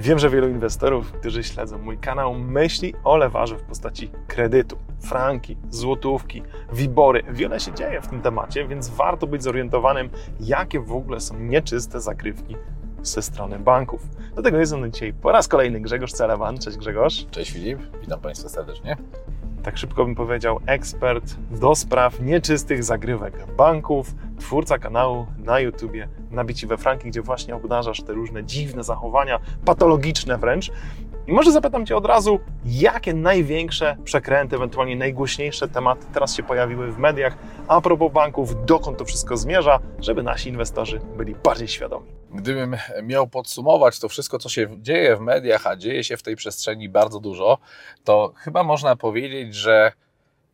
Wiem, 0.00 0.18
że 0.18 0.30
wielu 0.30 0.48
inwestorów, 0.48 1.12
którzy 1.12 1.44
śledzą 1.44 1.78
mój 1.78 1.98
kanał, 1.98 2.34
myśli 2.34 2.94
o 3.04 3.16
lewarze 3.16 3.58
w 3.58 3.62
postaci 3.62 4.10
kredytu, 4.26 4.76
franki, 5.00 5.56
złotówki, 5.70 6.42
wibory. 6.72 7.22
Wiele 7.30 7.60
się 7.60 7.74
dzieje 7.74 8.00
w 8.00 8.08
tym 8.08 8.22
temacie, 8.22 8.68
więc 8.68 8.88
warto 8.88 9.26
być 9.26 9.42
zorientowanym, 9.42 10.10
jakie 10.40 10.80
w 10.80 10.92
ogóle 10.92 11.20
są 11.20 11.38
nieczyste 11.38 12.00
zakrywki 12.00 12.56
ze 13.02 13.22
strony 13.22 13.58
banków. 13.58 14.06
Do 14.34 14.42
tego 14.42 14.58
jest 14.58 14.72
on 14.72 14.92
dzisiaj 14.92 15.12
po 15.12 15.32
raz 15.32 15.48
kolejny 15.48 15.80
Grzegorz 15.80 16.12
Celewan. 16.12 16.58
Cześć 16.58 16.76
Grzegorz. 16.76 17.26
Cześć 17.30 17.50
Filip, 17.50 17.78
witam 18.00 18.20
Państwa 18.20 18.48
serdecznie. 18.48 18.96
Tak 19.62 19.78
szybko 19.78 20.04
bym 20.04 20.14
powiedział, 20.14 20.60
ekspert 20.66 21.36
do 21.50 21.74
spraw 21.74 22.20
nieczystych 22.20 22.84
zagrywek 22.84 23.46
banków, 23.56 24.14
twórca 24.38 24.78
kanału 24.78 25.26
na 25.38 25.60
YouTubie 25.60 26.08
Nabici 26.30 26.66
we 26.66 26.76
Franki, 26.76 27.08
gdzie 27.08 27.22
właśnie 27.22 27.54
obnażasz 27.54 28.02
te 28.02 28.12
różne 28.12 28.44
dziwne 28.44 28.84
zachowania, 28.84 29.40
patologiczne 29.64 30.38
wręcz. 30.38 30.70
I 31.26 31.32
może 31.32 31.52
zapytam 31.52 31.86
Cię 31.86 31.96
od 31.96 32.06
razu, 32.06 32.40
jakie 32.64 33.14
największe 33.14 33.96
przekręty, 34.04 34.56
ewentualnie 34.56 34.96
najgłośniejsze 34.96 35.68
tematy 35.68 36.06
teraz 36.12 36.34
się 36.34 36.42
pojawiły 36.42 36.92
w 36.92 36.98
mediach 36.98 37.38
a 37.68 37.80
propos 37.80 38.12
banków, 38.12 38.64
dokąd 38.66 38.98
to 38.98 39.04
wszystko 39.04 39.36
zmierza, 39.36 39.80
żeby 40.00 40.22
nasi 40.22 40.48
inwestorzy 40.48 41.00
byli 41.16 41.34
bardziej 41.34 41.68
świadomi. 41.68 42.17
Gdybym 42.32 42.76
miał 43.02 43.28
podsumować 43.28 43.98
to 44.00 44.08
wszystko, 44.08 44.38
co 44.38 44.48
się 44.48 44.68
dzieje 44.82 45.16
w 45.16 45.20
mediach, 45.20 45.66
a 45.66 45.76
dzieje 45.76 46.04
się 46.04 46.16
w 46.16 46.22
tej 46.22 46.36
przestrzeni 46.36 46.88
bardzo 46.88 47.20
dużo, 47.20 47.58
to 48.04 48.32
chyba 48.36 48.62
można 48.62 48.96
powiedzieć, 48.96 49.54
że 49.54 49.92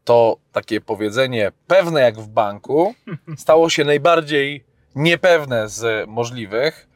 to 0.04 0.36
takie 0.52 0.80
powiedzenie 0.80 1.52
pewne 1.66 2.00
jak 2.00 2.18
w 2.18 2.28
banku 2.28 2.94
stało 3.36 3.70
się 3.70 3.84
najbardziej 3.84 4.64
niepewne 4.94 5.68
z 5.68 6.08
możliwych, 6.08 6.88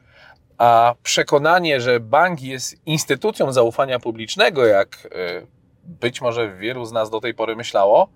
a 0.57 0.95
przekonanie, 1.03 1.81
że 1.81 1.99
bank 1.99 2.41
jest 2.41 2.87
instytucją 2.87 3.51
zaufania 3.51 3.99
publicznego, 3.99 4.65
jak 4.65 5.07
e, 5.11 5.41
być 5.83 6.21
może 6.21 6.55
wielu 6.55 6.85
z 6.85 6.91
nas 6.91 7.09
do 7.09 7.21
tej 7.21 7.33
pory 7.33 7.55
myślało, 7.55 8.09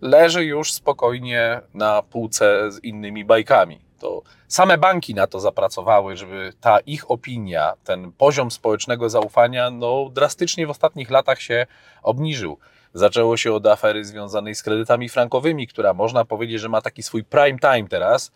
leży 0.00 0.44
już 0.44 0.72
spokojnie 0.72 1.60
na 1.74 2.02
półce 2.02 2.72
z 2.72 2.84
innymi 2.84 3.24
bajkami. 3.24 3.80
To 4.04 4.22
same 4.48 4.78
banki 4.78 5.14
na 5.14 5.26
to 5.26 5.40
zapracowały, 5.40 6.16
żeby 6.16 6.52
ta 6.60 6.78
ich 6.78 7.10
opinia, 7.10 7.72
ten 7.84 8.12
poziom 8.12 8.50
społecznego 8.50 9.10
zaufania, 9.10 9.70
no, 9.70 10.10
drastycznie 10.12 10.66
w 10.66 10.70
ostatnich 10.70 11.10
latach 11.10 11.40
się 11.40 11.66
obniżył. 12.02 12.58
Zaczęło 12.94 13.36
się 13.36 13.52
od 13.52 13.66
afery 13.66 14.04
związanej 14.04 14.54
z 14.54 14.62
kredytami 14.62 15.08
frankowymi, 15.08 15.66
która 15.66 15.94
można 15.94 16.24
powiedzieć, 16.24 16.60
że 16.60 16.68
ma 16.68 16.80
taki 16.80 17.02
swój 17.02 17.24
prime 17.24 17.58
time 17.58 17.88
teraz, 17.88 18.32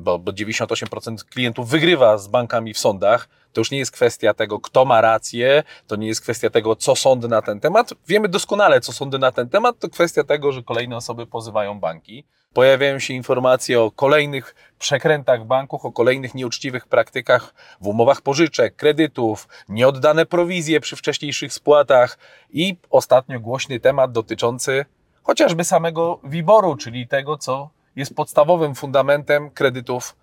bo, 0.00 0.18
bo 0.18 0.32
98% 0.32 1.24
klientów 1.24 1.68
wygrywa 1.68 2.18
z 2.18 2.28
bankami 2.28 2.74
w 2.74 2.78
sądach. 2.78 3.28
To 3.52 3.60
już 3.60 3.70
nie 3.70 3.78
jest 3.78 3.92
kwestia 3.92 4.34
tego, 4.34 4.60
kto 4.60 4.84
ma 4.84 5.00
rację, 5.00 5.62
to 5.86 5.96
nie 5.96 6.06
jest 6.06 6.20
kwestia 6.20 6.50
tego, 6.50 6.76
co 6.76 6.96
sądy 6.96 7.28
na 7.28 7.42
ten 7.42 7.60
temat. 7.60 7.90
Wiemy 8.08 8.28
doskonale, 8.28 8.80
co 8.80 8.92
sądy 8.92 9.18
na 9.18 9.32
ten 9.32 9.48
temat, 9.48 9.78
to 9.78 9.88
kwestia 9.88 10.24
tego, 10.24 10.52
że 10.52 10.62
kolejne 10.62 10.96
osoby 10.96 11.26
pozywają 11.26 11.80
banki. 11.80 12.24
Pojawiają 12.52 12.98
się 12.98 13.14
informacje 13.14 13.80
o 13.80 13.90
kolejnych 13.90 14.54
przekrętach 14.78 15.46
banków, 15.46 15.84
o 15.84 15.92
kolejnych 15.92 16.34
nieuczciwych 16.34 16.86
praktykach 16.86 17.54
w 17.80 17.86
umowach 17.86 18.20
pożyczek, 18.20 18.76
kredytów, 18.76 19.48
nieoddane 19.68 20.26
prowizje 20.26 20.80
przy 20.80 20.96
wcześniejszych 20.96 21.52
spłatach 21.52 22.18
i 22.50 22.76
ostatnio 22.90 23.40
głośny 23.40 23.80
temat 23.80 24.12
dotyczący 24.12 24.84
chociażby 25.22 25.64
samego 25.64 26.20
WIBOR-u, 26.24 26.76
czyli 26.76 27.08
tego, 27.08 27.38
co 27.38 27.70
jest 27.96 28.14
podstawowym 28.14 28.74
fundamentem 28.74 29.50
kredytów 29.50 30.16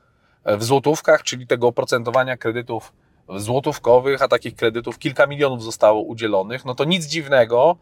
w 0.46 0.64
złotówkach, 0.64 1.24
czyli 1.24 1.48
tego 1.48 1.68
oprocentowania 1.68 2.38
kredytów 2.38 2.94
złotówkowych, 3.36 4.22
a 4.22 4.28
takich 4.28 4.56
kredytów 4.56 5.00
kilka 5.00 5.28
milionów 5.28 5.64
zostało 5.64 6.02
udzielonych, 6.02 6.66
no 6.66 6.76
to 6.76 6.84
nic 6.84 7.06
dziwnego, 7.06 7.78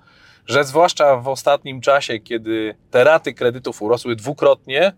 że 0.45 0.63
zwłaszcza 0.63 1.17
w 1.17 1.27
ostatnim 1.27 1.81
czasie, 1.81 2.19
kiedy 2.19 2.75
te 2.91 3.03
raty 3.03 3.33
kredytów 3.33 3.81
urosły 3.81 4.15
dwukrotnie 4.15 4.93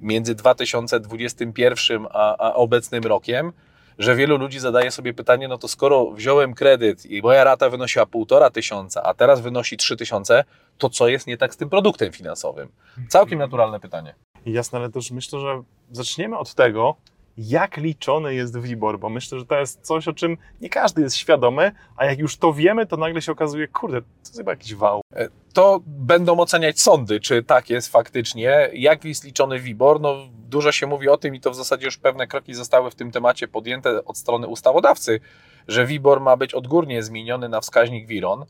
między 0.00 0.34
2021 0.34 2.06
a, 2.10 2.36
a 2.36 2.54
obecnym 2.54 3.04
rokiem, 3.04 3.52
że 3.98 4.16
wielu 4.16 4.36
ludzi 4.36 4.60
zadaje 4.60 4.90
sobie 4.90 5.14
pytanie, 5.14 5.48
no 5.48 5.58
to 5.58 5.68
skoro 5.68 6.10
wziąłem 6.10 6.54
kredyt 6.54 7.06
i 7.06 7.22
moja 7.22 7.44
rata 7.44 7.70
wynosiła 7.70 8.06
półtora 8.06 8.50
tysiąca, 8.50 9.02
a 9.02 9.14
teraz 9.14 9.40
wynosi 9.40 9.76
trzy 9.76 9.96
tysiące, 9.96 10.44
to 10.78 10.90
co 10.90 11.08
jest 11.08 11.26
nie 11.26 11.36
tak 11.36 11.54
z 11.54 11.56
tym 11.56 11.70
produktem 11.70 12.12
finansowym? 12.12 12.68
Całkiem 13.08 13.38
naturalne 13.38 13.80
pytanie. 13.80 14.14
Jasne, 14.46 14.78
ale 14.78 14.90
też 14.90 15.10
myślę, 15.10 15.40
że 15.40 15.62
zaczniemy 15.92 16.38
od 16.38 16.54
tego, 16.54 16.96
jak 17.38 17.76
liczony 17.76 18.34
jest 18.34 18.58
WIBOR, 18.58 18.98
bo 18.98 19.08
myślę, 19.08 19.38
że 19.38 19.46
to 19.46 19.60
jest 19.60 19.80
coś, 19.80 20.08
o 20.08 20.12
czym 20.12 20.36
nie 20.60 20.68
każdy 20.68 21.02
jest 21.02 21.16
świadomy, 21.16 21.72
a 21.96 22.04
jak 22.04 22.18
już 22.18 22.36
to 22.36 22.52
wiemy, 22.52 22.86
to 22.86 22.96
nagle 22.96 23.22
się 23.22 23.32
okazuje, 23.32 23.68
kurde, 23.68 24.02
to 24.02 24.08
jest 24.24 24.36
chyba 24.36 24.52
jakiś 24.52 24.74
wał. 24.74 25.00
E, 25.12 25.28
to 25.52 25.80
będą 25.86 26.40
oceniać 26.40 26.80
sądy, 26.80 27.20
czy 27.20 27.42
tak 27.42 27.70
jest 27.70 27.88
faktycznie. 27.88 28.70
Jak 28.72 29.04
jest 29.04 29.24
liczony 29.24 29.60
WIBOR? 29.60 30.00
No, 30.00 30.16
dużo 30.48 30.72
się 30.72 30.86
mówi 30.86 31.08
o 31.08 31.16
tym 31.16 31.34
i 31.34 31.40
to 31.40 31.50
w 31.50 31.54
zasadzie 31.54 31.84
już 31.84 31.96
pewne 31.96 32.26
kroki 32.26 32.54
zostały 32.54 32.90
w 32.90 32.94
tym 32.94 33.10
temacie 33.10 33.48
podjęte 33.48 34.04
od 34.04 34.18
strony 34.18 34.46
ustawodawcy, 34.46 35.20
że 35.68 35.86
WIBOR 35.86 36.20
ma 36.20 36.36
być 36.36 36.54
odgórnie 36.54 37.02
zmieniony 37.02 37.48
na 37.48 37.60
wskaźnik 37.60 38.06
WIRON. 38.06 38.44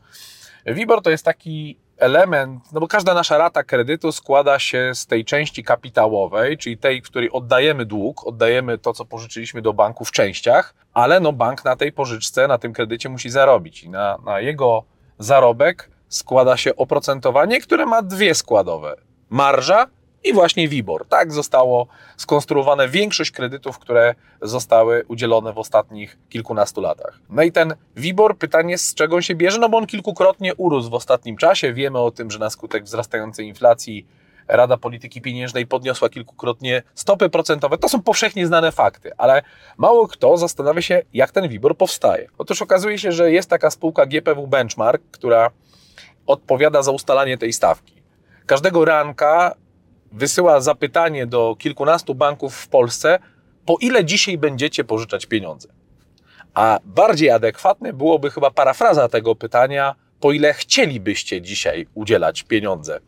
WIBOR 0.65 1.01
to 1.01 1.09
jest 1.09 1.25
taki 1.25 1.77
element, 1.97 2.71
no 2.71 2.79
bo 2.79 2.87
każda 2.87 3.13
nasza 3.13 3.37
rata 3.37 3.63
kredytu 3.63 4.11
składa 4.11 4.59
się 4.59 4.91
z 4.93 5.05
tej 5.05 5.25
części 5.25 5.63
kapitałowej, 5.63 6.57
czyli 6.57 6.77
tej, 6.77 7.01
w 7.01 7.05
której 7.05 7.31
oddajemy 7.31 7.85
dług, 7.85 8.27
oddajemy 8.27 8.77
to, 8.77 8.93
co 8.93 9.05
pożyczyliśmy 9.05 9.61
do 9.61 9.73
banku 9.73 10.05
w 10.05 10.11
częściach, 10.11 10.73
ale 10.93 11.19
no 11.19 11.33
bank 11.33 11.65
na 11.65 11.75
tej 11.75 11.91
pożyczce, 11.91 12.47
na 12.47 12.57
tym 12.57 12.73
kredycie 12.73 13.09
musi 13.09 13.29
zarobić 13.29 13.83
i 13.83 13.89
na, 13.89 14.17
na 14.25 14.39
jego 14.39 14.83
zarobek 15.19 15.89
składa 16.09 16.57
się 16.57 16.75
oprocentowanie, 16.75 17.61
które 17.61 17.85
ma 17.85 18.01
dwie 18.01 18.35
składowe. 18.35 18.95
Marża 19.29 19.87
i 20.25 20.33
właśnie 20.33 20.67
WIBOR. 20.67 21.07
Tak 21.07 21.33
zostało 21.33 21.87
skonstruowane 22.17 22.89
większość 22.89 23.31
kredytów, 23.31 23.79
które 23.79 24.15
zostały 24.41 25.03
udzielone 25.07 25.53
w 25.53 25.57
ostatnich 25.57 26.17
kilkunastu 26.29 26.81
latach. 26.81 27.19
No 27.29 27.43
i 27.43 27.51
ten 27.51 27.75
WIBOR, 27.95 28.37
pytanie 28.37 28.77
z 28.77 28.93
czego 28.93 29.21
się 29.21 29.35
bierze, 29.35 29.59
no 29.59 29.69
bo 29.69 29.77
on 29.77 29.87
kilkukrotnie 29.87 30.55
urósł 30.55 30.89
w 30.89 30.93
ostatnim 30.93 31.37
czasie. 31.37 31.73
Wiemy 31.73 31.99
o 31.99 32.11
tym, 32.11 32.31
że 32.31 32.39
na 32.39 32.49
skutek 32.49 32.83
wzrastającej 32.83 33.47
inflacji 33.47 34.05
Rada 34.47 34.77
Polityki 34.77 35.21
Pieniężnej 35.21 35.67
podniosła 35.67 36.09
kilkukrotnie 36.09 36.83
stopy 36.95 37.29
procentowe. 37.29 37.77
To 37.77 37.89
są 37.89 38.01
powszechnie 38.01 38.47
znane 38.47 38.71
fakty, 38.71 39.11
ale 39.17 39.41
mało 39.77 40.07
kto 40.07 40.37
zastanawia 40.37 40.81
się, 40.81 41.01
jak 41.13 41.31
ten 41.31 41.49
WIBOR 41.49 41.77
powstaje. 41.77 42.27
Otóż 42.37 42.61
okazuje 42.61 42.97
się, 42.97 43.11
że 43.11 43.31
jest 43.31 43.49
taka 43.49 43.71
spółka 43.71 44.05
GPW 44.05 44.47
Benchmark, 44.47 45.01
która 45.11 45.49
odpowiada 46.27 46.83
za 46.83 46.91
ustalanie 46.91 47.37
tej 47.37 47.53
stawki. 47.53 47.95
Każdego 48.45 48.85
ranka 48.85 49.55
wysyła 50.15 50.61
zapytanie 50.61 51.27
do 51.27 51.55
kilkunastu 51.59 52.15
banków 52.15 52.55
w 52.55 52.67
Polsce, 52.67 53.19
po 53.65 53.77
ile 53.81 54.05
dzisiaj 54.05 54.37
będziecie 54.37 54.83
pożyczać 54.83 55.25
pieniądze. 55.25 55.69
A 56.53 56.79
bardziej 56.85 57.29
adekwatne 57.29 57.93
byłoby 57.93 58.31
chyba 58.31 58.51
parafraza 58.51 59.09
tego 59.09 59.35
pytania, 59.35 59.95
po 60.19 60.31
ile 60.31 60.53
chcielibyście 60.53 61.41
dzisiaj 61.41 61.87
udzielać 61.93 62.43
pieniądze. 62.43 62.99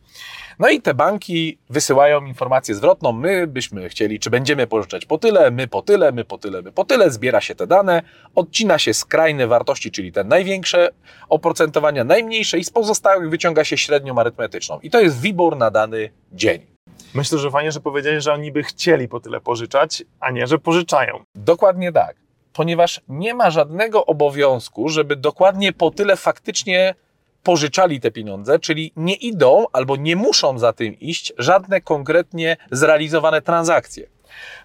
No 0.58 0.68
i 0.68 0.80
te 0.82 0.94
banki 0.94 1.58
wysyłają 1.70 2.24
informację 2.24 2.74
zwrotną, 2.74 3.12
my 3.12 3.46
byśmy 3.46 3.88
chcieli, 3.88 4.20
czy 4.20 4.30
będziemy 4.30 4.66
pożyczać 4.66 5.06
po 5.06 5.18
tyle, 5.18 5.50
my 5.50 5.68
po 5.68 5.82
tyle, 5.82 6.12
my 6.12 6.24
po 6.24 6.38
tyle, 6.38 6.62
my 6.62 6.72
po 6.72 6.84
tyle, 6.84 7.10
zbiera 7.10 7.40
się 7.40 7.54
te 7.54 7.66
dane, 7.66 8.02
odcina 8.34 8.78
się 8.78 8.94
skrajne 8.94 9.46
wartości, 9.46 9.90
czyli 9.90 10.12
te 10.12 10.24
największe 10.24 10.88
oprocentowania, 11.28 12.04
najmniejsze 12.04 12.58
i 12.58 12.64
z 12.64 12.70
pozostałych 12.70 13.30
wyciąga 13.30 13.64
się 13.64 13.76
średnią 13.76 14.18
arytmetyczną. 14.18 14.80
I 14.80 14.90
to 14.90 15.00
jest 15.00 15.20
WIBOR 15.20 15.56
na 15.56 15.70
dany 15.70 16.10
dzień. 16.32 16.77
Myślę, 17.14 17.38
że 17.38 17.50
fajnie, 17.50 17.72
że 17.72 17.80
powiedzieli, 17.80 18.20
że 18.20 18.32
oni 18.32 18.52
by 18.52 18.62
chcieli 18.62 19.08
po 19.08 19.20
tyle 19.20 19.40
pożyczać, 19.40 20.02
a 20.20 20.30
nie, 20.30 20.46
że 20.46 20.58
pożyczają. 20.58 21.24
Dokładnie 21.34 21.92
tak. 21.92 22.16
Ponieważ 22.52 23.00
nie 23.08 23.34
ma 23.34 23.50
żadnego 23.50 24.06
obowiązku, 24.06 24.88
żeby 24.88 25.16
dokładnie 25.16 25.72
po 25.72 25.90
tyle 25.90 26.16
faktycznie 26.16 26.94
pożyczali 27.42 28.00
te 28.00 28.10
pieniądze, 28.10 28.58
czyli 28.58 28.92
nie 28.96 29.14
idą 29.14 29.64
albo 29.72 29.96
nie 29.96 30.16
muszą 30.16 30.58
za 30.58 30.72
tym 30.72 30.98
iść 31.00 31.32
żadne 31.38 31.80
konkretnie 31.80 32.56
zrealizowane 32.70 33.42
transakcje. 33.42 34.06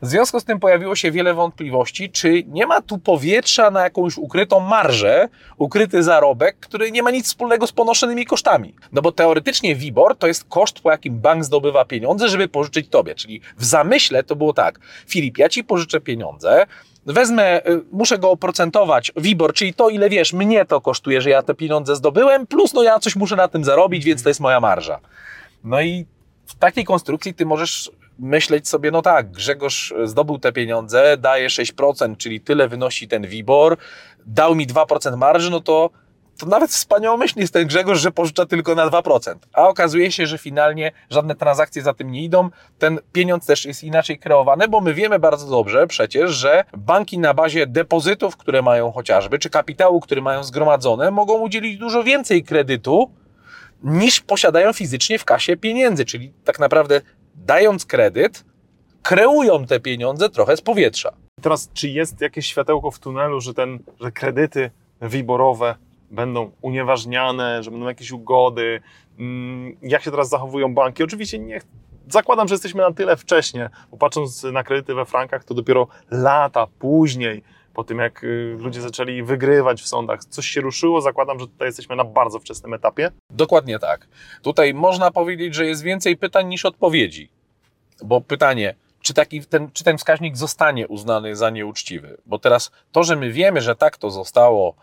W 0.02 0.08
związku 0.08 0.40
z 0.40 0.44
tym 0.44 0.60
pojawiło 0.60 0.96
się 0.96 1.12
wiele 1.12 1.34
wątpliwości, 1.34 2.10
czy 2.10 2.44
nie 2.48 2.68
ma 2.68 2.82
tu 2.82 2.98
powietrza 2.98 3.72
na 3.72 3.84
jakąś 3.84 4.18
ukrytą 4.18 4.60
marżę, 4.60 5.30
ukryty 5.58 6.04
zarobek, 6.04 6.60
który 6.60 6.92
nie 6.92 7.04
ma 7.04 7.12
nic 7.12 7.26
wspólnego 7.26 7.68
z 7.68 7.72
ponoszonymi 7.72 8.26
kosztami. 8.26 8.76
No 8.92 9.02
bo 9.02 9.12
teoretycznie 9.12 9.76
WIBOR 9.76 10.18
to 10.18 10.28
jest 10.28 10.46
koszt, 10.50 10.80
po 10.80 10.92
jakim 10.92 11.20
bank 11.20 11.44
zdobywa 11.44 11.86
pieniądze, 11.86 12.30
żeby 12.30 12.48
pożyczyć 12.48 12.90
tobie. 12.90 13.16
Czyli 13.16 13.42
w 13.58 13.66
zamyśle 13.66 14.24
to 14.24 14.36
było 14.36 14.54
tak, 14.54 14.80
Filip, 15.08 15.38
ja 15.38 15.50
ci 15.50 15.64
pożyczę 15.64 16.02
pieniądze, 16.02 16.66
wezmę, 17.06 17.68
y, 17.68 17.82
muszę 17.92 18.18
go 18.18 18.32
oprocentować, 18.32 19.12
WIBOR, 19.16 19.54
czyli 19.54 19.74
to, 19.74 19.90
ile 19.90 20.10
wiesz, 20.10 20.34
mnie 20.34 20.66
to 20.66 20.82
kosztuje, 20.82 21.22
że 21.22 21.30
ja 21.30 21.44
te 21.44 21.54
pieniądze 21.54 21.96
zdobyłem, 21.96 22.48
plus 22.48 22.74
no 22.74 22.84
ja 22.84 23.00
coś 23.00 23.16
muszę 23.16 23.36
na 23.36 23.48
tym 23.48 23.64
zarobić, 23.64 24.06
więc 24.06 24.24
to 24.24 24.30
jest 24.30 24.40
moja 24.40 24.60
marża. 24.60 25.00
No 25.64 25.82
i 25.82 26.06
w 26.46 26.56
takiej 26.56 26.86
konstrukcji 26.86 27.34
ty 27.34 27.46
możesz 27.46 27.92
myśleć 28.20 28.68
sobie, 28.68 28.92
no 28.92 29.02
tak, 29.02 29.32
Grzegorz 29.32 29.94
zdobył 30.04 30.40
te 30.40 30.52
pieniądze, 30.52 31.18
daje 31.18 31.48
6%, 31.48 32.18
czyli 32.18 32.42
tyle 32.42 32.68
wynosi 32.68 33.08
ten 33.08 33.28
WIBOR, 33.28 33.78
dał 34.26 34.56
mi 34.56 34.68
2% 34.68 35.18
marży, 35.18 35.50
no 35.50 35.62
to 35.62 35.90
to 36.40 36.46
nawet 36.46 36.72
wspaniałomyślny 36.72 37.42
jest 37.42 37.54
ten 37.54 37.68
Grzegorz, 37.68 38.00
że 38.00 38.12
pożycza 38.12 38.46
tylko 38.46 38.76
na 38.76 38.88
2%. 38.88 39.36
A 39.54 39.68
okazuje 39.68 40.12
się, 40.12 40.28
że 40.28 40.38
finalnie 40.38 40.92
żadne 41.10 41.36
transakcje 41.36 41.82
za 41.82 41.94
tym 41.94 42.12
nie 42.12 42.24
idą. 42.24 42.50
Ten 42.80 43.00
pieniądz 43.12 43.46
też 43.46 43.66
jest 43.66 43.84
inaczej 43.84 44.20
kreowany, 44.20 44.68
bo 44.68 44.82
my 44.82 44.94
wiemy 44.94 45.20
bardzo 45.20 45.50
dobrze 45.50 45.88
przecież, 45.88 46.32
że 46.32 46.64
banki 46.78 47.20
na 47.20 47.34
bazie 47.34 47.68
depozytów, 47.68 48.38
które 48.38 48.62
mają 48.62 48.92
chociażby, 48.92 49.40
czy 49.40 49.50
kapitału, 49.50 50.00
który 50.00 50.22
mają 50.22 50.44
zgromadzone, 50.44 51.12
mogą 51.12 51.40
udzielić 51.40 51.78
dużo 51.78 52.04
więcej 52.04 52.44
kredytu 52.44 53.12
niż 53.84 54.20
posiadają 54.20 54.74
fizycznie 54.74 55.20
w 55.20 55.26
kasie 55.26 55.58
pieniędzy. 55.58 56.06
Czyli 56.06 56.34
tak 56.44 56.60
naprawdę 56.60 57.02
dając 57.36 57.86
kredyt, 57.86 58.46
kreują 59.02 59.66
te 59.66 59.80
pieniądze 59.80 60.30
trochę 60.30 60.58
z 60.58 60.62
powietrza. 60.62 61.14
Teraz, 61.42 61.70
czy 61.74 61.90
jest 61.90 62.22
jakieś 62.22 62.46
światełko 62.46 62.92
w 62.92 63.00
tunelu, 63.00 63.42
że, 63.42 63.54
ten, 63.54 63.80
że 64.02 64.12
kredyty 64.12 64.72
wiborowe 65.02 65.76
będą 66.12 66.52
unieważniane, 66.62 67.64
że 67.64 67.72
będą 67.72 67.88
jakieś 67.88 68.12
ugody? 68.12 68.82
Mm, 69.20 69.78
jak 69.82 70.04
się 70.04 70.12
teraz 70.12 70.30
zachowują 70.30 70.74
banki? 70.74 71.04
Oczywiście 71.04 71.40
nie, 71.40 71.62
zakładam, 72.10 72.48
że 72.48 72.54
jesteśmy 72.54 72.82
na 72.82 72.92
tyle 72.92 73.18
wcześnie, 73.18 73.70
bo 73.92 73.98
patrząc 73.98 74.44
na 74.44 74.64
kredyty 74.64 74.96
we 74.96 75.06
frankach, 75.06 75.44
to 75.44 75.54
dopiero 75.54 75.88
lata 76.12 76.68
później, 76.80 77.44
po 77.74 77.84
tym 77.84 78.00
jak 78.00 78.24
y, 78.24 78.56
ludzie 78.60 78.82
zaczęli 78.82 79.24
wygrywać 79.24 79.82
w 79.82 79.88
sądach, 79.88 80.26
coś 80.26 80.48
się 80.48 80.62
ruszyło. 80.62 81.02
Zakładam, 81.02 81.40
że 81.40 81.48
tutaj 81.48 81.68
jesteśmy 81.68 81.96
na 81.96 82.04
bardzo 82.04 82.40
wczesnym 82.40 82.74
etapie. 82.74 83.12
Dokładnie 83.30 83.80
tak. 83.80 84.08
Tutaj 84.42 84.74
można 84.74 85.12
powiedzieć, 85.12 85.56
że 85.56 85.66
jest 85.66 85.84
więcej 85.84 86.18
pytań 86.18 86.48
niż 86.48 86.66
odpowiedzi. 86.66 87.30
Bo 88.04 88.22
pytanie, 88.22 88.76
czy, 89.02 89.14
taki, 89.14 89.46
ten, 89.46 89.72
czy 89.72 89.84
ten 89.84 89.98
wskaźnik 89.98 90.38
zostanie 90.38 90.88
uznany 90.88 91.36
za 91.36 91.50
nieuczciwy? 91.50 92.18
Bo 92.26 92.40
teraz 92.40 92.72
to, 92.92 93.04
że 93.04 93.16
my 93.16 93.32
wiemy, 93.32 93.62
że 93.62 93.76
tak 93.76 93.98
to 93.98 94.10
zostało, 94.10 94.76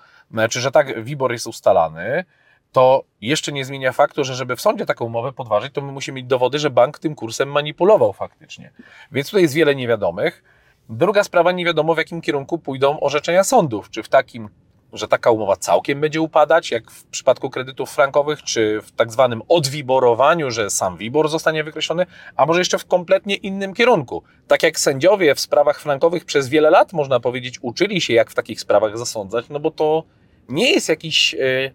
czy 0.50 0.60
że 0.60 0.70
tak 0.70 1.04
WIBOR 1.04 1.32
jest 1.32 1.46
ustalany, 1.46 2.25
to 2.72 3.04
jeszcze 3.20 3.52
nie 3.52 3.64
zmienia 3.64 3.93
faktu, 3.93 4.25
że 4.25 4.34
żeby 4.34 4.56
w 4.56 4.60
sądzie 4.60 4.86
taką 4.86 5.04
umowę 5.04 5.32
podważyć, 5.32 5.75
to 5.75 5.81
my 5.81 5.93
musimy 5.93 6.16
mieć 6.16 6.26
dowody, 6.26 6.58
że 6.58 6.70
bank 6.70 6.98
tym 6.98 7.14
kursem 7.14 7.52
manipulował 7.52 8.12
faktycznie. 8.12 8.70
Więc 9.12 9.26
tutaj 9.26 9.43
jest 9.43 9.54
wiele 9.54 9.75
niewiadomych. 9.75 10.43
Druga 10.92 11.25
sprawa, 11.25 11.52
nie 11.52 11.64
wiadomo 11.64 11.94
w 11.94 11.98
jakim 11.98 12.20
kierunku 12.20 12.58
pójdą 12.58 13.00
orzeczenia 13.00 13.44
sądów. 13.44 13.90
Czy 13.90 14.02
w 14.02 14.08
takim, 14.08 14.48
że 14.92 15.08
taka 15.08 15.31
umowa 15.31 15.56
całkiem 15.56 16.00
będzie 16.00 16.20
upadać, 16.20 16.70
jak 16.70 16.90
w 16.90 17.04
przypadku 17.04 17.50
kredytów 17.50 17.90
frankowych, 17.90 18.42
czy 18.42 18.81
w 18.82 18.92
tak 18.92 19.12
zwanym 19.12 19.42
odwiborowaniu, 19.48 20.50
że 20.50 20.70
sam 20.70 20.96
wibor 20.96 21.28
zostanie 21.28 21.64
wykreślony, 21.64 22.06
a 22.37 22.46
może 22.46 22.60
jeszcze 22.60 22.78
w 22.78 22.87
kompletnie 22.87 23.34
innym 23.34 23.75
kierunku. 23.75 24.22
Tak 24.46 24.62
jak 24.62 24.81
sędziowie 24.81 25.34
w 25.34 25.40
sprawach 25.40 25.81
frankowych 25.81 26.25
przez 26.25 26.48
wiele 26.48 26.70
lat, 26.70 26.93
można 26.93 27.20
powiedzieć, 27.20 27.58
uczyli 27.62 28.00
się, 28.00 28.14
jak 28.14 28.31
w 28.31 28.34
takich 28.34 28.60
sprawach 28.60 28.98
zasądzać, 28.98 29.44
no 29.50 29.60
bo 29.60 29.70
to 29.70 30.04
nie 30.48 30.72
jest 30.72 30.88
jakiś. 30.88 31.32
Yy, 31.32 31.75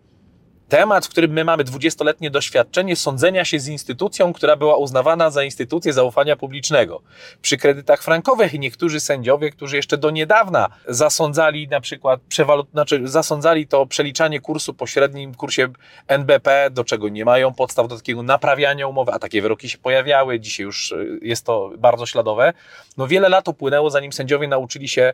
temat, 0.70 1.06
w 1.06 1.10
którym 1.10 1.32
my 1.32 1.46
mamy 1.46 1.64
dwudziestoletnie 1.64 2.30
doświadczenie 2.32 2.96
sądzenia 2.96 3.46
się 3.46 3.60
z 3.60 3.68
instytucją, 3.68 4.34
która 4.34 4.56
była 4.56 4.78
uznawana 4.78 5.30
za 5.30 5.44
instytucję 5.44 5.94
zaufania 5.94 6.36
publicznego. 6.36 7.02
Przy 7.42 7.58
kredytach 7.58 8.04
frankowych 8.04 8.54
niektórzy 8.54 9.00
sędziowie, 9.00 9.52
którzy 9.52 9.76
jeszcze 9.76 9.98
do 9.98 10.12
niedawna 10.12 10.68
zasądzali 10.88 11.68
na 11.68 11.82
przykład 11.82 12.20
przewalut, 12.30 12.68
znaczy 12.72 13.02
zasądzali 13.04 13.68
to 13.68 13.86
przeliczanie 13.86 14.42
kursu 14.42 14.74
po 14.74 14.88
średnim 14.88 15.36
kursie 15.36 15.68
NBP, 16.08 16.70
do 16.72 16.84
czego 16.84 17.10
nie 17.10 17.26
mają 17.26 17.54
podstaw 17.54 17.88
do 17.88 17.98
takiego 17.98 18.24
naprawiania 18.24 18.88
umowy, 18.88 19.12
a 19.12 19.20
takie 19.20 19.42
wyroki 19.42 19.70
się 19.70 19.78
pojawiały, 19.78 20.40
dzisiaj 20.40 20.64
już 20.64 20.92
y, 20.92 21.20
jest 21.22 21.46
to 21.46 21.72
bardzo 21.78 22.06
śladowe. 22.06 22.54
No 22.98 23.08
wiele 23.08 23.30
lat 23.30 23.48
upłynęło, 23.48 23.90
zanim 23.90 24.14
sędziowie 24.14 24.48
nauczyli 24.48 24.88
się 24.88 25.14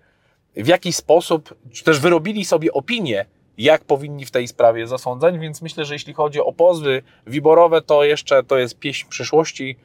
w 0.55 0.67
jaki 0.67 0.93
sposób, 0.93 1.55
czy 1.71 1.83
też 1.83 1.99
wyrobili 1.99 2.45
sobie 2.45 2.73
opinię 2.73 3.25
jak 3.57 3.83
powinni 3.83 4.25
w 4.25 4.31
tej 4.31 4.47
sprawie 4.47 4.87
zasądzać, 4.87 5.37
więc 5.37 5.61
myślę, 5.61 5.85
że 5.85 5.93
jeśli 5.93 6.13
chodzi 6.13 6.39
o 6.39 6.53
pozwy 6.53 7.01
wiborowe, 7.27 7.81
to 7.81 8.03
jeszcze 8.03 8.43
to 8.43 8.57
jest 8.57 8.79
pieśń 8.79 9.09
przyszłości. 9.09 9.77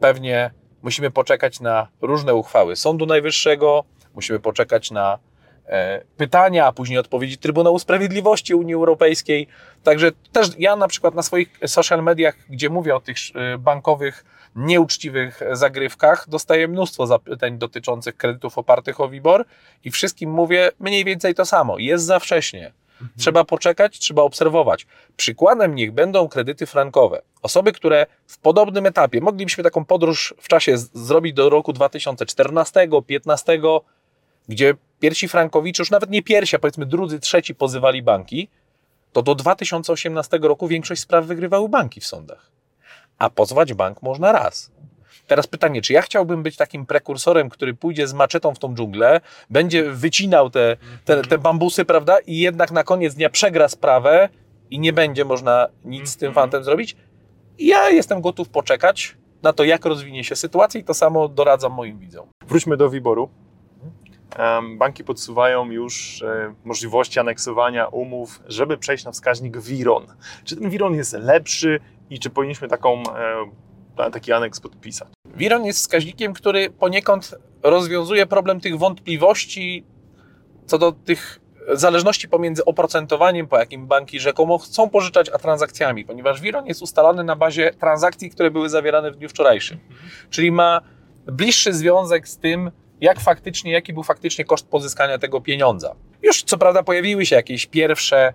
Pewnie 0.00 0.50
musimy 0.82 1.10
poczekać 1.10 1.60
na 1.60 1.88
różne 2.00 2.34
uchwały 2.34 2.76
Sądu 2.76 3.06
Najwyższego, 3.06 3.84
musimy 4.14 4.38
poczekać 4.38 4.90
na 4.90 5.18
e, 5.66 6.04
pytania, 6.16 6.66
a 6.66 6.72
później 6.72 6.98
odpowiedzi 6.98 7.38
Trybunału 7.38 7.78
Sprawiedliwości 7.78 8.54
Unii 8.54 8.74
Europejskiej. 8.74 9.46
Także 9.82 10.12
też 10.32 10.48
ja 10.58 10.76
na 10.76 10.88
przykład 10.88 11.14
na 11.14 11.22
swoich 11.22 11.58
social 11.66 12.02
mediach, 12.02 12.36
gdzie 12.50 12.70
mówię 12.70 12.96
o 12.96 13.00
tych 13.00 13.16
e, 13.34 13.58
bankowych, 13.58 14.24
nieuczciwych 14.56 15.40
zagrywkach, 15.52 16.28
dostaję 16.28 16.68
mnóstwo 16.68 17.06
zapytań 17.06 17.58
dotyczących 17.58 18.16
kredytów 18.16 18.58
opartych 18.58 19.00
o 19.00 19.08
WIBOR 19.08 19.44
i 19.84 19.90
wszystkim 19.90 20.30
mówię 20.30 20.70
mniej 20.80 21.04
więcej 21.04 21.34
to 21.34 21.46
samo. 21.46 21.78
Jest 21.78 22.04
za 22.04 22.18
wcześnie. 22.18 22.72
Mhm. 23.02 23.18
Trzeba 23.18 23.44
poczekać, 23.44 23.98
trzeba 23.98 24.22
obserwować. 24.22 24.86
Przykładem 25.16 25.74
niech 25.74 25.92
będą 25.92 26.28
kredyty 26.28 26.66
frankowe. 26.66 27.22
Osoby, 27.42 27.72
które 27.72 28.06
w 28.26 28.38
podobnym 28.38 28.86
etapie, 28.86 29.20
moglibyśmy 29.20 29.64
taką 29.64 29.84
podróż 29.84 30.34
w 30.40 30.48
czasie 30.48 30.78
zrobić 30.78 31.34
do 31.34 31.50
roku 31.50 31.72
2014-2015, 31.72 33.80
gdzie 34.48 34.74
pierwsi 35.00 35.28
frankowicze, 35.28 35.82
już 35.82 35.90
nawet 35.90 36.10
nie 36.10 36.22
pierwsi, 36.22 36.56
a 36.56 36.58
powiedzmy 36.58 36.86
drudzy, 36.86 37.20
trzeci 37.20 37.54
pozywali 37.54 38.02
banki, 38.02 38.48
to 39.12 39.22
do 39.22 39.34
2018 39.34 40.38
roku 40.42 40.68
większość 40.68 41.00
spraw 41.00 41.26
wygrywały 41.26 41.68
banki 41.68 42.00
w 42.00 42.06
sądach. 42.06 42.50
A 43.18 43.30
pozwać 43.30 43.74
bank 43.74 44.02
można 44.02 44.32
raz. 44.32 44.70
Teraz 45.28 45.46
pytanie, 45.46 45.82
czy 45.82 45.92
ja 45.92 46.02
chciałbym 46.02 46.42
być 46.42 46.56
takim 46.56 46.86
prekursorem, 46.86 47.48
który 47.48 47.74
pójdzie 47.74 48.06
z 48.06 48.14
maczetą 48.14 48.54
w 48.54 48.58
tą 48.58 48.74
dżunglę, 48.74 49.20
będzie 49.50 49.90
wycinał 49.90 50.50
te, 50.50 50.76
te, 51.04 51.22
te 51.22 51.38
bambusy, 51.38 51.84
prawda, 51.84 52.18
i 52.26 52.38
jednak 52.38 52.70
na 52.70 52.84
koniec 52.84 53.14
dnia 53.14 53.30
przegra 53.30 53.68
sprawę 53.68 54.28
i 54.70 54.80
nie 54.80 54.92
będzie 54.92 55.24
można 55.24 55.68
nic 55.84 56.08
z 56.08 56.16
tym 56.16 56.28
mhm. 56.28 56.44
fantem 56.44 56.64
zrobić? 56.64 56.96
Ja 57.58 57.90
jestem 57.90 58.20
gotów 58.20 58.48
poczekać 58.48 59.16
na 59.42 59.52
to, 59.52 59.64
jak 59.64 59.84
rozwinie 59.84 60.24
się 60.24 60.36
sytuacja 60.36 60.80
i 60.80 60.84
to 60.84 60.94
samo 60.94 61.28
doradzam 61.28 61.72
moim 61.72 61.98
widzom. 61.98 62.28
Wróćmy 62.46 62.76
do 62.76 62.90
wyboru. 62.90 63.30
Banki 64.78 65.04
podsuwają 65.04 65.70
już 65.70 66.22
e, 66.22 66.54
możliwości 66.64 67.20
aneksowania 67.20 67.86
umów, 67.86 68.40
żeby 68.46 68.78
przejść 68.78 69.04
na 69.04 69.12
wskaźnik 69.12 69.58
WIRON. 69.58 70.06
Czy 70.44 70.56
ten 70.56 70.70
WIRON 70.70 70.94
jest 70.94 71.12
lepszy 71.12 71.80
i 72.10 72.18
czy 72.18 72.30
powinniśmy 72.30 72.68
taką 72.68 73.02
e, 73.02 73.04
taki 74.12 74.32
aneks 74.32 74.60
podpisać. 74.60 75.08
Wiron 75.36 75.64
jest 75.64 75.78
wskaźnikiem, 75.78 76.32
który 76.32 76.70
poniekąd 76.70 77.34
rozwiązuje 77.62 78.26
problem 78.26 78.60
tych 78.60 78.78
wątpliwości 78.78 79.84
co 80.66 80.78
do 80.78 80.92
tych 80.92 81.40
zależności 81.72 82.28
pomiędzy 82.28 82.64
oprocentowaniem, 82.64 83.46
po 83.46 83.58
jakim 83.58 83.86
banki 83.86 84.20
rzekomo 84.20 84.58
chcą 84.58 84.90
pożyczać, 84.90 85.30
a 85.34 85.38
transakcjami, 85.38 86.04
ponieważ 86.04 86.40
Wiron 86.40 86.66
jest 86.66 86.82
ustalany 86.82 87.24
na 87.24 87.36
bazie 87.36 87.70
transakcji, 87.70 88.30
które 88.30 88.50
były 88.50 88.68
zawierane 88.68 89.10
w 89.10 89.16
dniu 89.16 89.28
wczorajszym. 89.28 89.78
Mhm. 89.90 90.10
Czyli 90.30 90.52
ma 90.52 90.80
bliższy 91.26 91.72
związek 91.72 92.28
z 92.28 92.38
tym, 92.38 92.70
jak 93.00 93.20
faktycznie, 93.20 93.72
jaki 93.72 93.92
był 93.92 94.02
faktycznie 94.02 94.44
koszt 94.44 94.68
pozyskania 94.68 95.18
tego 95.18 95.40
pieniądza. 95.40 95.94
Już 96.22 96.42
co 96.42 96.58
prawda 96.58 96.82
pojawiły 96.82 97.26
się 97.26 97.36
jakieś 97.36 97.66
pierwsze 97.66 98.32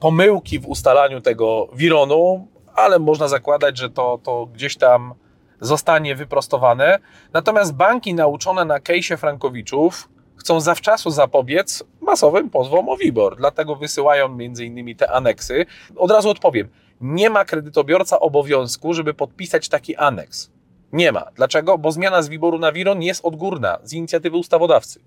pomyłki 0.00 0.58
w 0.58 0.66
ustalaniu 0.66 1.20
tego 1.20 1.68
Wironu, 1.74 2.48
ale 2.76 2.98
można 2.98 3.28
zakładać, 3.28 3.78
że 3.78 3.90
to, 3.90 4.18
to 4.22 4.46
gdzieś 4.46 4.76
tam 4.76 5.14
zostanie 5.60 6.14
wyprostowane. 6.14 6.98
Natomiast 7.32 7.74
banki 7.74 8.14
nauczone 8.14 8.64
na 8.64 8.80
kejsie 8.80 9.16
Frankowiczów 9.16 10.08
chcą 10.36 10.60
zawczasu 10.60 11.10
zapobiec 11.10 11.84
masowym 12.00 12.50
pozwom 12.50 12.88
o 12.88 12.96
WIBOR. 12.96 13.36
Dlatego 13.36 13.76
wysyłają 13.76 14.28
między 14.28 14.64
innymi 14.64 14.96
te 14.96 15.10
aneksy. 15.10 15.66
Od 15.96 16.10
razu 16.10 16.30
odpowiem. 16.30 16.68
Nie 17.00 17.30
ma 17.30 17.44
kredytobiorca 17.44 18.20
obowiązku, 18.20 18.94
żeby 18.94 19.14
podpisać 19.14 19.68
taki 19.68 19.96
aneks. 19.96 20.50
Nie 20.92 21.12
ma. 21.12 21.24
Dlaczego? 21.34 21.78
Bo 21.78 21.92
zmiana 21.92 22.22
z 22.22 22.28
WIBORu 22.28 22.58
na 22.58 22.72
WIRON 22.72 23.02
jest 23.02 23.24
odgórna, 23.24 23.78
z 23.82 23.92
inicjatywy 23.92 24.36
ustawodawcy. 24.36 25.00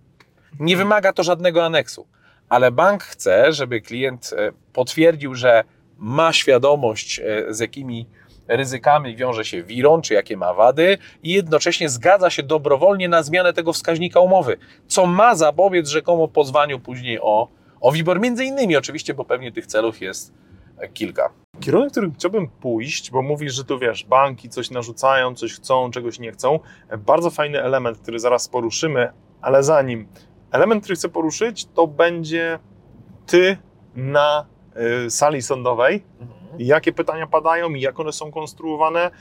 Nie 0.60 0.78
wymaga 0.78 1.14
to 1.14 1.24
żadnego 1.24 1.66
aneksu. 1.66 2.08
Ale 2.50 2.72
bank 2.72 3.04
chce, 3.04 3.54
żeby 3.54 3.82
klient 3.82 4.34
e, 4.38 4.52
potwierdził, 4.74 5.36
że 5.36 5.64
ma 6.00 6.34
świadomość, 6.34 7.20
e, 7.20 7.54
z 7.54 7.60
jakimi 7.60 8.08
ryzykami 8.48 9.16
wiąże 9.16 9.46
się 9.46 9.64
wiron, 9.64 10.02
czy 10.02 10.14
jakie 10.14 10.38
ma 10.38 10.54
wady 10.54 10.98
i 11.24 11.34
jednocześnie 11.34 11.90
zgadza 11.90 12.30
się 12.30 12.44
dobrowolnie 12.44 13.10
na 13.10 13.24
zmianę 13.24 13.54
tego 13.54 13.74
wskaźnika 13.74 14.20
umowy, 14.20 14.58
co 14.88 15.06
ma 15.06 15.36
zapobiec 15.36 15.90
rzekomo 15.90 16.28
pozwaniu 16.28 16.80
później 16.80 17.20
o, 17.22 17.48
o 17.82 17.92
WIBOR, 17.92 18.20
między 18.20 18.46
innymi 18.46 18.78
oczywiście, 18.78 19.14
bo 19.14 19.26
pewnie 19.26 19.52
tych 19.52 19.66
celów 19.66 20.02
jest 20.02 20.34
kilka. 20.94 21.30
Kierunek, 21.60 21.92
którym 21.92 22.14
chciałbym 22.14 22.48
pójść, 22.48 23.12
bo 23.12 23.22
mówisz, 23.22 23.54
że 23.54 23.66
tu 23.66 23.80
wiesz, 23.80 24.04
banki 24.04 24.50
coś 24.50 24.72
narzucają, 24.72 25.36
coś 25.36 25.54
chcą, 25.54 25.92
czegoś 25.92 26.20
nie 26.20 26.32
chcą. 26.32 26.60
Bardzo 26.98 27.30
fajny 27.30 27.62
element, 27.64 27.98
który 27.98 28.20
zaraz 28.20 28.48
poruszymy, 28.48 29.12
ale 29.42 29.64
zanim 29.64 30.08
element, 30.52 30.84
który 30.84 30.96
chcę 30.96 31.10
poruszyć, 31.10 31.66
to 31.66 31.88
będzie 31.88 32.60
ty 33.26 33.58
na 33.96 34.46
sali 35.10 35.42
sądowej 35.42 36.04
jakie 36.58 36.94
pytania 36.94 37.28
padają 37.28 37.70
i 37.70 37.82
jak 37.82 38.00
one 38.00 38.12
są 38.12 38.32
konstruowane, 38.32 39.12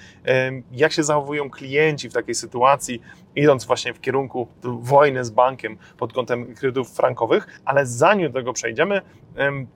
jak 0.72 0.92
się 0.92 1.02
zachowują 1.02 1.50
klienci 1.50 2.08
w 2.08 2.12
takiej 2.12 2.34
sytuacji, 2.34 3.00
idąc 3.36 3.64
właśnie 3.64 3.94
w 3.94 4.00
kierunku 4.00 4.48
wojny 4.62 5.24
z 5.24 5.30
bankiem 5.30 5.78
pod 5.98 6.12
kątem 6.12 6.54
kredytów 6.54 6.96
frankowych, 6.96 7.60
ale 7.64 7.86
zanim 7.86 8.26
do 8.26 8.38
tego 8.38 8.52
przejdziemy, 8.52 9.02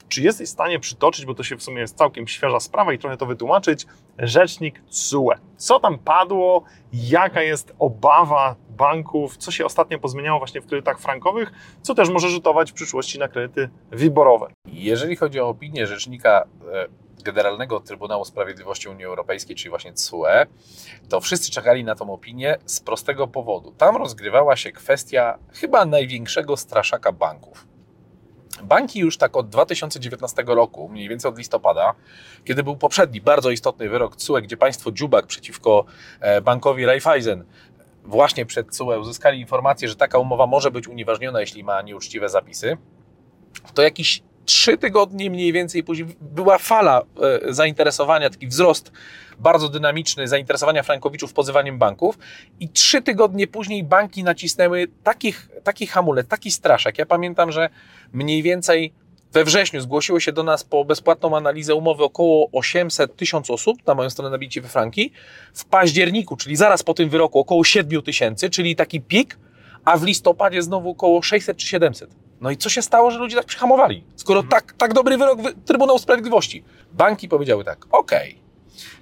czy 0.08 0.22
jesteś 0.22 0.48
w 0.48 0.52
stanie 0.52 0.78
przytoczyć, 0.80 1.26
bo 1.26 1.34
to 1.34 1.42
się 1.42 1.56
w 1.56 1.62
sumie 1.62 1.80
jest 1.80 1.98
całkiem 1.98 2.28
świeża 2.28 2.60
sprawa 2.60 2.92
i 2.92 2.98
trochę 2.98 3.16
to 3.16 3.26
wytłumaczyć, 3.26 3.86
rzecznik 4.18 4.82
CUE. 4.88 5.32
Co 5.56 5.80
tam 5.80 5.98
padło, 5.98 6.64
jaka 6.92 7.42
jest 7.42 7.74
obawa 7.78 8.56
banków, 8.76 9.36
co 9.36 9.50
się 9.50 9.64
ostatnio 9.64 9.98
pozmieniało 9.98 10.38
właśnie 10.38 10.60
w 10.60 10.66
kredytach 10.66 10.98
frankowych, 10.98 11.52
co 11.82 11.94
też 11.94 12.08
może 12.08 12.28
rzutować 12.28 12.70
w 12.70 12.74
przyszłości 12.74 13.18
na 13.18 13.28
kredyty 13.28 13.68
wyborowe. 13.90 14.46
Jeżeli 14.66 15.16
chodzi 15.16 15.40
o 15.40 15.48
opinię 15.48 15.86
rzecznika 15.86 16.44
e, 16.72 16.86
Generalnego 17.22 17.80
Trybunału 17.80 18.24
Sprawiedliwości 18.24 18.88
Unii 18.88 19.04
Europejskiej, 19.04 19.56
czyli 19.56 19.70
właśnie 19.70 19.92
CUE, 19.92 20.46
to 21.08 21.20
wszyscy 21.20 21.50
czekali 21.50 21.84
na 21.84 21.94
tą 21.94 22.12
opinię 22.12 22.56
z 22.66 22.80
prostego 22.80 23.28
powodu. 23.28 23.72
Tam 23.72 23.96
rozgrywała 23.96 24.56
się 24.56 24.72
kwestia 24.72 25.38
chyba 25.52 25.84
największego 25.84 26.56
straszaka 26.56 27.12
banków. 27.12 27.66
Banki 28.62 29.00
już 29.00 29.16
tak 29.16 29.36
od 29.36 29.48
2019 29.48 30.44
roku, 30.46 30.88
mniej 30.88 31.08
więcej 31.08 31.28
od 31.28 31.38
listopada, 31.38 31.94
kiedy 32.44 32.62
był 32.62 32.76
poprzedni 32.76 33.20
bardzo 33.20 33.50
istotny 33.50 33.88
wyrok 33.88 34.16
CUE, 34.16 34.42
gdzie 34.42 34.56
państwo 34.56 34.92
Dziubak 34.92 35.26
przeciwko 35.26 35.84
e, 36.20 36.40
bankowi 36.40 36.86
Raiffeisen 36.86 37.44
właśnie 38.04 38.46
przed 38.46 38.76
CUE 38.76 38.98
uzyskali 38.98 39.40
informację, 39.40 39.88
że 39.88 39.96
taka 39.96 40.18
umowa 40.18 40.46
może 40.46 40.70
być 40.70 40.88
unieważniona, 40.88 41.40
jeśli 41.40 41.64
ma 41.64 41.82
nieuczciwe 41.82 42.28
zapisy, 42.28 42.76
to 43.74 43.82
jakiś 43.82 44.22
trzy 44.44 44.78
tygodnie 44.78 45.30
mniej 45.30 45.52
więcej 45.52 45.84
później 45.84 46.16
była 46.20 46.58
fala 46.58 47.02
e, 47.46 47.54
zainteresowania, 47.54 48.30
taki 48.30 48.46
wzrost 48.46 48.92
bardzo 49.38 49.68
dynamiczny 49.68 50.28
zainteresowania 50.28 50.82
frankowiczów 50.82 51.32
pozywaniem 51.32 51.78
banków 51.78 52.18
i 52.60 52.68
trzy 52.68 53.02
tygodnie 53.02 53.46
później 53.46 53.84
banki 53.84 54.24
nacisnęły 54.24 54.88
taki 55.64 55.86
hamulec, 55.86 56.28
taki 56.28 56.50
straszak. 56.50 56.98
Ja 56.98 57.06
pamiętam, 57.06 57.52
że 57.52 57.68
mniej 58.12 58.42
więcej 58.42 58.92
we 59.32 59.44
wrześniu 59.44 59.80
zgłosiło 59.80 60.20
się 60.20 60.32
do 60.32 60.42
nas 60.42 60.64
po 60.64 60.84
bezpłatną 60.84 61.36
analizę 61.36 61.74
umowy 61.74 62.04
około 62.04 62.48
800 62.52 63.16
tysiąc 63.16 63.50
osób 63.50 63.86
na 63.86 63.94
moją 63.94 64.10
stronę 64.10 64.30
nabici 64.30 64.60
we 64.60 64.68
franki. 64.68 65.12
W 65.54 65.64
październiku, 65.64 66.36
czyli 66.36 66.56
zaraz 66.56 66.82
po 66.82 66.94
tym 66.94 67.08
wyroku, 67.08 67.38
około 67.38 67.64
7 67.64 68.02
tysięcy, 68.02 68.50
czyli 68.50 68.76
taki 68.76 69.00
pik, 69.00 69.38
a 69.84 69.96
w 69.96 70.02
listopadzie 70.02 70.62
znowu 70.62 70.90
około 70.90 71.22
600 71.22 71.56
czy 71.56 71.66
700. 71.66 72.10
No 72.40 72.50
i 72.50 72.56
co 72.56 72.68
się 72.68 72.82
stało, 72.82 73.10
że 73.10 73.18
ludzie 73.18 73.36
tak 73.36 73.46
przyhamowali? 73.46 74.04
Skoro 74.16 74.40
mhm. 74.40 74.50
tak, 74.50 74.74
tak 74.78 74.94
dobry 74.94 75.18
wyrok 75.18 75.38
Trybunału 75.64 75.98
Sprawiedliwości. 75.98 76.64
Banki 76.92 77.28
powiedziały 77.28 77.64
tak, 77.64 77.86
okej, 77.90 78.30
okay. 78.30 78.42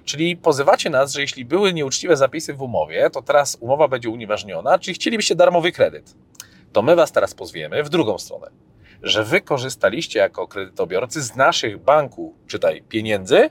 Czyli 0.05 0.37
pozywacie 0.37 0.89
nas, 0.89 1.13
że 1.13 1.21
jeśli 1.21 1.45
były 1.45 1.73
nieuczciwe 1.73 2.17
zapisy 2.17 2.53
w 2.53 2.61
umowie, 2.61 3.09
to 3.09 3.21
teraz 3.21 3.57
umowa 3.59 3.87
będzie 3.87 4.09
unieważniona, 4.09 4.79
czyli 4.79 4.95
chcielibyście 4.95 5.35
darmowy 5.35 5.71
kredyt. 5.71 6.15
To 6.73 6.81
my 6.81 6.95
was 6.95 7.11
teraz 7.11 7.33
pozwiemy 7.33 7.83
w 7.83 7.89
drugą 7.89 8.17
stronę, 8.17 8.51
że 9.03 9.23
wy 9.23 9.41
korzystaliście 9.41 10.19
jako 10.19 10.47
kredytobiorcy 10.47 11.21
z 11.21 11.35
naszych 11.35 11.83
banków, 11.83 12.33
czytaj, 12.47 12.83
pieniędzy 12.89 13.49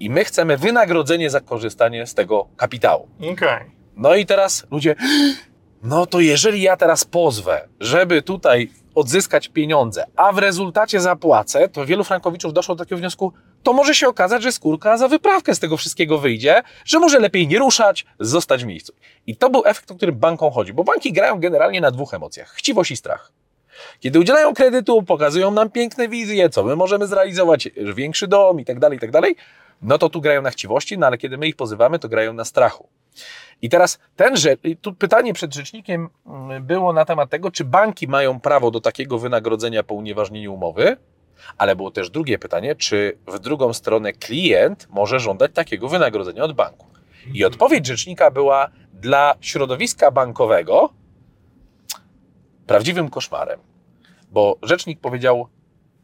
i 0.00 0.10
my 0.10 0.24
chcemy 0.24 0.56
wynagrodzenie 0.56 1.30
za 1.30 1.40
korzystanie 1.40 2.06
z 2.06 2.14
tego 2.14 2.48
kapitału. 2.56 3.08
Okay. 3.32 3.70
No 3.96 4.14
i 4.14 4.26
teraz 4.26 4.66
ludzie, 4.70 4.94
no 5.82 6.06
to 6.06 6.20
jeżeli 6.20 6.62
ja 6.62 6.76
teraz 6.76 7.04
pozwę, 7.04 7.68
żeby 7.80 8.22
tutaj 8.22 8.70
odzyskać 8.94 9.48
pieniądze, 9.48 10.04
a 10.16 10.32
w 10.32 10.38
rezultacie 10.38 11.00
zapłacę, 11.00 11.68
to 11.68 11.86
wielu 11.86 12.04
frankowiczów 12.04 12.52
doszło 12.52 12.74
do 12.74 12.84
takiego 12.84 12.98
wniosku, 12.98 13.32
to 13.62 13.72
może 13.72 13.94
się 13.94 14.08
okazać, 14.08 14.42
że 14.42 14.52
skórka 14.52 14.96
za 14.96 15.08
wyprawkę 15.08 15.54
z 15.54 15.58
tego 15.58 15.76
wszystkiego 15.76 16.18
wyjdzie, 16.18 16.62
że 16.84 16.98
może 16.98 17.18
lepiej 17.18 17.48
nie 17.48 17.58
ruszać, 17.58 18.06
zostać 18.20 18.64
w 18.64 18.66
miejscu. 18.66 18.92
I 19.26 19.36
to 19.36 19.50
był 19.50 19.62
efekt, 19.66 19.90
o 19.90 19.94
którym 19.94 20.14
bankom 20.18 20.52
chodzi, 20.52 20.72
bo 20.72 20.84
banki 20.84 21.12
grają 21.12 21.40
generalnie 21.40 21.80
na 21.80 21.90
dwóch 21.90 22.14
emocjach: 22.14 22.50
chciwość 22.50 22.90
i 22.90 22.96
strach. 22.96 23.32
Kiedy 24.00 24.20
udzielają 24.20 24.54
kredytu, 24.54 25.02
pokazują 25.02 25.50
nam 25.50 25.70
piękne 25.70 26.08
wizje, 26.08 26.50
co 26.50 26.64
my 26.64 26.76
możemy 26.76 27.06
zrealizować, 27.06 27.68
większy 27.94 28.28
dom 28.28 28.60
i 28.60 28.64
tak 28.64 28.78
dalej, 28.78 28.96
i 28.96 29.00
tak 29.00 29.10
dalej, 29.10 29.36
no 29.82 29.98
to 29.98 30.08
tu 30.08 30.20
grają 30.20 30.42
na 30.42 30.50
chciwości, 30.50 30.98
no 30.98 31.06
ale 31.06 31.18
kiedy 31.18 31.38
my 31.38 31.48
ich 31.48 31.56
pozywamy, 31.56 31.98
to 31.98 32.08
grają 32.08 32.32
na 32.32 32.44
strachu. 32.44 32.88
I 33.62 33.68
teraz 33.68 33.98
tenże, 34.16 34.56
tu 34.80 34.92
pytanie 34.94 35.34
przed 35.34 35.54
rzecznikiem 35.54 36.08
mm, 36.26 36.66
było 36.66 36.92
na 36.92 37.04
temat 37.04 37.30
tego, 37.30 37.50
czy 37.50 37.64
banki 37.64 38.08
mają 38.08 38.40
prawo 38.40 38.70
do 38.70 38.80
takiego 38.80 39.18
wynagrodzenia 39.18 39.82
po 39.82 39.94
unieważnieniu 39.94 40.54
umowy, 40.54 40.96
ale 41.58 41.76
było 41.76 41.90
też 41.90 42.10
drugie 42.10 42.38
pytanie, 42.38 42.74
czy 42.74 43.18
w 43.26 43.38
drugą 43.38 43.72
stronę 43.72 44.12
klient 44.12 44.88
może 44.90 45.20
żądać 45.20 45.50
takiego 45.54 45.88
wynagrodzenia 45.88 46.44
od 46.44 46.52
banku. 46.52 46.86
I 47.34 47.44
odpowiedź 47.44 47.86
rzecznika 47.86 48.30
była 48.30 48.68
dla 48.92 49.34
środowiska 49.40 50.10
bankowego 50.10 50.90
prawdziwym 52.66 53.10
koszmarem, 53.10 53.60
bo 54.30 54.56
rzecznik 54.62 55.00
powiedział 55.00 55.48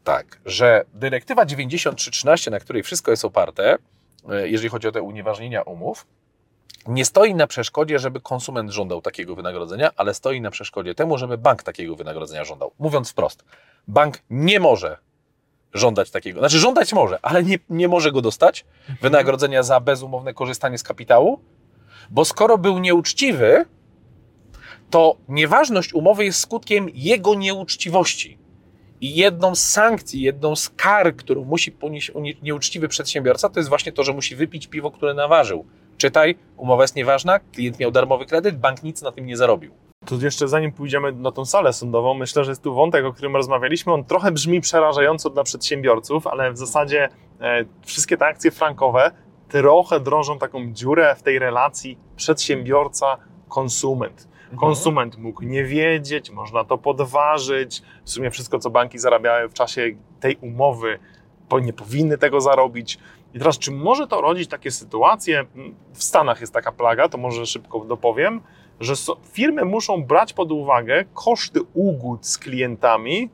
tak, 0.03 0.39
że 0.45 0.85
dyrektywa 0.93 1.45
9313, 1.45 2.51
na 2.51 2.59
której 2.59 2.83
wszystko 2.83 3.11
jest 3.11 3.25
oparte, 3.25 3.77
e, 4.29 4.49
jeżeli 4.49 4.69
chodzi 4.69 4.87
o 4.87 4.91
te 4.91 5.01
unieważnienia 5.01 5.61
umów, 5.61 6.07
nie 6.87 7.05
stoi 7.05 7.35
na 7.35 7.47
przeszkodzie, 7.47 7.99
żeby 7.99 8.21
konsument 8.21 8.71
żądał 8.71 9.01
takiego 9.01 9.35
wynagrodzenia, 9.35 9.91
ale 9.95 10.13
stoi 10.13 10.41
na 10.41 10.51
przeszkodzie 10.51 10.95
temu, 10.95 11.17
żeby 11.17 11.37
bank 11.37 11.63
takiego 11.63 11.95
wynagrodzenia 11.95 12.43
żądał. 12.43 12.71
Mówiąc 12.79 13.11
wprost, 13.11 13.45
bank 13.87 14.17
nie 14.29 14.59
może 14.59 14.97
żądać 15.73 16.11
takiego, 16.11 16.39
znaczy 16.39 16.59
żądać 16.59 16.93
może, 16.93 17.19
ale 17.21 17.43
nie, 17.43 17.59
nie 17.69 17.87
może 17.87 18.11
go 18.11 18.21
dostać, 18.21 18.65
wynagrodzenia 19.01 19.63
za 19.63 19.79
bezumowne 19.79 20.33
korzystanie 20.33 20.77
z 20.77 20.83
kapitału, 20.83 21.39
bo 22.09 22.25
skoro 22.25 22.57
był 22.57 22.79
nieuczciwy, 22.79 23.65
to 24.89 25.15
nieważność 25.29 25.93
umowy 25.93 26.25
jest 26.25 26.39
skutkiem 26.39 26.87
jego 26.93 27.35
nieuczciwości. 27.35 28.37
I 29.01 29.15
jedną 29.15 29.55
z 29.55 29.63
sankcji, 29.63 30.21
jedną 30.21 30.55
z 30.55 30.69
kar, 30.69 31.15
którą 31.15 31.43
musi 31.43 31.71
ponieść 31.71 32.11
nieuczciwy 32.41 32.87
przedsiębiorca, 32.87 33.49
to 33.49 33.59
jest 33.59 33.69
właśnie 33.69 33.91
to, 33.91 34.03
że 34.03 34.13
musi 34.13 34.35
wypić 34.35 34.67
piwo, 34.67 34.91
które 34.91 35.13
naważył. 35.13 35.65
Czytaj, 35.97 36.35
umowa 36.57 36.83
jest 36.83 36.95
nieważna, 36.95 37.39
klient 37.39 37.79
miał 37.79 37.91
darmowy 37.91 38.25
kredyt, 38.25 38.57
bank 38.57 38.83
nic 38.83 39.01
na 39.01 39.11
tym 39.11 39.25
nie 39.25 39.37
zarobił. 39.37 39.71
To 40.05 40.15
jeszcze 40.15 40.47
zanim 40.47 40.71
pójdziemy 40.71 41.11
na 41.11 41.31
tą 41.31 41.45
salę 41.45 41.73
sądową, 41.73 42.13
myślę, 42.13 42.43
że 42.43 42.51
jest 42.51 42.63
tu 42.63 42.73
wątek, 42.73 43.05
o 43.05 43.13
którym 43.13 43.35
rozmawialiśmy. 43.35 43.93
On 43.93 44.03
trochę 44.03 44.31
brzmi 44.31 44.61
przerażająco 44.61 45.29
dla 45.29 45.43
przedsiębiorców, 45.43 46.27
ale 46.27 46.51
w 46.51 46.57
zasadzie 46.57 47.09
e, 47.41 47.65
wszystkie 47.85 48.17
te 48.17 48.25
akcje 48.25 48.51
frankowe 48.51 49.11
trochę 49.49 49.99
drążą 49.99 50.39
taką 50.39 50.73
dziurę 50.73 51.15
w 51.15 51.23
tej 51.23 51.39
relacji 51.39 51.97
przedsiębiorca-konsument. 52.17 54.28
Mhm. 54.51 54.59
Konsument 54.59 55.17
mógł 55.17 55.43
nie 55.43 55.63
wiedzieć, 55.63 56.31
można 56.31 56.63
to 56.63 56.77
podważyć. 56.77 57.81
W 58.03 58.09
sumie 58.09 58.31
wszystko, 58.31 58.59
co 58.59 58.69
banki 58.69 58.99
zarabiały 58.99 59.49
w 59.49 59.53
czasie 59.53 59.81
tej 60.19 60.37
umowy, 60.41 60.99
nie 61.61 61.73
powinny 61.73 62.17
tego 62.17 62.41
zarobić. 62.41 62.99
I 63.33 63.39
teraz, 63.39 63.57
czy 63.57 63.71
może 63.71 64.07
to 64.07 64.21
rodzić 64.21 64.49
takie 64.49 64.71
sytuacje? 64.71 65.45
W 65.93 66.03
Stanach 66.03 66.41
jest 66.41 66.53
taka 66.53 66.71
plaga, 66.71 67.09
to 67.09 67.17
może 67.17 67.45
szybko 67.45 67.79
dopowiem, 67.79 68.41
że 68.79 68.93
firmy 69.31 69.65
muszą 69.65 70.03
brać 70.03 70.33
pod 70.33 70.51
uwagę 70.51 71.05
koszty 71.13 71.59
ugód 71.73 72.27
z 72.27 72.37
klientami, 72.37 73.29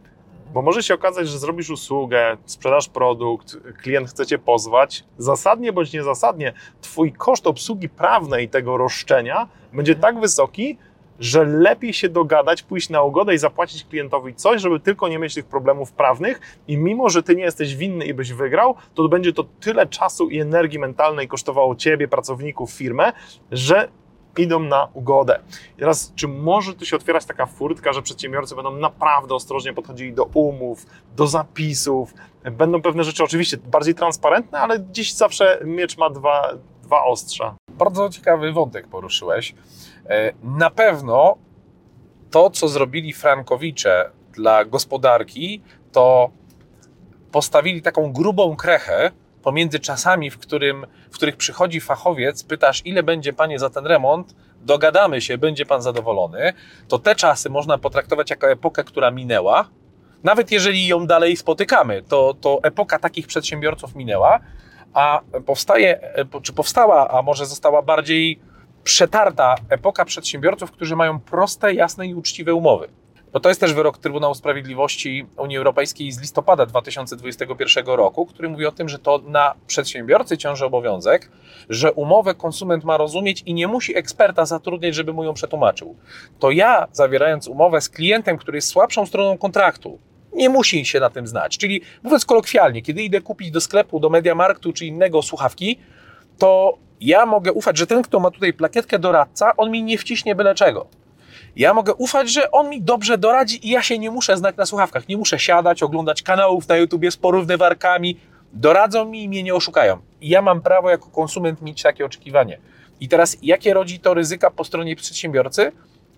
bo 0.53 0.61
może 0.61 0.83
się 0.83 0.93
okazać, 0.93 1.27
że 1.27 1.39
zrobisz 1.39 1.69
usługę, 1.69 2.37
sprzedasz 2.45 2.89
produkt, 2.89 3.57
klient 3.81 4.09
chce 4.09 4.25
cię 4.25 4.37
pozwać. 4.37 5.03
Zasadnie 5.17 5.73
bądź 5.73 5.93
niezasadnie, 5.93 6.53
twój 6.81 7.13
koszt 7.13 7.47
obsługi 7.47 7.89
prawnej 7.89 8.49
tego 8.49 8.77
roszczenia 8.77 9.47
będzie 9.73 9.95
tak 9.95 10.19
wysoki, 10.19 10.77
że 11.19 11.45
lepiej 11.45 11.93
się 11.93 12.09
dogadać, 12.09 12.63
pójść 12.63 12.89
na 12.89 13.03
ugodę 13.03 13.33
i 13.33 13.37
zapłacić 13.37 13.85
klientowi 13.85 14.35
coś, 14.35 14.61
żeby 14.61 14.79
tylko 14.79 15.07
nie 15.07 15.19
mieć 15.19 15.33
tych 15.33 15.45
problemów 15.45 15.91
prawnych 15.91 16.41
i 16.67 16.77
mimo, 16.77 17.09
że 17.09 17.23
ty 17.23 17.35
nie 17.35 17.43
jesteś 17.43 17.75
winny 17.75 18.05
i 18.05 18.13
byś 18.13 18.33
wygrał, 18.33 18.75
to 18.93 19.07
będzie 19.07 19.33
to 19.33 19.45
tyle 19.59 19.87
czasu 19.87 20.29
i 20.29 20.39
energii 20.39 20.79
mentalnej 20.79 21.27
kosztowało 21.27 21.75
ciebie, 21.75 22.07
pracowników, 22.07 22.71
firmę, 22.71 23.13
że 23.51 23.87
idą 24.37 24.59
na 24.59 24.87
ugodę. 24.93 25.39
I 25.77 25.79
teraz, 25.79 26.13
czy 26.15 26.27
może 26.27 26.73
tu 26.73 26.85
się 26.85 26.95
otwierać 26.95 27.25
taka 27.25 27.45
furtka, 27.45 27.93
że 27.93 28.01
przedsiębiorcy 28.01 28.55
będą 28.55 28.71
naprawdę 28.71 29.35
ostrożnie 29.35 29.73
podchodzili 29.73 30.13
do 30.13 30.23
umów, 30.23 30.85
do 31.15 31.27
zapisów, 31.27 32.13
będą 32.51 32.81
pewne 32.81 33.03
rzeczy 33.03 33.23
oczywiście 33.23 33.57
bardziej 33.57 33.95
transparentne, 33.95 34.59
ale 34.59 34.85
dziś 34.91 35.13
zawsze 35.13 35.59
miecz 35.65 35.97
ma 35.97 36.09
dwa, 36.09 36.49
dwa 36.83 37.03
ostrza. 37.03 37.55
Bardzo 37.71 38.09
ciekawy 38.09 38.51
wątek 38.51 38.87
poruszyłeś. 38.87 39.55
E, 40.09 40.33
na 40.43 40.69
pewno 40.69 41.37
to, 42.31 42.49
co 42.49 42.67
zrobili 42.67 43.13
Frankowicze 43.13 44.09
dla 44.33 44.65
gospodarki, 44.65 45.61
to 45.91 46.29
postawili 47.31 47.81
taką 47.81 48.13
grubą 48.13 48.55
krechę 48.55 49.11
pomiędzy 49.43 49.79
czasami, 49.79 50.29
w, 50.29 50.37
którym, 50.37 50.85
w 51.11 51.15
których 51.15 51.37
przychodzi 51.37 51.81
fachowiec, 51.81 52.43
pytasz, 52.43 52.81
ile 52.85 53.03
będzie 53.03 53.33
panie 53.33 53.59
za 53.59 53.69
ten 53.69 53.85
remont, 53.85 54.35
dogadamy 54.61 55.21
się, 55.21 55.37
będzie 55.37 55.65
pan 55.65 55.81
zadowolony, 55.81 56.53
to 56.87 56.99
te 56.99 57.15
czasy 57.15 57.49
można 57.49 57.77
potraktować 57.77 58.29
jako 58.29 58.51
epokę, 58.51 58.83
która 58.83 59.11
minęła, 59.11 59.69
nawet 60.23 60.51
jeżeli 60.51 60.87
ją 60.87 61.07
dalej 61.07 61.37
spotykamy, 61.37 62.03
to, 62.03 62.33
to 62.41 62.59
epoka 62.63 62.99
takich 62.99 63.27
przedsiębiorców 63.27 63.95
minęła, 63.95 64.39
a 64.93 65.21
powstaje, 65.45 65.99
czy 66.41 66.53
powstała, 66.53 67.09
a 67.09 67.21
może 67.21 67.45
została 67.45 67.81
bardziej 67.81 68.39
przetarta 68.85 69.55
epoka 69.69 70.05
przedsiębiorców, 70.05 70.71
którzy 70.71 70.95
mają 70.95 71.19
proste, 71.19 71.73
jasne 71.73 72.07
i 72.07 72.15
uczciwe 72.15 72.53
umowy. 72.53 72.87
Bo 73.33 73.39
to 73.39 73.49
jest 73.49 73.61
też 73.61 73.73
wyrok 73.73 73.97
Trybunału 73.97 74.35
Sprawiedliwości 74.35 75.25
Unii 75.37 75.57
Europejskiej 75.57 76.11
z 76.11 76.21
listopada 76.21 76.65
2021 76.65 77.85
roku, 77.85 78.25
który 78.25 78.49
mówi 78.49 78.65
o 78.65 78.71
tym, 78.71 78.89
że 78.89 78.99
to 78.99 79.21
na 79.27 79.53
przedsiębiorcy 79.67 80.37
ciąży 80.37 80.65
obowiązek, 80.65 81.31
że 81.69 81.91
umowę 81.91 82.35
konsument 82.35 82.83
ma 82.83 82.97
rozumieć 82.97 83.43
i 83.45 83.53
nie 83.53 83.67
musi 83.67 83.97
eksperta 83.97 84.45
zatrudniać, 84.45 84.95
żeby 84.95 85.13
mu 85.13 85.23
ją 85.23 85.33
przetłumaczył. 85.33 85.95
To 86.39 86.51
ja, 86.51 86.87
zawierając 86.91 87.47
umowę 87.47 87.81
z 87.81 87.89
klientem, 87.89 88.37
który 88.37 88.57
jest 88.57 88.67
słabszą 88.67 89.05
stroną 89.05 89.37
kontraktu, 89.37 89.99
nie 90.33 90.49
musi 90.49 90.85
się 90.85 90.99
na 90.99 91.09
tym 91.09 91.27
znać. 91.27 91.57
Czyli 91.57 91.81
mówiąc 92.03 92.25
kolokwialnie, 92.25 92.81
kiedy 92.81 93.03
idę 93.03 93.21
kupić 93.21 93.51
do 93.51 93.61
sklepu, 93.61 93.99
do 93.99 94.09
Mediamarktu 94.09 94.73
czy 94.73 94.85
innego 94.85 95.21
słuchawki, 95.21 95.79
to 96.37 96.77
ja 97.01 97.25
mogę 97.25 97.53
ufać, 97.53 97.77
że 97.77 97.87
ten, 97.87 98.01
kto 98.01 98.19
ma 98.19 98.31
tutaj 98.31 98.53
plakietkę 98.53 98.99
doradca, 98.99 99.51
on 99.57 99.71
mi 99.71 99.83
nie 99.83 99.97
wciśnie 99.97 100.35
byle 100.35 100.55
czego. 100.55 100.87
Ja 101.55 101.73
mogę 101.73 101.93
ufać, 101.93 102.31
że 102.31 102.51
on 102.51 102.69
mi 102.69 102.81
dobrze 102.81 103.17
doradzi 103.17 103.67
i 103.67 103.71
ja 103.71 103.81
się 103.81 103.99
nie 103.99 104.11
muszę 104.11 104.37
znać 104.37 104.55
na 104.57 104.65
słuchawkach. 104.65 105.07
Nie 105.07 105.17
muszę 105.17 105.39
siadać, 105.39 105.83
oglądać 105.83 106.21
kanałów 106.21 106.67
na 106.67 106.77
YouTubie 106.77 107.11
z 107.11 107.17
porównywarkami. 107.17 108.19
Doradzą 108.53 109.05
mi 109.05 109.23
i 109.23 109.29
mnie 109.29 109.43
nie 109.43 109.55
oszukają. 109.55 109.97
I 110.21 110.29
ja 110.29 110.41
mam 110.41 110.61
prawo 110.61 110.89
jako 110.89 111.09
konsument 111.09 111.61
mieć 111.61 111.81
takie 111.81 112.05
oczekiwanie. 112.05 112.59
I 112.99 113.07
teraz, 113.07 113.37
jakie 113.41 113.73
rodzi 113.73 113.99
to 113.99 114.13
ryzyka 114.13 114.51
po 114.51 114.63
stronie 114.63 114.95
przedsiębiorcy? 114.95 115.71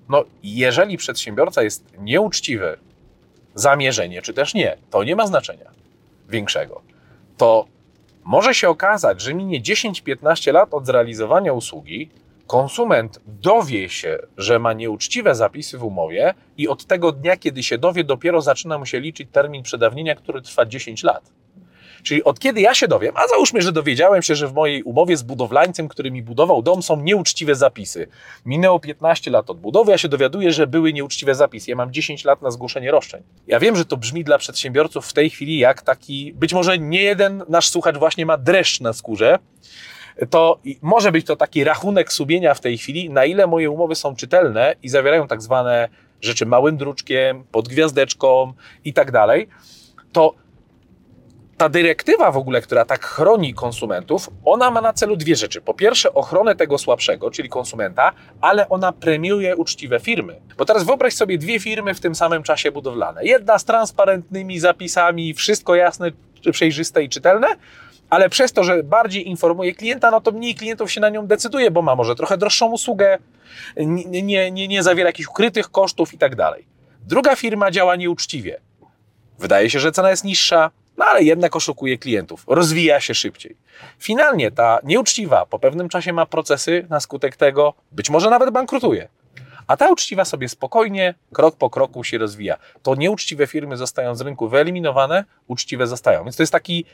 No, 0.09 0.23
jeżeli 0.43 0.97
przedsiębiorca 0.97 1.63
jest 1.63 1.85
nieuczciwy, 1.99 2.77
zamierzenie, 3.55 4.21
czy 4.21 4.33
też 4.33 4.53
nie, 4.53 4.77
to 4.89 5.03
nie 5.03 5.15
ma 5.15 5.27
znaczenia 5.27 5.71
większego. 6.29 6.81
To 7.37 7.65
może 8.27 8.53
się 8.53 8.69
okazać, 8.69 9.21
że 9.21 9.33
minie 9.33 9.61
10-15 9.61 10.53
lat 10.53 10.73
od 10.73 10.85
zrealizowania 10.85 11.53
usługi, 11.53 12.09
konsument 12.47 13.19
dowie 13.25 13.89
się, 13.89 14.19
że 14.37 14.59
ma 14.59 14.73
nieuczciwe 14.73 15.35
zapisy 15.35 15.77
w 15.77 15.83
umowie 15.83 16.33
i 16.57 16.67
od 16.67 16.85
tego 16.85 17.11
dnia, 17.11 17.37
kiedy 17.37 17.63
się 17.63 17.77
dowie, 17.77 18.03
dopiero 18.03 18.41
zaczyna 18.41 18.77
mu 18.77 18.85
się 18.85 18.99
liczyć 18.99 19.29
termin 19.31 19.63
przedawnienia, 19.63 20.15
który 20.15 20.41
trwa 20.41 20.65
10 20.65 21.03
lat. 21.03 21.31
Czyli 22.03 22.23
od 22.23 22.39
kiedy 22.39 22.61
ja 22.61 22.73
się 22.73 22.87
dowiem, 22.87 23.13
a 23.17 23.27
załóżmy, 23.27 23.61
że 23.61 23.71
dowiedziałem 23.71 24.21
się, 24.21 24.35
że 24.35 24.47
w 24.47 24.53
mojej 24.53 24.83
umowie 24.83 25.17
z 25.17 25.23
budowlańcem, 25.23 25.87
który 25.87 26.11
mi 26.11 26.23
budował 26.23 26.61
dom, 26.61 26.83
są 26.83 27.01
nieuczciwe 27.01 27.55
zapisy. 27.55 28.07
Minęło 28.45 28.79
15 28.79 29.31
lat 29.31 29.49
od 29.49 29.59
budowy, 29.59 29.91
ja 29.91 29.97
się 29.97 30.07
dowiaduję, 30.09 30.51
że 30.51 30.67
były 30.67 30.93
nieuczciwe 30.93 31.35
zapisy. 31.35 31.71
Ja 31.71 31.75
mam 31.75 31.93
10 31.93 32.25
lat 32.25 32.41
na 32.41 32.51
zgłoszenie 32.51 32.91
roszczeń. 32.91 33.23
Ja 33.47 33.59
wiem, 33.59 33.75
że 33.75 33.85
to 33.85 33.97
brzmi 33.97 34.23
dla 34.23 34.37
przedsiębiorców 34.37 35.07
w 35.07 35.13
tej 35.13 35.29
chwili 35.29 35.57
jak 35.57 35.81
taki, 35.81 36.33
być 36.33 36.53
może 36.53 36.79
nie 36.79 37.01
jeden 37.01 37.43
nasz 37.49 37.69
słuchacz 37.69 37.97
właśnie 37.97 38.25
ma 38.25 38.37
dreszcz 38.37 38.81
na 38.81 38.93
skórze, 38.93 39.39
to 40.29 40.59
może 40.81 41.11
być 41.11 41.25
to 41.25 41.35
taki 41.35 41.63
rachunek 41.63 42.13
sumienia 42.13 42.53
w 42.53 42.59
tej 42.59 42.77
chwili, 42.77 43.09
na 43.09 43.25
ile 43.25 43.47
moje 43.47 43.69
umowy 43.69 43.95
są 43.95 44.15
czytelne 44.15 44.75
i 44.83 44.89
zawierają 44.89 45.27
tak 45.27 45.41
zwane 45.41 45.89
rzeczy 46.21 46.45
małym 46.45 46.77
druczkiem, 46.77 47.43
pod 47.51 47.67
gwiazdeczką 47.67 48.53
i 48.85 48.93
tak 48.93 49.11
dalej, 49.11 49.47
to 50.11 50.33
ta 51.57 51.69
dyrektywa 51.69 52.31
w 52.31 52.37
ogóle, 52.37 52.61
która 52.61 52.85
tak 52.85 53.05
chroni 53.05 53.53
konsumentów, 53.53 54.29
ona 54.45 54.71
ma 54.71 54.81
na 54.81 54.93
celu 54.93 55.15
dwie 55.15 55.35
rzeczy. 55.35 55.61
Po 55.61 55.73
pierwsze, 55.73 56.13
ochronę 56.13 56.55
tego 56.55 56.77
słabszego, 56.77 57.31
czyli 57.31 57.49
konsumenta, 57.49 58.11
ale 58.41 58.69
ona 58.69 58.91
premiuje 58.91 59.55
uczciwe 59.55 59.99
firmy. 59.99 60.41
Bo 60.57 60.65
teraz 60.65 60.83
wyobraź 60.83 61.13
sobie 61.13 61.37
dwie 61.37 61.59
firmy 61.59 61.93
w 61.93 61.99
tym 61.99 62.15
samym 62.15 62.43
czasie 62.43 62.71
budowlane. 62.71 63.25
Jedna 63.25 63.59
z 63.59 63.65
transparentnymi 63.65 64.59
zapisami, 64.59 65.33
wszystko 65.33 65.75
jasne, 65.75 66.11
przejrzyste 66.51 67.03
i 67.03 67.09
czytelne, 67.09 67.47
ale 68.09 68.29
przez 68.29 68.53
to, 68.53 68.63
że 68.63 68.83
bardziej 68.83 69.29
informuje 69.29 69.75
klienta, 69.75 70.11
no 70.11 70.21
to 70.21 70.31
mniej 70.31 70.55
klientów 70.55 70.91
się 70.91 71.01
na 71.01 71.09
nią 71.09 71.27
decyduje, 71.27 71.71
bo 71.71 71.81
ma 71.81 71.95
może 71.95 72.15
trochę 72.15 72.37
droższą 72.37 72.71
usługę, 72.71 73.17
nie, 73.77 74.23
nie, 74.23 74.51
nie, 74.51 74.67
nie 74.67 74.83
zawiera 74.83 75.09
jakichś 75.09 75.29
ukrytych 75.29 75.71
kosztów 75.71 76.13
i 76.13 76.17
tak 76.17 76.35
dalej. 76.35 76.65
Druga 77.01 77.35
firma 77.35 77.71
działa 77.71 77.95
nieuczciwie. 77.95 78.59
Wydaje 79.39 79.69
się, 79.69 79.79
że 79.79 79.91
cena 79.91 80.09
jest 80.09 80.23
niższa, 80.23 80.71
no 80.97 81.05
ale 81.05 81.23
jednak 81.23 81.55
oszukuje 81.55 81.97
klientów, 81.97 82.43
rozwija 82.47 82.99
się 82.99 83.13
szybciej. 83.13 83.57
Finalnie 83.99 84.51
ta 84.51 84.79
nieuczciwa 84.83 85.45
po 85.45 85.59
pewnym 85.59 85.89
czasie 85.89 86.13
ma 86.13 86.25
procesy, 86.25 86.85
na 86.89 86.99
skutek 86.99 87.35
tego 87.35 87.73
być 87.91 88.09
może 88.09 88.29
nawet 88.29 88.49
bankrutuje. 88.49 89.07
A 89.67 89.77
ta 89.77 89.91
uczciwa 89.91 90.25
sobie 90.25 90.49
spokojnie, 90.49 91.13
krok 91.33 91.55
po 91.55 91.69
kroku 91.69 92.03
się 92.03 92.17
rozwija. 92.17 92.57
To 92.83 92.95
nieuczciwe 92.95 93.47
firmy 93.47 93.77
zostają 93.77 94.15
z 94.15 94.21
rynku 94.21 94.49
wyeliminowane, 94.49 95.25
uczciwe 95.47 95.87
zostają. 95.87 96.23
Więc 96.23 96.35
to 96.35 96.43
jest 96.43 96.53
taki 96.53 96.85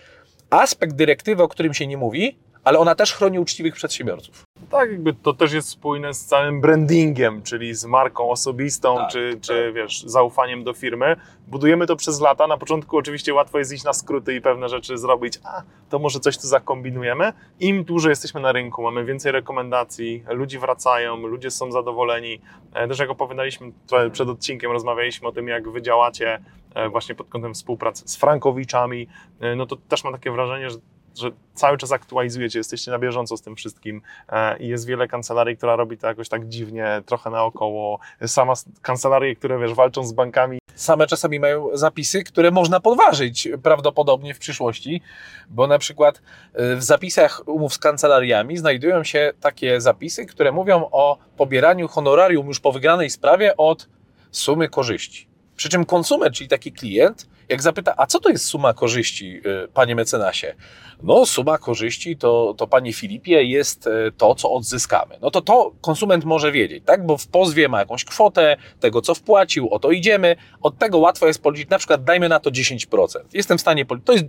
aspekt 0.50 0.96
dyrektywy, 0.96 1.44
o 1.44 1.48
którym 1.48 1.74
się 1.74 1.88
nie 1.88 1.98
mówi, 1.98 2.38
ale 2.63 2.80
ona 2.80 2.96
też 2.96 3.13
chroni 3.13 3.39
uczciwych 3.39 3.76
przedsiębiorców. 3.76 4.44
Tak, 4.74 4.92
jakby 4.92 5.14
to 5.14 5.34
też 5.34 5.54
jest 5.54 5.70
spójne 5.70 6.14
z 6.14 6.26
całym 6.26 6.62
brandingiem, 6.62 7.44
czyli 7.44 7.74
z 7.76 7.86
marką 7.86 8.30
osobistą, 8.30 8.96
tak, 8.96 9.12
czy, 9.12 9.32
tak. 9.34 9.42
czy 9.42 9.74
wiesz, 9.76 10.04
zaufaniem 10.04 10.64
do 10.64 10.74
firmy. 10.74 11.16
Budujemy 11.48 11.88
to 11.88 11.96
przez 11.96 12.22
lata. 12.22 12.48
Na 12.48 12.58
początku 12.58 12.98
oczywiście 12.98 13.34
łatwo 13.34 13.60
jest 13.60 13.74
iść 13.74 13.84
na 13.84 13.94
skróty 13.94 14.36
i 14.36 14.42
pewne 14.42 14.70
rzeczy 14.70 14.98
zrobić, 14.98 15.40
a 15.44 15.62
to 15.90 16.00
może 16.00 16.20
coś 16.20 16.38
tu 16.38 16.48
zakombinujemy. 16.48 17.34
Im 17.60 17.84
dłużej 17.84 18.10
jesteśmy 18.10 18.42
na 18.42 18.52
rynku, 18.52 18.84
mamy 18.84 19.06
więcej 19.06 19.32
rekomendacji, 19.32 20.24
ludzie 20.30 20.60
wracają, 20.60 21.18
ludzie 21.18 21.52
są 21.52 21.72
zadowoleni. 21.72 22.42
E, 22.74 22.88
też 22.88 23.00
jak 23.00 23.10
opowiadaliśmy 23.10 23.72
przed 24.12 24.30
odcinkiem, 24.30 24.72
rozmawialiśmy 24.72 25.28
o 25.28 25.32
tym, 25.32 25.48
jak 25.48 25.70
wy 25.70 25.82
działacie 25.82 26.40
e, 26.76 26.90
właśnie 26.90 27.16
pod 27.16 27.30
kątem 27.30 27.54
współpracy 27.54 28.04
z 28.08 28.16
frankowiczami, 28.16 29.08
e, 29.40 29.56
no 29.56 29.66
to 29.66 29.76
też 29.76 30.04
mam 30.04 30.14
takie 30.14 30.32
wrażenie, 30.32 30.70
że 30.70 30.78
że 31.19 31.32
cały 31.54 31.78
czas 31.78 31.91
aktualizujecie, 31.91 32.60
jesteście 32.60 32.91
na 32.91 32.99
bieżąco 32.99 33.38
z 33.38 33.41
tym 33.41 33.56
wszystkim 33.56 34.02
e, 34.30 34.58
i 34.58 34.67
jest 34.67 34.88
wiele 34.88 35.08
kancelarii, 35.08 35.58
która 35.58 35.76
robi 35.76 35.97
to 35.97 36.08
jakoś 36.08 36.30
tak 36.30 36.47
dziwnie, 36.47 37.02
trochę 37.06 37.30
naokoło. 37.30 37.99
Sama 38.26 38.54
kancelarie, 38.82 39.36
które 39.36 39.60
wiesz, 39.60 39.73
walczą 39.73 40.04
z 40.04 40.13
bankami. 40.13 40.60
Same 40.76 41.08
czasami 41.08 41.39
mają 41.39 41.69
zapisy, 41.73 42.23
które 42.23 42.52
można 42.52 42.80
podważyć 42.80 43.49
prawdopodobnie 43.63 44.34
w 44.34 44.39
przyszłości, 44.39 45.02
bo 45.49 45.67
na 45.67 45.80
przykład 45.80 46.21
e, 46.54 46.76
w 46.76 46.84
zapisach 46.84 47.41
umów 47.45 47.73
z 47.73 47.78
kancelariami 47.78 48.58
znajdują 48.58 49.04
się 49.04 49.34
takie 49.41 49.82
zapisy, 49.82 50.26
które 50.26 50.52
mówią 50.52 50.89
o 50.91 51.17
pobieraniu 51.38 51.88
honorarium 51.88 52.47
już 52.47 52.60
po 52.60 52.71
wygranej 52.71 53.10
sprawie 53.10 53.58
od 53.58 53.89
sumy 54.32 54.69
korzyści. 54.69 55.33
Przy 55.56 55.70
czym 55.70 55.86
konsument, 55.86 56.36
czyli 56.36 56.50
taki 56.50 56.72
klient, 56.72 57.28
jak 57.50 57.62
zapyta, 57.62 57.94
a 57.98 58.06
co 58.06 58.20
to 58.20 58.30
jest 58.30 58.46
suma 58.46 58.74
korzyści, 58.74 59.42
y, 59.63 59.68
panie 59.74 59.96
mecenasie? 59.96 60.56
No, 61.04 61.26
suma 61.26 61.58
korzyści 61.58 62.18
to, 62.18 62.56
to 62.58 62.68
panie 62.68 62.94
Filipie 62.94 63.44
jest 63.44 63.88
y, 63.88 64.12
to, 64.18 64.36
co 64.36 64.52
odzyskamy. 64.52 65.18
No 65.22 65.32
to 65.32 65.42
to 65.42 65.72
konsument 65.82 66.26
może 66.26 66.52
wiedzieć, 66.52 66.84
tak? 66.86 67.06
Bo 67.06 67.18
w 67.18 67.28
pozwie 67.28 67.70
ma 67.70 67.80
jakąś 67.80 68.06
kwotę 68.06 68.58
tego, 68.80 69.02
co 69.02 69.16
wpłacił, 69.16 69.70
o 69.70 69.80
to 69.80 69.92
idziemy. 69.92 70.36
Od 70.62 70.78
tego 70.78 70.98
łatwo 70.98 71.28
jest 71.28 71.42
policzyć, 71.42 71.70
na 71.70 71.78
przykład 71.78 72.04
dajmy 72.04 72.30
na 72.30 72.39
to 72.39 72.52
10%. 72.52 72.88
Jestem 73.34 73.58
w 73.58 73.62
stanie 73.62 73.86
policzyć, 73.86 74.08
to 74.08 74.13
jest, 74.13 74.26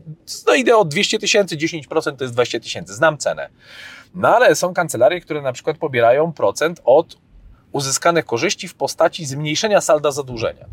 no 0.46 0.54
idę 0.54 0.76
od 0.76 0.88
200 0.88 1.18
tysięcy, 1.18 1.56
10% 1.56 2.16
to 2.16 2.24
jest 2.24 2.34
20 2.34 2.60
tysięcy, 2.60 2.94
znam 2.94 3.18
cenę. 3.18 3.48
No 4.14 4.28
ale 4.36 4.54
są 4.54 4.74
kancelarie, 4.74 5.20
które 5.20 5.42
na 5.42 5.52
przykład 5.52 5.78
pobierają 5.78 6.32
procent 6.32 6.80
od 6.84 7.16
uzyskanych 7.72 8.24
korzyści 8.24 8.68
w 8.68 8.74
postaci 8.74 9.26
zmniejszenia 9.26 9.80
salda 9.80 10.10
zadłużenia 10.10 10.66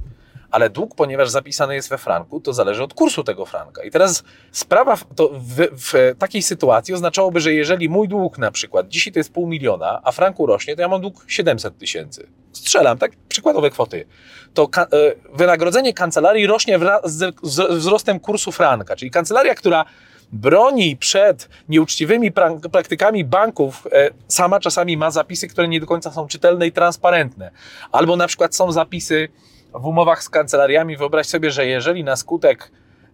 ale 0.51 0.69
dług, 0.69 0.95
ponieważ 0.95 1.29
zapisany 1.29 1.75
jest 1.75 1.89
we 1.89 1.97
franku, 1.97 2.41
to 2.41 2.53
zależy 2.53 2.83
od 2.83 2.93
kursu 2.93 3.23
tego 3.23 3.45
franka. 3.45 3.83
I 3.83 3.91
teraz 3.91 4.23
sprawa 4.51 4.97
to 5.15 5.29
w, 5.33 5.67
w, 5.71 6.15
takiej 6.19 6.41
sytuacji 6.41 6.93
oznaczałoby, 6.93 7.39
że 7.39 7.53
jeżeli 7.53 7.89
mój 7.89 8.07
dług 8.07 8.37
na 8.37 8.51
przykład 8.51 8.87
dzisiaj 8.87 9.13
to 9.13 9.19
jest 9.19 9.33
pół 9.33 9.47
miliona, 9.47 10.01
a 10.03 10.11
franku 10.11 10.45
rośnie, 10.45 10.75
to 10.75 10.81
ja 10.81 10.87
mam 10.87 11.01
dług 11.01 11.25
700 11.27 11.77
tysięcy. 11.77 12.27
Strzelam, 12.51 12.97
tak? 12.97 13.11
Przykładowe 13.29 13.69
kwoty. 13.69 14.05
To 14.53 14.67
ka 14.67 14.83
e, 14.83 14.87
wynagrodzenie 15.33 15.93
kancelarii 15.93 16.47
rośnie 16.47 16.79
wraz 16.79 17.01
z 17.05 17.35
wzrostem 17.69 18.19
kursu 18.19 18.51
franka, 18.51 18.95
czyli 18.95 19.11
kancelaria, 19.11 19.55
która 19.55 19.85
broni 20.31 20.97
przed 20.97 21.49
nieuczciwymi 21.69 22.31
praktykami 22.71 23.25
banków, 23.25 23.87
e, 23.91 24.09
sama 24.27 24.59
czasami 24.59 24.97
ma 24.97 25.11
zapisy, 25.11 25.47
które 25.47 25.67
nie 25.67 25.79
do 25.79 25.85
końca 25.85 26.11
są 26.11 26.27
czytelne 26.27 26.67
i 26.67 26.71
transparentne. 26.71 27.51
Albo 27.91 28.15
na 28.15 28.27
przykład 28.27 28.55
są 28.55 28.71
zapisy, 28.71 29.29
w 29.73 29.85
umowach 29.85 30.23
z 30.23 30.29
kancelariami 30.29 30.97
wyobraź 30.97 31.27
sobie, 31.27 31.51
że 31.51 31.65
jeżeli 31.65 32.03
na 32.03 32.15
skutek 32.15 32.71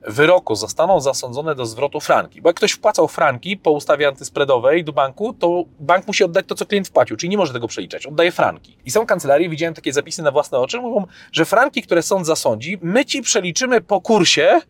wyroku 0.07 0.55
zostaną 0.55 1.01
zasądzone 1.01 1.55
do 1.55 1.65
zwrotu 1.65 1.99
franki, 1.99 2.41
bo 2.41 2.49
jak 2.49 2.55
ktoś 2.55 2.71
wpłacał 2.71 3.07
franki 3.07 3.57
po 3.57 3.71
ustawie 3.71 4.07
antyspreadowej 4.07 4.83
do 4.83 4.93
banku, 4.93 5.33
to 5.33 5.63
bank 5.79 6.07
musi 6.07 6.23
oddać 6.23 6.45
to, 6.47 6.55
co 6.55 6.65
klient 6.65 6.87
wpłacił, 6.87 7.17
czyli 7.17 7.29
nie 7.29 7.37
może 7.37 7.53
tego 7.53 7.67
przeliczać, 7.67 8.05
oddaje 8.05 8.31
franki. 8.31 8.77
I 8.85 8.91
są 8.91 9.05
kancelarie, 9.05 9.49
widziałem 9.49 9.73
takie 9.73 9.93
zapisy 9.93 10.23
na 10.23 10.31
własne 10.31 10.59
oczy, 10.59 10.81
mówią, 10.81 11.05
że 11.31 11.45
franki, 11.45 11.81
które 11.81 12.01
sąd 12.01 12.25
zasądzi, 12.25 12.77
my 12.81 13.05
ci 13.05 13.21
przeliczymy 13.21 13.81
po 13.81 14.01
kursie 14.01 14.61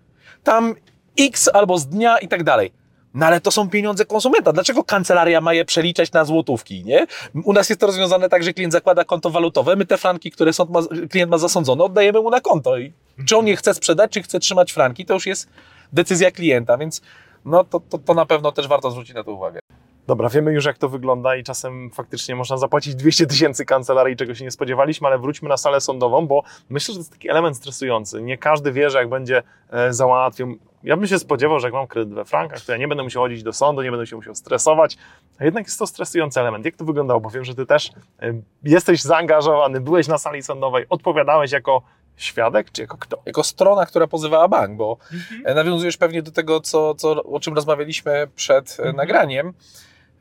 tam 0.44 0.76
x 1.20 1.50
albo 1.54 1.78
z 1.78 1.88
dnia 1.88 2.18
i 2.18 2.28
tak 2.28 2.44
dalej. 2.44 2.72
No 3.18 3.26
ale 3.26 3.42
to 3.42 3.52
są 3.52 3.70
pieniądze 3.70 4.06
konsumenta. 4.06 4.54
Dlaczego 4.54 4.84
kancelaria 4.84 5.42
ma 5.42 5.54
je 5.54 5.66
przeliczać 5.66 6.12
na 6.12 6.26
złotówki, 6.26 6.84
nie? 6.84 7.08
U 7.44 7.54
nas 7.54 7.70
jest 7.70 7.82
to 7.82 7.88
rozwiązane 7.88 8.30
tak, 8.30 8.44
że 8.44 8.54
klient 8.54 8.74
zakłada 8.74 9.04
konto 9.04 9.30
walutowe, 9.30 9.76
my 9.76 9.86
te 9.86 9.98
franki, 9.98 10.32
które 10.32 10.54
sąd 10.54 10.72
ma, 10.72 10.80
klient 11.10 11.32
ma 11.32 11.38
zasądzone, 11.38 11.84
oddajemy 11.84 12.22
mu 12.22 12.30
na 12.30 12.42
konto. 12.42 12.78
I 12.78 12.94
czy 13.26 13.38
on 13.38 13.48
je 13.48 13.56
chce 13.56 13.74
sprzedać, 13.74 14.12
czy 14.12 14.22
chce 14.22 14.40
trzymać 14.40 14.72
franki, 14.72 15.06
to 15.06 15.14
już 15.14 15.26
jest 15.26 15.50
decyzja 15.94 16.32
klienta, 16.32 16.78
więc 16.78 17.02
no 17.46 17.64
to, 17.64 17.80
to, 17.80 17.98
to 17.98 18.14
na 18.14 18.26
pewno 18.26 18.52
też 18.52 18.68
warto 18.68 18.92
zwrócić 18.92 19.16
na 19.16 19.24
to 19.24 19.32
uwagę. 19.32 19.60
Dobra, 20.08 20.30
wiemy 20.30 20.54
już 20.54 20.66
jak 20.66 20.78
to 20.78 20.90
wygląda 20.90 21.36
i 21.36 21.44
czasem 21.44 21.92
faktycznie 21.92 22.36
można 22.36 22.58
zapłacić 22.58 22.96
200 22.96 23.28
tysięcy 23.28 23.66
kancelarii, 23.66 24.16
czego 24.16 24.36
się 24.36 24.44
nie 24.44 24.52
spodziewaliśmy, 24.52 25.08
ale 25.08 25.20
wróćmy 25.20 25.50
na 25.50 25.58
salę 25.58 25.82
sądową, 25.82 26.28
bo 26.28 26.44
myślę, 26.70 26.94
że 26.94 26.98
to 26.98 27.00
jest 27.00 27.12
taki 27.12 27.30
element 27.30 27.58
stresujący. 27.58 28.22
Nie 28.22 28.38
każdy 28.38 28.72
wie, 28.72 28.90
że 28.90 28.98
jak 28.98 29.10
będzie 29.10 29.44
e, 29.70 29.94
załatwił. 29.94 30.58
Ja 30.84 30.98
bym 30.98 31.08
się 31.08 31.20
spodziewał, 31.20 31.60
że 31.60 31.68
jak 31.68 31.74
mam 31.74 31.88
kredyt 31.88 32.14
we 32.14 32.26
frankach, 32.26 32.62
to 32.62 32.72
ja 32.72 32.78
nie 32.78 32.88
będę 32.88 33.04
musiał 33.04 33.24
chodzić 33.24 33.44
do 33.44 33.54
sądu, 33.54 33.82
nie 33.82 33.92
będę 33.92 34.08
się 34.08 34.16
musiał 34.16 34.36
stresować, 34.36 34.98
a 35.40 35.46
jednak 35.46 35.66
jest 35.66 35.80
to 35.80 35.88
stresujący 35.88 36.40
element. 36.40 36.66
Jak 36.66 36.76
to 36.76 36.86
wyglądało? 36.86 37.20
Bo 37.20 37.30
wiem, 37.30 37.46
że 37.46 37.56
ty 37.56 37.66
też 37.66 37.92
e, 38.22 38.34
jesteś 38.64 39.02
zaangażowany, 39.02 39.82
byłeś 39.82 40.08
na 40.08 40.18
sali 40.18 40.44
sądowej, 40.44 40.86
odpowiadałeś 40.90 41.52
jako 41.52 41.82
świadek, 42.18 42.72
czy 42.72 42.82
jako 42.82 42.98
kto? 42.98 43.18
Jako 43.26 43.44
strona, 43.44 43.86
która 43.86 44.08
pozywała 44.08 44.48
bank, 44.48 44.78
bo 44.78 44.98
mhm. 45.14 45.56
nawiązujesz 45.56 45.98
pewnie 45.98 46.22
do 46.24 46.32
tego, 46.32 46.60
co, 46.60 46.96
co, 46.96 47.24
o 47.24 47.40
czym 47.40 47.54
rozmawialiśmy 47.54 48.28
przed 48.36 48.72
mhm. 48.72 48.96
nagraniem. 48.96 49.54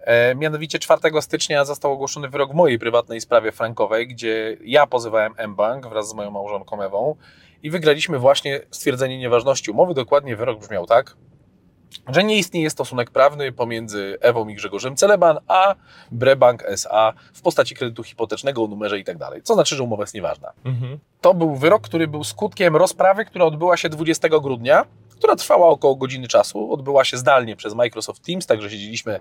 E, 0.06 0.34
mianowicie 0.34 0.78
4 0.78 1.00
stycznia 1.20 1.64
został 1.64 1.92
ogłoszony 1.92 2.28
wyrok 2.28 2.52
w 2.52 2.54
mojej 2.54 2.78
prywatnej 2.78 3.20
sprawie 3.20 3.52
frankowej, 3.52 4.08
gdzie 4.08 4.56
ja 4.64 4.86
pozywałem 4.86 5.34
mBank 5.48 5.86
wraz 5.86 6.08
z 6.08 6.14
moją 6.14 6.30
małżonką 6.30 6.82
Ewą 6.82 7.16
i 7.62 7.70
wygraliśmy 7.70 8.18
właśnie 8.18 8.60
stwierdzenie 8.70 9.18
nieważności 9.18 9.70
umowy. 9.70 9.94
Dokładnie 9.94 10.36
wyrok 10.36 10.60
brzmiał 10.60 10.86
tak, 10.86 11.16
że 12.08 12.24
nie 12.24 12.38
istnieje 12.38 12.70
stosunek 12.70 13.10
prawny 13.10 13.52
pomiędzy 13.52 14.18
Ewą 14.20 14.48
i 14.48 14.54
Grzegorzem 14.54 14.96
Celeban, 14.96 15.38
a 15.48 15.74
Brebank 16.10 16.62
SA 16.62 17.12
w 17.34 17.42
postaci 17.42 17.74
kredytu 17.74 18.02
hipotecznego 18.02 18.64
o 18.64 18.66
numerze 18.66 18.98
i 18.98 19.04
tak. 19.04 19.16
Co 19.42 19.54
znaczy, 19.54 19.76
że 19.76 19.82
umowa 19.82 20.02
jest 20.02 20.14
nieważna. 20.14 20.52
Mhm. 20.64 20.98
To 21.20 21.34
był 21.34 21.56
wyrok, 21.56 21.82
który 21.82 22.08
był 22.08 22.24
skutkiem 22.24 22.76
rozprawy, 22.76 23.24
która 23.24 23.44
odbyła 23.44 23.76
się 23.76 23.88
20 23.88 24.28
grudnia, 24.28 24.84
która 25.16 25.36
trwała 25.36 25.68
około 25.68 25.96
godziny 25.96 26.28
czasu. 26.28 26.72
Odbyła 26.72 27.04
się 27.04 27.16
zdalnie 27.16 27.56
przez 27.56 27.74
Microsoft 27.74 28.24
Teams, 28.24 28.46
także 28.46 28.70
siedzieliśmy 28.70 29.20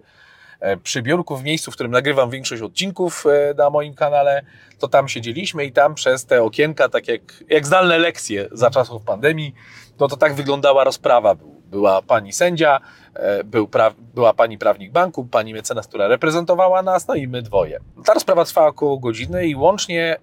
przy 0.84 1.02
biurku 1.02 1.38
w 1.38 1.44
miejscu, 1.44 1.72
w 1.72 1.74
którym 1.74 1.92
nagrywam 1.92 2.30
większość 2.30 2.62
odcinków 2.62 3.26
e, 3.26 3.54
na 3.54 3.70
moim 3.70 3.94
kanale, 3.94 4.42
to 4.80 4.88
tam 4.88 5.08
siedzieliśmy 5.08 5.66
i 5.66 5.72
tam 5.72 5.96
przez 5.96 6.26
te 6.26 6.44
okienka, 6.44 6.90
tak 6.90 7.08
jak, 7.08 7.22
jak 7.50 7.66
zdalne 7.66 7.98
lekcje 7.98 8.48
za 8.52 8.70
czasów 8.70 9.04
pandemii, 9.04 9.56
no 10.00 10.08
to 10.08 10.18
tak 10.18 10.34
wyglądała 10.34 10.84
rozprawa. 10.84 11.36
Była 11.66 12.02
pani 12.02 12.34
sędzia, 12.34 12.80
e, 13.14 13.44
był 13.44 13.68
pra, 13.68 13.94
była 14.14 14.34
pani 14.34 14.58
prawnik 14.58 14.92
banku, 14.92 15.26
pani 15.26 15.54
mecenas, 15.54 15.88
która 15.88 16.08
reprezentowała 16.08 16.82
nas, 16.82 17.08
no 17.08 17.16
i 17.16 17.28
my 17.28 17.42
dwoje. 17.42 17.80
Ta 18.06 18.14
rozprawa 18.14 18.46
trwała 18.46 18.68
około 18.68 18.98
godziny 18.98 19.48
i 19.48 19.56
łącznie 19.56 20.18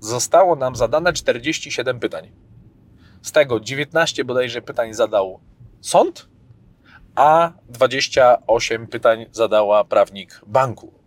zostało 0.00 0.56
nam 0.56 0.76
zadane 0.76 1.12
47 1.12 2.00
pytań. 2.00 2.30
Z 3.22 3.32
tego 3.32 3.60
19 3.60 4.24
bodajże 4.24 4.62
pytań 4.62 4.94
zadał 4.94 5.40
sąd, 5.80 6.31
a 7.14 7.52
28 7.68 8.86
pytań 8.86 9.26
zadała 9.32 9.84
prawnik 9.84 10.40
banku. 10.46 11.02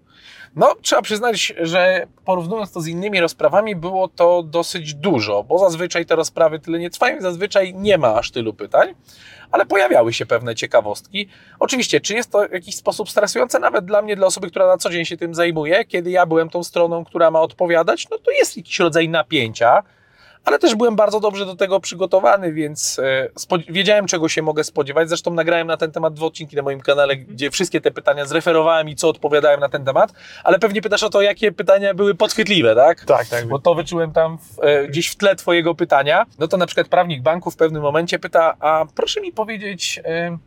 No, 0.56 0.76
trzeba 0.82 1.02
przyznać, 1.02 1.54
że 1.62 2.08
porównując 2.26 2.72
to 2.72 2.82
z 2.82 2.88
innymi 2.88 3.20
rozprawami, 3.20 3.76
było 3.76 4.08
to 4.08 4.44
dosyć 4.44 4.94
dużo, 4.94 5.44
bo 5.44 5.60
zazwyczaj 5.60 6.06
te 6.06 6.16
rozprawy 6.16 6.60
tyle 6.60 6.80
nie 6.80 6.90
trwają, 6.90 7.22
zazwyczaj 7.22 7.74
nie 7.74 7.98
ma 7.98 8.16
aż 8.16 8.32
tylu 8.32 8.54
pytań, 8.54 8.96
ale 9.52 9.66
pojawiały 9.66 10.14
się 10.14 10.26
pewne 10.26 10.56
ciekawostki. 10.56 11.28
Oczywiście, 11.60 12.02
czy 12.02 12.14
jest 12.14 12.32
to 12.32 12.48
w 12.48 12.52
jakiś 12.52 12.76
sposób 12.76 13.10
stresujące, 13.10 13.60
nawet 13.60 13.86
dla 13.86 14.02
mnie, 14.02 14.16
dla 14.16 14.28
osoby, 14.28 14.50
która 14.50 14.68
na 14.68 14.78
co 14.78 14.90
dzień 14.90 15.06
się 15.06 15.18
tym 15.18 15.36
zajmuje, 15.36 15.86
kiedy 15.86 16.12
ja 16.12 16.26
byłem 16.26 16.50
tą 16.50 16.64
stroną, 16.64 17.06
która 17.06 17.32
ma 17.32 17.42
odpowiadać, 17.42 18.10
no 18.10 18.18
to 18.18 18.32
jest 18.32 18.58
jakiś 18.58 18.80
rodzaj 18.80 19.10
napięcia, 19.10 19.84
ale 20.46 20.60
też 20.60 20.76
byłem 20.76 20.96
bardzo 20.96 21.20
dobrze 21.20 21.46
do 21.46 21.56
tego 21.56 21.80
przygotowany, 21.80 22.54
więc 22.54 23.00
e, 23.00 23.30
wiedziałem, 23.70 24.08
czego 24.08 24.30
się 24.30 24.42
mogę 24.42 24.64
spodziewać. 24.64 25.10
Zresztą 25.10 25.34
nagrałem 25.34 25.68
na 25.68 25.78
ten 25.78 25.92
temat 25.92 26.14
dwa 26.14 26.26
odcinki 26.26 26.56
na 26.56 26.62
moim 26.62 26.82
kanale, 26.82 27.18
gdzie 27.18 27.52
wszystkie 27.52 27.82
te 27.82 27.92
pytania 27.92 28.26
zreferowałem 28.26 28.90
i 28.90 28.96
co 28.96 29.10
odpowiadałem 29.10 29.60
na 29.60 29.70
ten 29.70 29.86
temat, 29.86 30.14
ale 30.44 30.60
pewnie 30.60 30.82
pytasz 30.82 31.04
o 31.04 31.10
to, 31.10 31.22
jakie 31.22 31.52
pytania 31.52 31.94
były 31.94 32.16
podchwytliwe, 32.16 32.76
tak? 32.76 33.06
Tak, 33.06 33.28
tak. 33.28 33.48
Bo 33.48 33.60
to 33.60 33.76
wyczułem 33.76 34.12
tam 34.12 34.38
w, 34.38 34.64
e, 34.64 34.88
gdzieś 34.88 35.08
w 35.08 35.16
tle 35.16 35.36
twojego 35.36 35.76
pytania. 35.76 36.26
No 36.40 36.48
to 36.48 36.58
na 36.58 36.66
przykład 36.66 36.88
prawnik 36.88 37.22
banku 37.22 37.52
w 37.52 37.56
pewnym 37.56 37.82
momencie 37.82 38.20
pyta, 38.20 38.56
a 38.60 38.86
proszę 38.96 39.22
mi 39.22 39.32
powiedzieć, 39.32 40.02
e, 40.06 40.38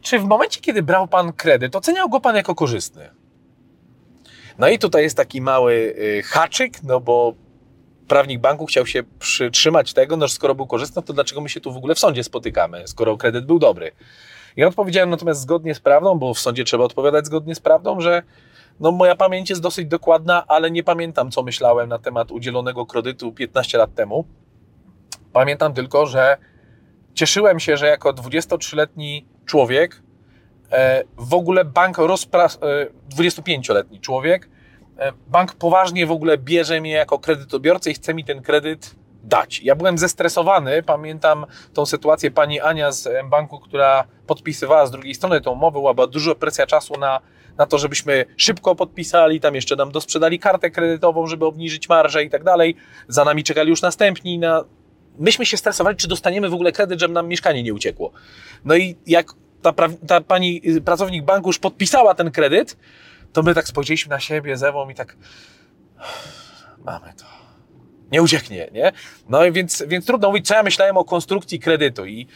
czy 0.00 0.18
w 0.18 0.24
momencie, 0.24 0.60
kiedy 0.60 0.82
brał 0.82 1.08
pan 1.08 1.32
kredyt, 1.32 1.76
oceniał 1.76 2.08
go 2.08 2.20
pan 2.20 2.36
jako 2.36 2.54
korzystny? 2.54 3.10
No 4.58 4.68
i 4.68 4.78
tutaj 4.78 5.02
jest 5.02 5.16
taki 5.16 5.40
mały 5.40 5.94
haczyk, 6.24 6.82
no 6.82 7.00
bo 7.00 7.34
prawnik 8.10 8.40
banku 8.40 8.66
chciał 8.66 8.86
się 8.86 9.02
przytrzymać 9.18 9.92
tego, 9.92 10.16
no, 10.16 10.28
że 10.28 10.34
skoro 10.34 10.54
był 10.54 10.66
korzystny, 10.66 11.02
to 11.02 11.12
dlaczego 11.12 11.40
my 11.40 11.48
się 11.48 11.60
tu 11.60 11.72
w 11.72 11.76
ogóle 11.76 11.94
w 11.94 11.98
sądzie 11.98 12.24
spotykamy, 12.24 12.88
skoro 12.88 13.16
kredyt 13.16 13.46
był 13.46 13.58
dobry. 13.58 13.92
Ja 14.56 14.68
odpowiedziałem 14.68 15.10
natomiast 15.10 15.40
zgodnie 15.40 15.74
z 15.74 15.80
prawdą, 15.80 16.18
bo 16.18 16.34
w 16.34 16.38
sądzie 16.38 16.64
trzeba 16.64 16.84
odpowiadać 16.84 17.26
zgodnie 17.26 17.54
z 17.54 17.60
prawdą, 17.60 18.00
że 18.00 18.22
no, 18.80 18.92
moja 18.92 19.14
pamięć 19.14 19.50
jest 19.50 19.62
dosyć 19.62 19.86
dokładna, 19.86 20.46
ale 20.46 20.70
nie 20.70 20.82
pamiętam, 20.82 21.30
co 21.30 21.42
myślałem 21.42 21.88
na 21.88 21.98
temat 21.98 22.32
udzielonego 22.32 22.86
kredytu 22.86 23.32
15 23.32 23.78
lat 23.78 23.94
temu. 23.94 24.24
Pamiętam 25.32 25.74
tylko, 25.74 26.06
że 26.06 26.36
cieszyłem 27.14 27.60
się, 27.60 27.76
że 27.76 27.86
jako 27.86 28.12
23-letni 28.12 29.26
człowiek, 29.46 30.02
e, 30.72 31.04
w 31.16 31.34
ogóle 31.34 31.64
bank 31.64 31.98
rozpras... 31.98 32.58
25-letni 33.16 33.96
e, 33.96 34.00
człowiek, 34.00 34.48
bank 35.28 35.54
poważnie 35.54 36.06
w 36.06 36.10
ogóle 36.10 36.38
bierze 36.38 36.80
mnie 36.80 36.92
jako 36.92 37.18
kredytobiorcę 37.18 37.90
i 37.90 37.94
chce 37.94 38.14
mi 38.14 38.24
ten 38.24 38.42
kredyt 38.42 38.94
dać. 39.24 39.60
Ja 39.62 39.74
byłem 39.74 39.98
zestresowany, 39.98 40.82
pamiętam 40.82 41.46
tą 41.74 41.86
sytuację 41.86 42.30
pani 42.30 42.60
Ania 42.60 42.92
z 42.92 43.08
banku, 43.30 43.60
która 43.60 44.04
podpisywała 44.26 44.86
z 44.86 44.90
drugiej 44.90 45.14
strony 45.14 45.40
tą 45.40 45.52
umowę, 45.52 45.80
była 45.94 46.06
dużo 46.06 46.34
presja 46.34 46.66
czasu 46.66 46.94
na, 46.98 47.20
na 47.58 47.66
to, 47.66 47.78
żebyśmy 47.78 48.24
szybko 48.36 48.74
podpisali, 48.74 49.40
tam 49.40 49.54
jeszcze 49.54 49.76
nam 49.76 49.92
dosprzedali 49.92 50.38
kartę 50.38 50.70
kredytową, 50.70 51.26
żeby 51.26 51.46
obniżyć 51.46 51.88
marżę 51.88 52.24
i 52.24 52.30
tak 52.30 52.44
dalej. 52.44 52.76
Za 53.08 53.24
nami 53.24 53.44
czekali 53.44 53.70
już 53.70 53.82
następni 53.82 54.38
na... 54.38 54.64
Myśmy 55.18 55.46
się 55.46 55.56
stresowali, 55.56 55.96
czy 55.96 56.08
dostaniemy 56.08 56.48
w 56.48 56.54
ogóle 56.54 56.72
kredyt, 56.72 57.00
żeby 57.00 57.14
nam 57.14 57.28
mieszkanie 57.28 57.62
nie 57.62 57.74
uciekło. 57.74 58.12
No 58.64 58.76
i 58.76 58.96
jak 59.06 59.32
ta, 59.62 59.72
ta 60.06 60.20
pani 60.20 60.62
pracownik 60.84 61.24
banku 61.24 61.48
już 61.48 61.58
podpisała 61.58 62.14
ten 62.14 62.30
kredyt, 62.30 62.76
to 63.32 63.42
my 63.42 63.54
tak 63.54 63.68
spojrzeliśmy 63.68 64.10
na 64.10 64.20
siebie 64.20 64.56
z 64.56 64.62
Ewą 64.62 64.88
i 64.88 64.94
tak 64.94 65.16
mamy 66.84 67.12
to. 67.16 67.24
Nie 68.12 68.22
ucieknie, 68.22 68.68
nie? 68.72 68.92
No 69.28 69.44
i 69.44 69.52
więc, 69.52 69.84
więc 69.86 70.06
trudno 70.06 70.28
mówić, 70.28 70.46
co 70.46 70.54
ja 70.54 70.62
myślałem 70.62 70.96
o 70.96 71.04
konstrukcji 71.04 71.60
kredytu. 71.60 72.06
I 72.06 72.26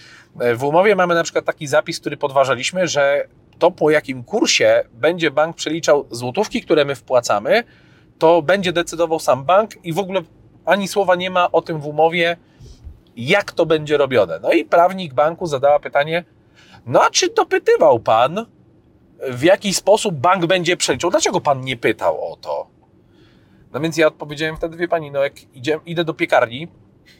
e, 0.40 0.54
w 0.54 0.64
umowie 0.64 0.96
mamy 0.96 1.14
na 1.14 1.22
przykład 1.22 1.44
taki 1.44 1.66
zapis, 1.66 2.00
który 2.00 2.16
podważaliśmy, 2.16 2.88
że 2.88 3.28
to 3.58 3.70
po 3.70 3.90
jakim 3.90 4.24
kursie 4.24 4.84
będzie 4.92 5.30
bank 5.30 5.56
przeliczał 5.56 6.06
złotówki, 6.10 6.62
które 6.62 6.84
my 6.84 6.94
wpłacamy, 6.94 7.64
to 8.18 8.42
będzie 8.42 8.72
decydował 8.72 9.20
sam 9.20 9.44
bank 9.44 9.84
i 9.84 9.92
w 9.92 9.98
ogóle 9.98 10.22
ani 10.64 10.88
słowa 10.88 11.14
nie 11.14 11.30
ma 11.30 11.52
o 11.52 11.62
tym 11.62 11.80
w 11.80 11.86
umowie, 11.86 12.36
jak 13.16 13.52
to 13.52 13.66
będzie 13.66 13.96
robione. 13.96 14.38
No 14.42 14.52
i 14.52 14.64
prawnik 14.64 15.14
banku 15.14 15.46
zadała 15.46 15.78
pytanie, 15.78 16.24
no 16.86 17.02
a 17.02 17.10
czy 17.10 17.30
dopytywał 17.34 18.00
pan, 18.00 18.46
w 19.30 19.42
jaki 19.42 19.74
sposób 19.74 20.14
bank 20.14 20.46
będzie 20.46 20.76
przeliczał. 20.76 21.10
Dlaczego 21.10 21.40
pan 21.40 21.60
nie 21.60 21.76
pytał 21.76 22.32
o 22.32 22.36
to? 22.36 22.66
No 23.72 23.80
więc 23.80 23.96
ja 23.96 24.06
odpowiedziałem 24.06 24.56
wtedy, 24.56 24.76
wie 24.76 24.88
pani, 24.88 25.10
no 25.10 25.22
jak 25.22 25.54
idzie, 25.54 25.80
idę 25.86 26.04
do 26.04 26.14
piekarni 26.14 26.68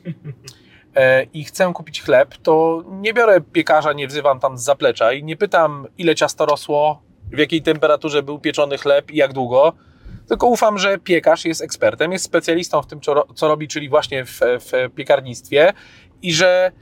e, 0.96 1.22
i 1.22 1.44
chcę 1.44 1.72
kupić 1.74 2.02
chleb, 2.02 2.34
to 2.42 2.84
nie 2.90 3.14
biorę 3.14 3.40
piekarza, 3.40 3.92
nie 3.92 4.08
wzywam 4.08 4.40
tam 4.40 4.58
z 4.58 4.64
zaplecza 4.64 5.12
i 5.12 5.24
nie 5.24 5.36
pytam, 5.36 5.86
ile 5.98 6.14
ciasto 6.14 6.46
rosło, 6.46 7.02
w 7.32 7.38
jakiej 7.38 7.62
temperaturze 7.62 8.22
był 8.22 8.38
pieczony 8.38 8.78
chleb 8.78 9.10
i 9.10 9.16
jak 9.16 9.32
długo, 9.32 9.72
tylko 10.28 10.46
ufam, 10.46 10.78
że 10.78 10.98
piekarz 10.98 11.44
jest 11.44 11.62
ekspertem, 11.62 12.12
jest 12.12 12.24
specjalistą 12.24 12.82
w 12.82 12.86
tym, 12.86 13.00
co 13.34 13.48
robi, 13.48 13.68
czyli 13.68 13.88
właśnie 13.88 14.24
w, 14.24 14.40
w 14.40 14.94
piekarnictwie 14.94 15.72
i 16.22 16.32
że 16.32 16.72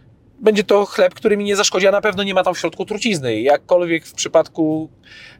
będzie 0.43 0.65
to 0.65 0.87
chleb, 0.87 1.15
który 1.15 1.37
mi 1.37 1.45
nie 1.45 1.57
zaszkodzi, 1.57 1.87
a 1.87 1.91
na 1.91 2.01
pewno 2.01 2.23
nie 2.23 2.35
ma 2.35 2.43
tam 2.43 2.55
w 2.55 2.59
środku 2.59 2.85
trucizny. 2.85 3.41
Jakkolwiek 3.41 4.07
w 4.07 4.15
przypadku 4.15 4.89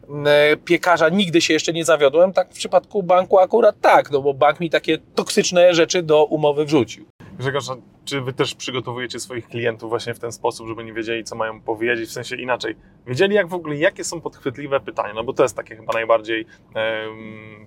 mm, 0.09 0.27
e, 0.27 0.57
piekarza 0.57 1.09
nigdy 1.09 1.41
się 1.41 1.53
jeszcze 1.53 1.73
nie 1.73 1.85
zawiodłem, 1.85 2.33
tak 2.33 2.53
w 2.53 2.57
przypadku 2.57 3.03
banku 3.03 3.39
akurat 3.39 3.75
tak, 3.81 4.11
no 4.11 4.21
bo 4.21 4.33
bank 4.33 4.59
mi 4.59 4.69
takie 4.69 4.97
toksyczne 4.97 5.73
rzeczy 5.73 6.03
do 6.03 6.25
umowy 6.25 6.65
wrzucił. 6.65 7.05
Grzegorz, 7.39 7.65
czy 8.05 8.21
wy 8.21 8.33
też 8.33 8.55
przygotowujecie 8.55 9.19
swoich 9.19 9.47
klientów 9.47 9.89
właśnie 9.89 10.13
w 10.13 10.19
ten 10.19 10.31
sposób, 10.31 10.67
żeby 10.67 10.83
nie 10.83 10.93
wiedzieli, 10.93 11.23
co 11.23 11.35
mają 11.35 11.61
powiedzieć, 11.61 12.09
w 12.09 12.13
sensie 12.13 12.35
inaczej, 12.35 12.75
wiedzieli 13.07 13.35
jak 13.35 13.47
w 13.47 13.53
ogóle, 13.53 13.75
jakie 13.75 14.03
są 14.03 14.21
podchwytliwe 14.21 14.79
pytania, 14.79 15.13
no 15.13 15.23
bo 15.23 15.33
to 15.33 15.43
jest 15.43 15.55
takie 15.55 15.75
chyba 15.75 15.93
najbardziej 15.93 16.45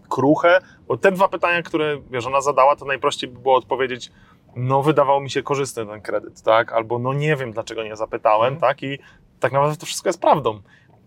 kruche, 0.08 0.58
bo 0.88 0.96
te 0.96 1.12
dwa 1.12 1.28
pytania, 1.28 1.62
które 1.62 2.00
wiesz, 2.10 2.26
ona 2.26 2.40
zadała, 2.40 2.76
to 2.76 2.84
najprościej 2.84 3.30
by 3.30 3.40
było 3.40 3.56
odpowiedzieć, 3.56 4.10
no 4.56 4.82
wydawał 4.82 5.20
mi 5.20 5.30
się 5.30 5.42
korzystny 5.42 5.86
ten 5.86 6.00
kredyt, 6.00 6.42
tak? 6.42 6.72
Albo 6.72 6.98
no 6.98 7.12
nie 7.12 7.36
wiem, 7.36 7.52
dlaczego 7.52 7.84
nie 7.84 7.96
zapytałem, 7.96 8.54
mhm. 8.54 8.60
tak? 8.60 8.82
I 8.82 8.98
tak 9.40 9.52
naprawdę 9.52 9.76
to 9.76 9.86
wszystko 9.86 10.08
jest 10.08 10.20
prawdą. 10.20 10.60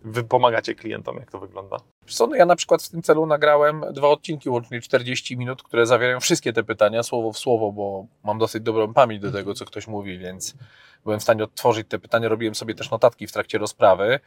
Wy 0.04 0.24
pomagacie 0.24 0.76
klientom, 0.76 1.18
jak 1.18 1.32
to 1.32 1.40
wygląda? 1.40 1.78
Co, 2.08 2.28
no 2.28 2.36
ja 2.36 2.46
na 2.46 2.56
przykład 2.56 2.84
w 2.84 2.90
tym 2.90 3.02
celu 3.02 3.26
nagrałem 3.26 3.86
dwa 3.92 4.08
odcinki, 4.08 4.50
łącznie 4.50 4.82
40 4.82 5.38
minut, 5.38 5.64
które 5.64 5.86
zawierają 5.86 6.20
wszystkie 6.20 6.54
te 6.54 6.64
pytania, 6.64 7.04
słowo 7.04 7.34
w 7.34 7.38
słowo, 7.38 7.72
bo 7.72 8.06
mam 8.24 8.38
dosyć 8.38 8.64
dobrą 8.64 8.94
pamięć 8.94 9.22
do 9.22 9.32
tego, 9.32 9.54
co 9.54 9.66
ktoś 9.66 9.88
mówi, 9.88 10.18
więc 10.18 10.56
byłem 11.04 11.20
w 11.20 11.24
stanie 11.24 11.44
odtworzyć 11.44 11.88
te 11.88 12.00
pytania. 12.00 12.30
Robiłem 12.30 12.56
sobie 12.56 12.76
też 12.76 12.92
notatki 12.92 13.28
w 13.28 13.32
trakcie 13.32 13.58
rozprawy, 13.58 14.20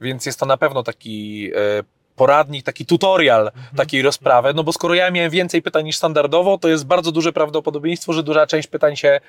więc 0.00 0.26
jest 0.26 0.40
to 0.40 0.46
na 0.46 0.56
pewno 0.56 0.82
taki 0.82 1.50
e, 1.54 1.84
poradnik, 2.18 2.64
taki 2.64 2.86
tutorial 2.86 3.46
mhm. 3.46 3.76
takiej 3.76 4.02
rozprawy, 4.02 4.54
no 4.54 4.64
bo 4.64 4.72
skoro 4.72 4.94
ja 4.94 5.10
miałem 5.10 5.30
więcej 5.30 5.62
pytań 5.62 5.84
niż 5.84 5.96
standardowo, 5.96 6.58
to 6.58 6.68
jest 6.68 6.86
bardzo 6.86 7.12
duże 7.12 7.32
prawdopodobieństwo, 7.32 8.12
że 8.12 8.22
duża 8.22 8.46
część 8.46 8.68
pytań 8.68 8.96
się 8.96 9.20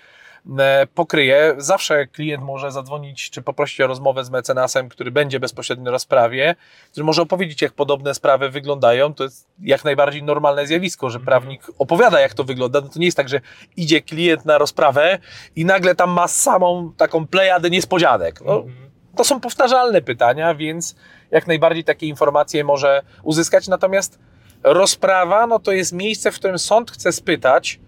E, 0.59 0.87
pokryje. 0.95 1.55
Zawsze 1.57 2.07
klient 2.07 2.43
może 2.43 2.71
zadzwonić 2.71 3.29
czy 3.29 3.41
poprosić 3.41 3.81
o 3.81 3.87
rozmowę 3.87 4.25
z 4.25 4.29
mecenasem, 4.29 4.89
który 4.89 5.11
będzie 5.11 5.39
bezpośrednio 5.39 5.85
na 5.85 5.91
rozprawie, 5.91 6.55
który 6.91 7.03
może 7.03 7.21
opowiedzieć, 7.21 7.61
jak 7.61 7.73
podobne 7.73 8.13
sprawy 8.13 8.49
wyglądają. 8.49 9.13
To 9.13 9.23
jest 9.23 9.47
jak 9.61 9.83
najbardziej 9.83 10.23
normalne 10.23 10.67
zjawisko, 10.67 11.09
że 11.09 11.19
mhm. 11.19 11.25
prawnik 11.25 11.71
opowiada, 11.79 12.19
jak 12.19 12.33
to 12.33 12.43
wygląda. 12.43 12.81
No 12.81 12.89
to 12.89 12.99
nie 12.99 13.05
jest 13.05 13.17
tak, 13.17 13.29
że 13.29 13.41
idzie 13.77 14.01
klient 14.01 14.45
na 14.45 14.57
rozprawę 14.57 15.19
i 15.55 15.65
nagle 15.65 15.95
tam 15.95 16.09
ma 16.09 16.27
samą 16.27 16.93
taką 16.97 17.27
plejadę 17.27 17.69
niespodzianek. 17.69 18.41
No, 18.41 18.55
mhm. 18.55 18.78
To 19.15 19.23
są 19.23 19.39
powtarzalne 19.39 20.01
pytania, 20.01 20.55
więc 20.55 20.95
jak 21.31 21.47
najbardziej 21.47 21.83
takie 21.83 22.07
informacje 22.07 22.63
może 22.63 23.01
uzyskać. 23.23 23.67
Natomiast 23.67 24.19
rozprawa, 24.63 25.47
no 25.47 25.59
to 25.59 25.71
jest 25.71 25.93
miejsce, 25.93 26.31
w 26.31 26.35
którym 26.35 26.59
sąd 26.59 26.91
chce 26.91 27.11
spytać, 27.11 27.79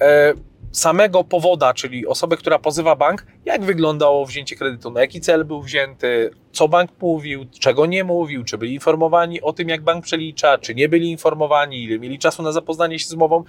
e, 0.00 0.32
samego 0.72 1.24
powoda, 1.24 1.74
czyli 1.74 2.06
osobę, 2.06 2.36
która 2.36 2.58
pozywa 2.58 2.96
bank, 2.96 3.26
jak 3.44 3.64
wyglądało 3.64 4.26
wzięcie 4.26 4.56
kredytu, 4.56 4.90
na 4.90 5.00
jaki 5.00 5.20
cel 5.20 5.44
był 5.44 5.62
wzięty, 5.62 6.30
co 6.52 6.68
bank 6.68 6.90
mówił, 7.00 7.46
czego 7.60 7.86
nie 7.86 8.04
mówił, 8.04 8.44
czy 8.44 8.58
byli 8.58 8.74
informowani 8.74 9.40
o 9.40 9.52
tym, 9.52 9.68
jak 9.68 9.82
bank 9.82 10.04
przelicza, 10.04 10.58
czy 10.58 10.74
nie 10.74 10.88
byli 10.88 11.10
informowani, 11.10 11.84
ile 11.84 11.98
mieli 11.98 12.18
czasu 12.18 12.42
na 12.42 12.52
zapoznanie 12.52 12.98
się 12.98 13.06
z 13.06 13.12
umową. 13.12 13.44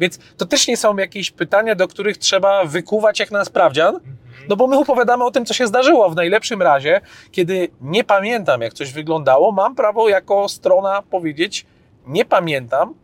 Więc 0.00 0.18
to 0.36 0.46
też 0.46 0.68
nie 0.68 0.76
są 0.76 0.96
jakieś 0.96 1.30
pytania, 1.30 1.74
do 1.74 1.88
których 1.88 2.18
trzeba 2.18 2.64
wykuwać 2.64 3.20
jak 3.20 3.30
na 3.30 3.44
sprawdzian, 3.44 4.00
no 4.48 4.56
bo 4.56 4.66
my 4.66 4.78
opowiadamy 4.78 5.24
o 5.24 5.30
tym, 5.30 5.46
co 5.46 5.54
się 5.54 5.66
zdarzyło. 5.66 6.10
W 6.10 6.16
najlepszym 6.16 6.62
razie, 6.62 7.00
kiedy 7.30 7.68
nie 7.80 8.04
pamiętam, 8.04 8.60
jak 8.60 8.72
coś 8.72 8.92
wyglądało, 8.92 9.52
mam 9.52 9.74
prawo 9.74 10.08
jako 10.08 10.48
strona 10.48 11.02
powiedzieć, 11.10 11.66
nie 12.06 12.24
pamiętam, 12.24 12.94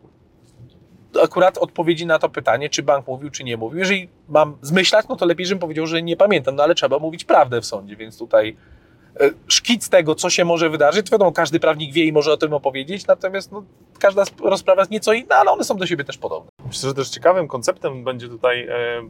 akurat 1.23 1.59
odpowiedzi 1.59 2.07
na 2.07 2.19
to 2.19 2.29
pytanie, 2.29 2.71
czy 2.71 2.83
bank 2.83 3.07
mówił, 3.07 3.31
czy 3.31 3.45
nie 3.45 3.57
mówił. 3.57 3.79
Jeżeli 3.79 4.09
mam 4.29 4.57
zmyślać, 4.63 5.07
no 5.09 5.17
to 5.17 5.27
lepiej, 5.27 5.47
żebym 5.47 5.61
powiedział, 5.61 5.87
że 5.87 6.03
nie 6.03 6.17
pamiętam, 6.17 6.57
no 6.57 6.63
ale 6.63 6.75
trzeba 6.75 6.99
mówić 6.99 7.25
prawdę 7.25 7.61
w 7.61 7.67
sądzie, 7.67 7.97
więc 7.97 8.19
tutaj 8.19 8.57
e, 9.21 9.31
szkic 9.49 9.89
tego, 9.89 10.15
co 10.15 10.31
się 10.31 10.45
może 10.45 10.71
wydarzyć. 10.71 11.11
Wiadomo, 11.11 11.33
każdy 11.33 11.61
prawnik 11.61 11.93
wie 11.93 12.05
i 12.05 12.13
może 12.13 12.33
o 12.33 12.37
tym 12.37 12.55
opowiedzieć, 12.55 13.07
natomiast 13.07 13.53
no, 13.53 13.65
każda 13.99 14.25
rozprawa 14.43 14.83
jest 14.83 14.91
nieco 14.91 15.13
inna, 15.13 15.37
ale 15.37 15.51
one 15.51 15.65
są 15.65 15.77
do 15.77 15.87
siebie 15.87 16.05
też 16.05 16.19
podobne. 16.19 16.51
Myślę, 16.67 16.89
że 16.89 16.95
też 16.95 17.09
ciekawym 17.09 17.49
konceptem 17.49 18.05
będzie 18.05 18.29
tutaj, 18.29 18.69
e, 18.69 19.03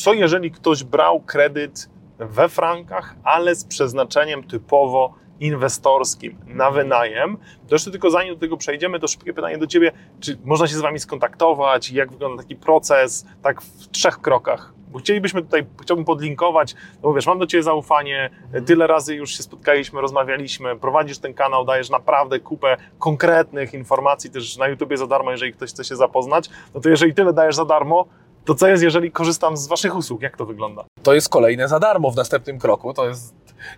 co 0.00 0.12
jeżeli 0.12 0.50
ktoś 0.50 0.84
brał 0.84 1.20
kredyt 1.20 1.88
we 2.18 2.48
frankach, 2.48 3.14
ale 3.24 3.54
z 3.54 3.64
przeznaczeniem 3.64 4.44
typowo 4.44 5.14
inwestorskim 5.40 6.38
na 6.46 6.70
wynajem. 6.70 7.36
To 7.68 7.74
jeszcze 7.74 7.90
tylko 7.90 8.10
zanim 8.10 8.34
do 8.34 8.40
tego 8.40 8.56
przejdziemy, 8.56 9.00
to 9.00 9.08
szybkie 9.08 9.32
pytanie 9.32 9.58
do 9.58 9.66
Ciebie, 9.66 9.92
czy 10.20 10.38
można 10.44 10.66
się 10.66 10.74
z 10.74 10.80
Wami 10.80 11.00
skontaktować, 11.00 11.90
jak 11.90 12.12
wygląda 12.12 12.42
taki 12.42 12.56
proces, 12.56 13.26
tak 13.42 13.62
w 13.62 13.88
trzech 13.88 14.20
krokach? 14.20 14.72
Bo 14.88 14.98
chcielibyśmy 14.98 15.42
tutaj, 15.42 15.66
chciałbym 15.82 16.04
podlinkować, 16.04 16.74
no 16.74 17.00
bo 17.02 17.14
wiesz, 17.14 17.26
mam 17.26 17.38
do 17.38 17.46
Ciebie 17.46 17.62
zaufanie, 17.62 18.30
tyle 18.66 18.86
razy 18.86 19.14
już 19.14 19.36
się 19.36 19.42
spotkaliśmy, 19.42 20.00
rozmawialiśmy, 20.00 20.76
prowadzisz 20.76 21.18
ten 21.18 21.34
kanał, 21.34 21.64
dajesz 21.64 21.90
naprawdę 21.90 22.40
kupę 22.40 22.76
konkretnych 22.98 23.74
informacji 23.74 24.30
też 24.30 24.56
na 24.56 24.68
YouTubie 24.68 24.96
za 24.96 25.06
darmo, 25.06 25.30
jeżeli 25.30 25.52
ktoś 25.52 25.70
chce 25.70 25.84
się 25.84 25.96
zapoznać, 25.96 26.50
no 26.74 26.80
to 26.80 26.88
jeżeli 26.88 27.14
tyle 27.14 27.32
dajesz 27.32 27.56
za 27.56 27.64
darmo, 27.64 28.06
to 28.44 28.54
co 28.54 28.68
jest, 28.68 28.82
jeżeli 28.82 29.12
korzystam 29.12 29.56
z 29.56 29.66
Waszych 29.66 29.96
usług? 29.96 30.22
Jak 30.22 30.36
to 30.36 30.46
wygląda? 30.46 30.84
To 31.02 31.14
jest 31.14 31.28
kolejne 31.28 31.68
za 31.68 31.80
darmo 31.80 32.10
w 32.10 32.16
następnym 32.16 32.58
kroku. 32.58 32.94
To 32.94 33.08
jest 33.08 33.34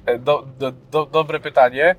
E, 0.07 0.19
do, 0.19 0.47
do, 0.59 0.73
do, 0.91 1.07
dobre 1.07 1.41
pytanie. 1.41 1.97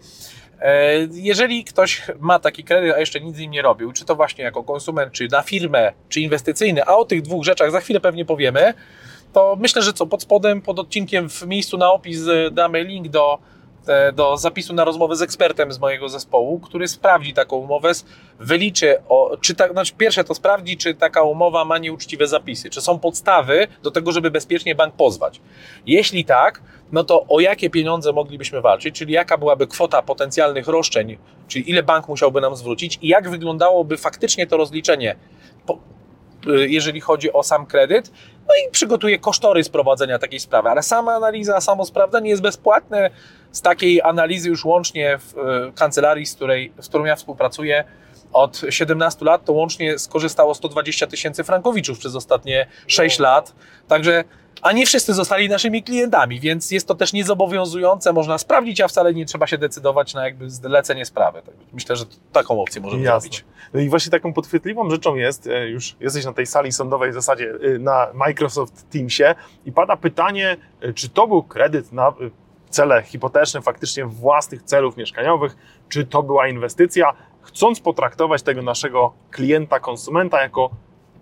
E, 0.61 0.93
jeżeli 1.11 1.63
ktoś 1.63 2.01
ma 2.19 2.39
taki 2.39 2.63
kredyt, 2.63 2.95
a 2.95 2.99
jeszcze 2.99 3.21
nic 3.21 3.35
z 3.35 3.39
nim 3.39 3.51
nie 3.51 3.61
robił, 3.61 3.91
czy 3.91 4.05
to 4.05 4.15
właśnie 4.15 4.43
jako 4.43 4.63
konsument, 4.63 5.11
czy 5.11 5.27
na 5.31 5.41
firmę, 5.41 5.93
czy 6.09 6.21
inwestycyjny, 6.21 6.85
a 6.85 6.95
o 6.95 7.05
tych 7.05 7.21
dwóch 7.21 7.45
rzeczach 7.45 7.71
za 7.71 7.79
chwilę 7.79 7.99
pewnie 7.99 8.25
powiemy, 8.25 8.73
to 9.33 9.57
myślę, 9.59 9.81
że 9.81 9.93
co 9.93 10.05
pod 10.05 10.23
spodem, 10.23 10.61
pod 10.61 10.79
odcinkiem 10.79 11.29
w 11.29 11.47
miejscu 11.47 11.77
na 11.77 11.91
opis 11.91 12.21
damy 12.51 12.83
link 12.83 13.07
do 13.07 13.39
E, 13.39 13.62
do 14.13 14.37
zapisu 14.37 14.73
na 14.73 14.83
rozmowę 14.83 15.15
z 15.15 15.21
ekspertem 15.21 15.71
z 15.71 15.79
mojego 15.79 16.09
zespołu, 16.09 16.59
który 16.59 16.87
sprawdzi 16.87 17.33
taką 17.33 17.57
umowę, 17.57 17.91
wyliczy, 18.39 18.97
o, 19.09 19.37
czy 19.41 19.55
tak, 19.55 19.71
znaczy 19.71 19.93
pierwsze 19.97 20.23
to 20.23 20.35
sprawdzi, 20.35 20.77
czy 20.77 20.93
taka 20.95 21.21
umowa 21.21 21.65
ma 21.65 21.77
nieuczciwe 21.77 22.27
zapisy, 22.27 22.69
czy 22.69 22.81
są 22.81 22.99
podstawy 22.99 23.67
do 23.83 23.91
tego, 23.91 24.11
żeby 24.11 24.31
bezpiecznie 24.31 24.75
bank 24.75 24.95
pozwać. 24.95 25.41
Jeśli 25.85 26.25
tak, 26.25 26.61
no 26.91 27.03
to 27.03 27.25
o 27.29 27.39
jakie 27.39 27.69
pieniądze 27.69 28.13
moglibyśmy 28.13 28.61
walczyć, 28.61 28.95
czyli 28.95 29.13
jaka 29.13 29.37
byłaby 29.37 29.67
kwota 29.67 30.01
potencjalnych 30.01 30.67
roszczeń, 30.67 31.17
czyli 31.47 31.69
ile 31.69 31.83
bank 31.83 32.07
musiałby 32.07 32.41
nam 32.41 32.55
zwrócić 32.55 32.99
i 33.01 33.07
jak 33.07 33.29
wyglądałoby 33.29 33.97
faktycznie 33.97 34.47
to 34.47 34.57
rozliczenie, 34.57 35.15
y, 36.47 36.69
jeżeli 36.69 37.01
chodzi 37.01 37.33
o 37.33 37.43
sam 37.43 37.65
kredyt, 37.65 38.11
no 38.47 38.53
i 38.55 38.71
przygotuje 38.71 39.19
kosztory 39.19 39.63
sprowadzenia 39.63 40.19
takiej 40.19 40.39
sprawy. 40.39 40.69
Ale 40.69 40.83
sama 40.83 41.13
analiza, 41.13 41.61
samo 41.61 41.85
sprawdzenie 41.85 42.29
jest 42.29 42.41
bezpłatne. 42.41 43.09
Z 43.53 43.61
takiej 43.61 44.01
analizy 44.01 44.49
już 44.49 44.65
łącznie 44.65 45.17
w 45.17 45.37
e, 45.37 45.71
kancelarii, 45.75 46.25
z, 46.25 46.35
której, 46.35 46.73
z 46.81 46.89
którą 46.89 47.05
ja 47.05 47.15
współpracuję, 47.15 47.83
od 48.33 48.61
17 48.69 49.25
lat 49.25 49.45
to 49.45 49.53
łącznie 49.53 49.99
skorzystało 49.99 50.55
120 50.55 51.07
tysięcy 51.07 51.43
frankowiczów 51.43 51.99
przez 51.99 52.15
ostatnie 52.15 52.67
6 52.87 53.19
lat. 53.19 53.55
Także 53.87 54.23
a 54.61 54.71
nie 54.71 54.85
wszyscy 54.85 55.13
zostali 55.13 55.49
naszymi 55.49 55.83
klientami, 55.83 56.39
więc 56.39 56.71
jest 56.71 56.87
to 56.87 56.95
też 56.95 57.13
niezobowiązujące, 57.13 58.13
można 58.13 58.37
sprawdzić, 58.37 58.81
a 58.81 58.87
wcale 58.87 59.13
nie 59.13 59.25
trzeba 59.25 59.47
się 59.47 59.57
decydować 59.57 60.13
na 60.13 60.25
jakby 60.25 60.49
zlecenie 60.49 61.05
sprawy. 61.05 61.41
Tak, 61.45 61.55
myślę, 61.73 61.95
że 61.95 62.05
taką 62.31 62.61
opcję 62.61 62.81
możemy 62.81 63.03
Jasne. 63.03 63.19
zrobić. 63.21 63.45
No 63.73 63.79
i 63.79 63.89
właśnie 63.89 64.11
taką 64.11 64.33
podchwytliwą 64.33 64.89
rzeczą 64.89 65.15
jest, 65.15 65.47
e, 65.47 65.69
już 65.69 65.95
jesteś 65.99 66.25
na 66.25 66.33
tej 66.33 66.45
sali 66.45 66.71
sądowej 66.71 67.11
w 67.11 67.13
zasadzie 67.13 67.53
e, 67.75 67.79
na 67.79 68.07
Microsoft 68.13 68.89
Teamsie 68.89 69.35
i 69.65 69.71
pada 69.71 69.97
pytanie, 69.97 70.57
czy 70.95 71.09
to 71.09 71.27
był 71.27 71.43
kredyt 71.43 71.91
na 71.91 72.13
cele 72.73 73.03
hipoteczne, 73.03 73.61
faktycznie 73.61 74.05
własnych 74.05 74.63
celów 74.63 74.97
mieszkaniowych, 74.97 75.55
czy 75.89 76.05
to 76.05 76.23
była 76.23 76.47
inwestycja, 76.47 77.13
chcąc 77.41 77.79
potraktować 77.79 78.43
tego 78.43 78.61
naszego 78.61 79.13
klienta, 79.31 79.79
konsumenta 79.79 80.41
jako 80.41 80.69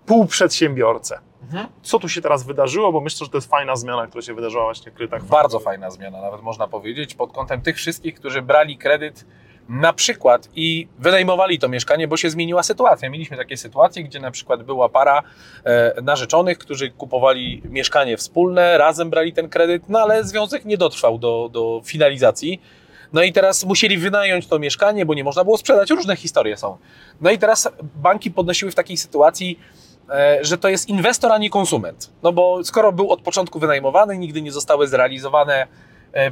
półprzedsiębiorcę. 0.06 1.18
Mhm. 1.42 1.66
Co 1.82 1.98
tu 1.98 2.08
się 2.08 2.20
teraz 2.20 2.42
wydarzyło? 2.42 2.92
Bo 2.92 3.00
myślę, 3.00 3.24
że 3.24 3.30
to 3.30 3.36
jest 3.36 3.50
fajna 3.50 3.76
zmiana, 3.76 4.06
która 4.06 4.22
się 4.22 4.34
wydarzyła 4.34 4.64
właśnie 4.64 4.92
w 4.92 4.94
kredytach. 4.94 5.24
Bardzo 5.24 5.60
fajna 5.60 5.90
zmiana, 5.90 6.20
nawet 6.20 6.42
można 6.42 6.68
powiedzieć, 6.68 7.14
pod 7.14 7.32
kątem 7.32 7.62
tych 7.62 7.76
wszystkich, 7.76 8.14
którzy 8.14 8.42
brali 8.42 8.78
kredyt 8.78 9.26
na 9.68 9.92
przykład 9.92 10.48
i 10.54 10.88
wynajmowali 10.98 11.58
to 11.58 11.68
mieszkanie, 11.68 12.08
bo 12.08 12.16
się 12.16 12.30
zmieniła 12.30 12.62
sytuacja. 12.62 13.10
Mieliśmy 13.10 13.36
takie 13.36 13.56
sytuacje, 13.56 14.04
gdzie 14.04 14.20
na 14.20 14.30
przykład 14.30 14.62
była 14.62 14.88
para 14.88 15.22
e, 15.64 16.02
narzeczonych, 16.02 16.58
którzy 16.58 16.90
kupowali 16.90 17.62
mieszkanie 17.64 18.16
wspólne, 18.16 18.78
razem 18.78 19.10
brali 19.10 19.32
ten 19.32 19.48
kredyt, 19.48 19.82
no 19.88 20.00
ale 20.00 20.24
związek 20.24 20.64
nie 20.64 20.78
dotrwał 20.78 21.18
do, 21.18 21.48
do 21.52 21.80
finalizacji. 21.84 22.62
No 23.12 23.22
i 23.22 23.32
teraz 23.32 23.64
musieli 23.64 23.98
wynająć 23.98 24.46
to 24.46 24.58
mieszkanie, 24.58 25.06
bo 25.06 25.14
nie 25.14 25.24
można 25.24 25.44
było 25.44 25.58
sprzedać. 25.58 25.90
Różne 25.90 26.16
historie 26.16 26.56
są. 26.56 26.78
No 27.20 27.30
i 27.30 27.38
teraz 27.38 27.68
banki 27.94 28.30
podnosiły 28.30 28.70
w 28.70 28.74
takiej 28.74 28.96
sytuacji 28.96 29.58
E, 30.10 30.38
że 30.44 30.58
to 30.58 30.68
jest 30.68 30.88
inwestor, 30.88 31.32
a 31.32 31.38
nie 31.38 31.50
konsument. 31.50 32.10
No 32.22 32.32
bo 32.32 32.64
skoro 32.64 32.92
był 32.92 33.10
od 33.10 33.20
początku 33.20 33.58
wynajmowany, 33.58 34.18
nigdy 34.18 34.42
nie 34.42 34.52
zostały 34.52 34.88
zrealizowane 34.88 35.66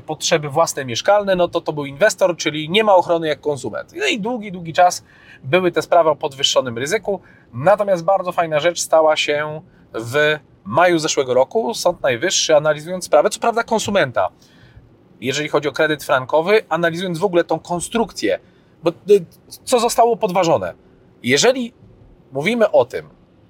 potrzeby 0.06 0.48
własne 0.48 0.84
mieszkalne, 0.84 1.36
no 1.36 1.48
to 1.48 1.60
to 1.60 1.72
był 1.72 1.86
inwestor, 1.86 2.36
czyli 2.36 2.70
nie 2.70 2.84
ma 2.84 2.94
ochrony 2.94 3.28
jak 3.28 3.40
konsument. 3.40 3.92
No 3.96 4.06
i 4.06 4.20
długi, 4.20 4.52
długi 4.52 4.72
czas 4.72 5.04
były 5.44 5.72
te 5.72 5.82
sprawy 5.82 6.10
o 6.10 6.16
podwyższonym 6.16 6.78
ryzyku. 6.78 7.20
Natomiast 7.52 8.04
bardzo 8.04 8.32
fajna 8.32 8.60
rzecz 8.60 8.80
stała 8.80 9.16
się 9.16 9.60
w 9.94 10.36
maju 10.64 10.98
zeszłego 10.98 11.34
roku. 11.34 11.74
Sąd 11.74 12.02
Najwyższy 12.02 12.56
analizując 12.56 13.04
sprawę, 13.04 13.30
co 13.30 13.40
prawda 13.40 13.62
konsumenta, 13.62 14.28
jeżeli 15.20 15.48
chodzi 15.48 15.68
o 15.68 15.72
kredyt 15.72 16.04
frankowy, 16.04 16.62
analizując 16.68 17.18
w 17.18 17.24
ogóle 17.24 17.44
tą 17.44 17.58
konstrukcję, 17.58 18.38
bo 18.82 18.90
y, 18.90 19.24
co 19.64 19.80
zostało 19.80 20.16
podważone. 20.16 20.74
Jeżeli 21.22 21.72
mówimy 22.32 22.70
o 22.70 22.84
tym, 22.84 23.08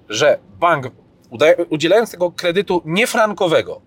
że 0.09 0.39
bank 0.59 0.91
udzielając 1.69 2.11
tego 2.11 2.31
kredytu 2.31 2.81
niefrankowego, 2.85 3.81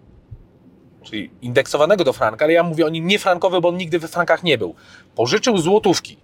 czyli 1.04 1.30
indeksowanego 1.42 2.04
do 2.04 2.12
franka, 2.12 2.44
ale 2.44 2.52
ja 2.52 2.62
mówię 2.62 2.86
o 2.86 2.88
nim 2.88 3.06
niefrankowy, 3.06 3.60
bo 3.60 3.68
on 3.68 3.76
nigdy 3.76 3.98
we 3.98 4.08
frankach 4.08 4.42
nie 4.42 4.58
był, 4.58 4.74
pożyczył 5.14 5.58
złotówki 5.58 6.16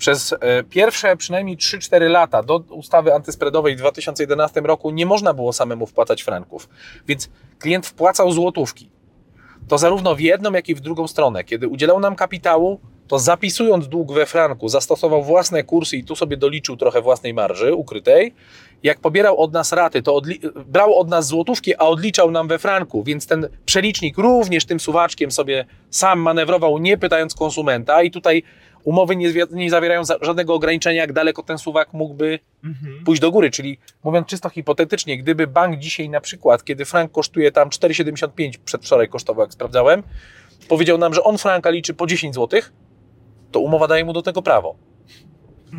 przez 0.00 0.32
e, 0.32 0.62
pierwsze 0.64 1.16
przynajmniej 1.16 1.56
3-4 1.56 2.10
lata 2.10 2.42
do 2.42 2.56
ustawy 2.56 3.14
antyspreadowej 3.14 3.76
w 3.76 3.78
2011 3.78 4.60
roku 4.60 4.90
nie 4.90 5.06
można 5.06 5.34
było 5.34 5.52
samemu 5.52 5.86
wpłacać 5.86 6.22
franków, 6.22 6.68
więc 7.08 7.30
klient 7.58 7.86
wpłacał 7.86 8.32
złotówki. 8.32 8.90
to 9.68 9.78
zarówno 9.78 10.14
w 10.14 10.20
jedną, 10.20 10.52
jak 10.52 10.68
i 10.68 10.74
w 10.74 10.80
drugą 10.80 11.08
stronę. 11.08 11.44
Kiedy 11.44 11.68
udzielał 11.68 12.00
nam 12.00 12.16
kapitału, 12.16 12.80
to 13.10 13.18
zapisując 13.18 13.88
dług 13.88 14.12
we 14.12 14.26
franku, 14.26 14.68
zastosował 14.68 15.22
własne 15.22 15.64
kursy 15.64 15.96
i 15.96 16.04
tu 16.04 16.16
sobie 16.16 16.36
doliczył 16.36 16.76
trochę 16.76 17.02
własnej 17.02 17.34
marży 17.34 17.74
ukrytej. 17.74 18.34
Jak 18.82 19.00
pobierał 19.00 19.38
od 19.38 19.52
nas 19.52 19.72
raty, 19.72 20.02
to 20.02 20.20
brał 20.66 20.94
od 20.94 21.08
nas 21.08 21.26
złotówki, 21.26 21.74
a 21.74 21.78
odliczał 21.78 22.30
nam 22.30 22.48
we 22.48 22.58
franku, 22.58 23.02
więc 23.02 23.26
ten 23.26 23.48
przelicznik 23.66 24.18
również 24.18 24.64
tym 24.64 24.80
suwaczkiem 24.80 25.30
sobie 25.30 25.64
sam 25.90 26.20
manewrował, 26.20 26.78
nie 26.78 26.98
pytając 26.98 27.34
konsumenta. 27.34 28.02
I 28.02 28.10
tutaj 28.10 28.42
umowy 28.84 29.16
nie, 29.16 29.32
nie 29.50 29.70
zawierają 29.70 30.02
żadnego 30.22 30.54
ograniczenia, 30.54 31.00
jak 31.00 31.12
daleko 31.12 31.42
ten 31.42 31.58
suwak 31.58 31.92
mógłby 31.92 32.38
mhm. 32.64 33.04
pójść 33.04 33.22
do 33.22 33.30
góry. 33.30 33.50
Czyli 33.50 33.78
mówiąc 34.04 34.26
czysto 34.26 34.48
hipotetycznie, 34.48 35.18
gdyby 35.18 35.46
bank 35.46 35.78
dzisiaj 35.78 36.08
na 36.08 36.20
przykład, 36.20 36.64
kiedy 36.64 36.84
frank 36.84 37.12
kosztuje 37.12 37.52
tam 37.52 37.68
4,75, 37.68 38.58
przedwczoraj 38.64 39.08
kosztował, 39.08 39.42
jak 39.42 39.52
sprawdzałem, 39.52 40.02
powiedział 40.68 40.98
nam, 40.98 41.14
że 41.14 41.24
on 41.24 41.38
franka 41.38 41.70
liczy 41.70 41.94
po 41.94 42.06
10 42.06 42.34
zł, 42.34 42.60
to 43.50 43.60
umowa 43.60 43.86
daje 43.86 44.04
mu 44.04 44.12
do 44.12 44.22
tego 44.22 44.42
prawo. 44.42 44.74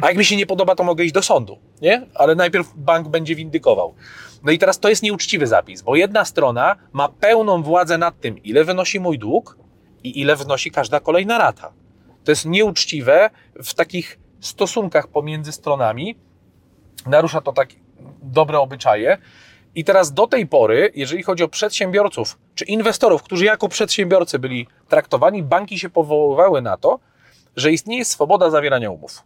A 0.01 0.07
jak 0.07 0.17
mi 0.17 0.25
się 0.25 0.35
nie 0.35 0.45
podoba, 0.45 0.75
to 0.75 0.83
mogę 0.83 1.03
iść 1.03 1.13
do 1.13 1.21
sądu, 1.21 1.57
nie? 1.81 2.07
Ale 2.15 2.35
najpierw 2.35 2.73
bank 2.75 3.07
będzie 3.07 3.35
windykował. 3.35 3.93
No 4.43 4.51
i 4.51 4.57
teraz 4.57 4.79
to 4.79 4.89
jest 4.89 5.03
nieuczciwy 5.03 5.47
zapis, 5.47 5.81
bo 5.81 5.95
jedna 5.95 6.25
strona 6.25 6.75
ma 6.93 7.09
pełną 7.09 7.63
władzę 7.63 7.97
nad 7.97 8.19
tym, 8.19 8.43
ile 8.43 8.63
wynosi 8.63 8.99
mój 8.99 9.19
dług 9.19 9.57
i 10.03 10.19
ile 10.19 10.35
wynosi 10.35 10.71
każda 10.71 10.99
kolejna 10.99 11.37
rata. 11.37 11.73
To 12.23 12.31
jest 12.31 12.45
nieuczciwe 12.45 13.29
w 13.63 13.73
takich 13.73 14.19
stosunkach 14.39 15.07
pomiędzy 15.07 15.51
stronami. 15.51 16.15
Narusza 17.05 17.41
to 17.41 17.53
tak 17.53 17.69
dobre 18.21 18.59
obyczaje. 18.59 19.17
I 19.75 19.83
teraz 19.83 20.13
do 20.13 20.27
tej 20.27 20.47
pory, 20.47 20.91
jeżeli 20.95 21.23
chodzi 21.23 21.43
o 21.43 21.47
przedsiębiorców 21.47 22.37
czy 22.55 22.65
inwestorów, 22.65 23.23
którzy 23.23 23.45
jako 23.45 23.69
przedsiębiorcy 23.69 24.39
byli 24.39 24.67
traktowani, 24.89 25.43
banki 25.43 25.79
się 25.79 25.89
powoływały 25.89 26.61
na 26.61 26.77
to, 26.77 26.99
że 27.55 27.71
istnieje 27.71 28.05
swoboda 28.05 28.49
zawierania 28.49 28.91
umów. 28.91 29.23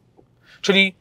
Czyli 0.61 0.95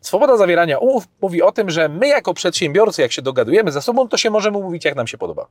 swoboda 0.00 0.36
zawierania 0.36 0.78
umów 0.78 1.08
mówi 1.20 1.42
o 1.42 1.52
tym, 1.52 1.70
że 1.70 1.88
my 1.88 2.08
jako 2.08 2.34
przedsiębiorcy, 2.34 3.02
jak 3.02 3.12
się 3.12 3.22
dogadujemy 3.22 3.72
ze 3.72 3.82
sobą, 3.82 4.08
to 4.08 4.16
się 4.16 4.30
możemy 4.30 4.58
mówić, 4.58 4.84
jak 4.84 4.96
nam 4.96 5.06
się 5.06 5.18
podoba. 5.18 5.46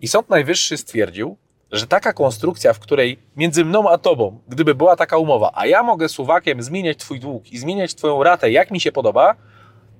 I 0.00 0.08
Sąd 0.08 0.30
Najwyższy 0.30 0.76
stwierdził, 0.76 1.36
że 1.72 1.86
taka 1.86 2.12
konstrukcja, 2.12 2.72
w 2.72 2.78
której 2.78 3.18
między 3.36 3.64
mną 3.64 3.90
a 3.90 3.98
tobą, 3.98 4.40
gdyby 4.48 4.74
była 4.74 4.96
taka 4.96 5.16
umowa, 5.16 5.50
a 5.54 5.66
ja 5.66 5.82
mogę 5.82 6.08
suwakiem 6.08 6.62
zmieniać 6.62 6.98
twój 6.98 7.20
dług 7.20 7.52
i 7.52 7.58
zmieniać 7.58 7.94
twoją 7.94 8.22
ratę, 8.22 8.50
jak 8.50 8.70
mi 8.70 8.80
się 8.80 8.92
podoba, 8.92 9.34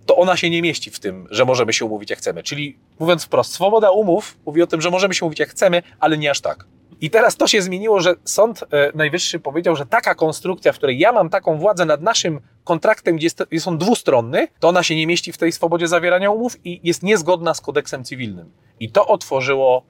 to 0.09 0.16
ona 0.16 0.37
się 0.37 0.51
nie 0.51 0.62
mieści 0.62 0.90
w 0.90 1.01
tym, 1.01 1.27
że 1.31 1.44
możemy 1.44 1.73
się 1.73 1.85
umówić 1.85 2.11
jak 2.11 2.18
chcemy. 2.18 2.42
Czyli 2.42 2.79
mówiąc 2.99 3.25
wprost, 3.25 3.53
swoboda 3.53 3.90
umów 3.90 4.38
mówi 4.47 4.62
o 4.62 4.66
tym, 4.66 4.81
że 4.81 4.90
możemy 4.90 5.14
się 5.14 5.25
umówić 5.25 5.38
jak 5.38 5.49
chcemy, 5.49 5.83
ale 6.01 6.18
nie 6.18 6.31
aż 6.31 6.40
tak. 6.40 6.64
I 7.01 7.11
teraz 7.11 7.37
to 7.37 7.47
się 7.47 7.62
zmieniło, 7.62 8.01
że 8.01 8.14
Sąd 8.25 8.62
e, 8.62 8.92
Najwyższy 8.94 9.40
powiedział, 9.40 9.77
że 9.77 9.87
taka 9.87 10.14
konstrukcja, 10.14 10.73
w 10.73 10.77
której 10.77 10.99
ja 10.99 11.12
mam 11.12 11.31
taką 11.31 11.59
władzę 11.59 11.85
nad 11.85 12.03
naszym 12.03 12.40
kontraktem, 12.64 13.16
gdzie 13.16 13.27
jest, 13.27 13.42
jest 13.51 13.68
on 13.68 13.79
dwustronny, 13.79 14.49
to 14.61 14.68
ona 14.68 14.83
się 14.83 14.97
nie 14.97 15.07
mieści 15.07 15.33
w 15.33 15.38
tej 15.38 15.53
swobodzie 15.53 15.88
zawierania 15.88 16.31
umów 16.31 16.57
i 16.64 16.81
jest 16.85 17.03
niezgodna 17.03 17.55
z 17.55 17.61
kodeksem 17.61 18.05
cywilnym. 18.05 18.53
I 18.81 18.90
to 18.90 19.07
otworzyło 19.07 19.83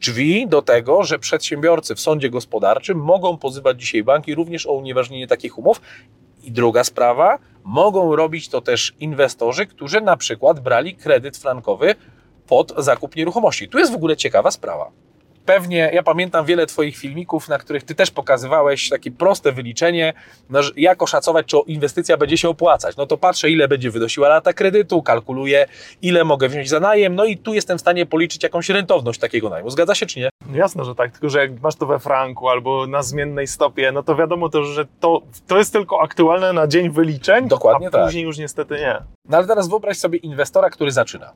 drzwi 0.00 0.46
do 0.46 0.62
tego, 0.62 1.04
że 1.04 1.18
przedsiębiorcy 1.18 1.94
w 1.94 2.00
sądzie 2.00 2.30
gospodarczym 2.30 2.98
mogą 2.98 3.36
pozywać 3.36 3.80
dzisiaj 3.80 4.02
banki 4.02 4.34
również 4.34 4.66
o 4.66 4.72
unieważnienie 4.72 5.26
takich 5.26 5.58
umów. 5.58 5.80
I 6.42 6.52
druga 6.52 6.84
sprawa, 6.84 7.38
mogą 7.64 8.16
robić 8.16 8.48
to 8.48 8.60
też 8.60 8.94
inwestorzy, 9.00 9.66
którzy 9.66 10.00
na 10.00 10.16
przykład 10.16 10.60
brali 10.60 10.94
kredyt 10.94 11.36
frankowy 11.36 11.94
pod 12.46 12.72
zakup 12.78 13.16
nieruchomości. 13.16 13.68
Tu 13.68 13.78
jest 13.78 13.92
w 13.92 13.94
ogóle 13.94 14.16
ciekawa 14.16 14.50
sprawa 14.50 14.90
pewnie, 15.48 15.90
ja 15.94 16.02
pamiętam 16.02 16.46
wiele 16.46 16.66
Twoich 16.66 16.96
filmików, 16.96 17.48
na 17.48 17.58
których 17.58 17.82
Ty 17.82 17.94
też 17.94 18.10
pokazywałeś 18.10 18.88
takie 18.88 19.10
proste 19.10 19.52
wyliczenie, 19.52 20.12
no, 20.50 20.60
jak 20.76 21.02
oszacować, 21.02 21.46
czy 21.46 21.56
inwestycja 21.66 22.16
będzie 22.16 22.36
się 22.36 22.48
opłacać. 22.48 22.96
No 22.96 23.06
to 23.06 23.16
patrzę, 23.16 23.50
ile 23.50 23.68
będzie 23.68 23.90
wynosiła 23.90 24.28
lata 24.28 24.52
kredytu, 24.52 25.02
kalkuluję, 25.02 25.66
ile 26.02 26.24
mogę 26.24 26.48
wziąć 26.48 26.68
za 26.68 26.80
najem, 26.80 27.14
no 27.14 27.24
i 27.24 27.36
tu 27.36 27.54
jestem 27.54 27.78
w 27.78 27.80
stanie 27.80 28.06
policzyć 28.06 28.42
jakąś 28.42 28.68
rentowność 28.68 29.20
takiego 29.20 29.48
najmu. 29.48 29.70
Zgadza 29.70 29.94
się, 29.94 30.06
czy 30.06 30.20
nie? 30.20 30.30
Jasne, 30.48 30.84
że 30.84 30.94
tak, 30.94 31.12
tylko 31.12 31.28
że 31.28 31.38
jak 31.38 31.60
masz 31.60 31.74
to 31.74 31.86
we 31.86 31.98
franku 31.98 32.48
albo 32.48 32.86
na 32.86 33.02
zmiennej 33.02 33.46
stopie, 33.46 33.92
no 33.92 34.02
to 34.02 34.16
wiadomo 34.16 34.48
też, 34.48 34.66
że 34.66 34.86
to, 35.00 35.22
to 35.46 35.58
jest 35.58 35.72
tylko 35.72 36.00
aktualne 36.00 36.52
na 36.52 36.66
dzień 36.66 36.90
wyliczeń, 36.90 37.48
Dokładnie 37.48 37.88
a 37.88 37.90
tak. 37.90 38.04
później 38.04 38.24
już 38.24 38.38
niestety 38.38 38.74
nie. 38.74 39.02
No 39.24 39.36
ale 39.36 39.46
teraz 39.46 39.68
wyobraź 39.68 39.98
sobie 39.98 40.18
inwestora, 40.18 40.70
który 40.70 40.90
zaczyna 40.90 41.32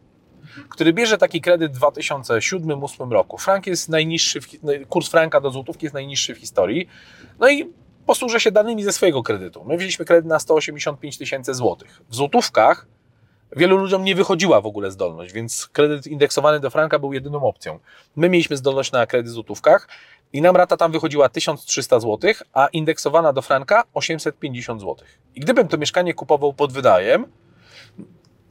który 0.68 0.92
bierze 0.92 1.18
taki 1.18 1.40
kredyt 1.40 1.76
w 1.76 1.80
2007-2008 1.80 3.12
roku. 3.12 3.38
Frank 3.38 3.66
jest 3.66 3.88
najniższy, 3.88 4.40
w, 4.40 4.46
kurs 4.88 5.08
franka 5.08 5.40
do 5.40 5.50
złotówki 5.50 5.86
jest 5.86 5.94
najniższy 5.94 6.34
w 6.34 6.38
historii. 6.38 6.88
No 7.38 7.50
i 7.50 7.72
posłużę 8.06 8.40
się 8.40 8.50
danymi 8.50 8.84
ze 8.84 8.92
swojego 8.92 9.22
kredytu. 9.22 9.64
My 9.64 9.76
wzięliśmy 9.76 10.04
kredyt 10.04 10.26
na 10.26 10.38
185 10.38 11.18
tysięcy 11.18 11.54
złotych. 11.54 12.02
W 12.08 12.14
złotówkach 12.14 12.86
wielu 13.56 13.76
ludziom 13.76 14.04
nie 14.04 14.14
wychodziła 14.14 14.60
w 14.60 14.66
ogóle 14.66 14.90
zdolność, 14.90 15.32
więc 15.32 15.68
kredyt 15.72 16.06
indeksowany 16.06 16.60
do 16.60 16.70
franka 16.70 16.98
był 16.98 17.12
jedyną 17.12 17.42
opcją. 17.42 17.78
My 18.16 18.28
mieliśmy 18.28 18.56
zdolność 18.56 18.92
na 18.92 19.06
kredyt 19.06 19.30
w 19.30 19.34
złotówkach 19.34 19.88
i 20.32 20.42
nam 20.42 20.56
rata 20.56 20.76
tam 20.76 20.92
wychodziła 20.92 21.28
1300 21.28 22.00
zł, 22.00 22.32
a 22.52 22.66
indeksowana 22.66 23.32
do 23.32 23.42
franka 23.42 23.84
850 23.94 24.80
zł. 24.80 24.96
I 25.34 25.40
gdybym 25.40 25.68
to 25.68 25.78
mieszkanie 25.78 26.14
kupował 26.14 26.52
pod 26.52 26.72
wydajem, 26.72 27.26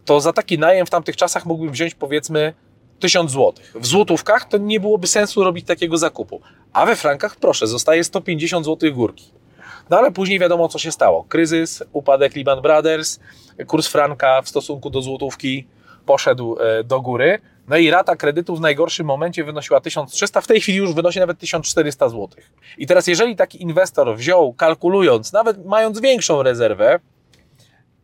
to 0.06 0.22
za 0.22 0.34
taki 0.34 0.60
najem 0.60 0.86
w 0.86 0.90
tamtych 0.90 1.18
czasach 1.18 1.46
mógłbym 1.46 1.72
wziąć 1.72 1.96
powiedzmy 1.96 2.54
1000 3.00 3.32
zł. 3.32 3.54
W 3.76 3.86
złotówkach 3.86 4.46
to 4.46 4.58
nie 4.58 4.80
byłoby 4.80 5.08
sensu 5.08 5.44
robić 5.44 5.68
takiego 5.68 5.98
zakupu. 5.98 6.42
A 6.74 6.86
we 6.86 6.96
frankach, 6.96 7.36
proszę, 7.36 7.68
zostaje 7.68 8.04
150 8.04 8.66
zł 8.66 8.94
górki. 8.94 9.41
No 9.90 9.98
ale 9.98 10.12
później 10.12 10.40
wiadomo, 10.40 10.68
co 10.68 10.80
się 10.80 10.92
stało. 10.92 11.24
Kryzys, 11.24 11.84
upadek 11.94 12.36
Lehman 12.36 12.62
Brothers, 12.62 13.20
kurs 13.68 13.88
franka 13.88 14.42
w 14.42 14.50
stosunku 14.50 14.90
do 14.90 15.02
złotówki 15.02 15.68
poszedł 16.06 16.58
e, 16.60 16.84
do 16.84 17.02
góry. 17.02 17.40
No 17.68 17.78
i 17.78 17.90
rata 17.90 18.16
kredytu 18.16 18.56
w 18.56 18.62
najgorszym 18.62 19.06
momencie 19.06 19.44
wynosiła 19.44 19.82
1300, 19.82 20.42
w 20.42 20.48
tej 20.48 20.62
chwili 20.62 20.78
już 20.78 20.94
wynosi 20.94 21.20
nawet 21.20 21.40
1400 21.40 22.10
zł. 22.10 22.30
I 22.78 22.88
teraz, 22.88 23.08
jeżeli 23.08 23.36
taki 23.36 23.62
inwestor 23.64 24.18
wziął, 24.18 24.54
kalkulując, 24.54 25.34
nawet 25.34 25.66
mając 25.66 26.00
większą 26.00 26.44
rezerwę, 26.44 27.00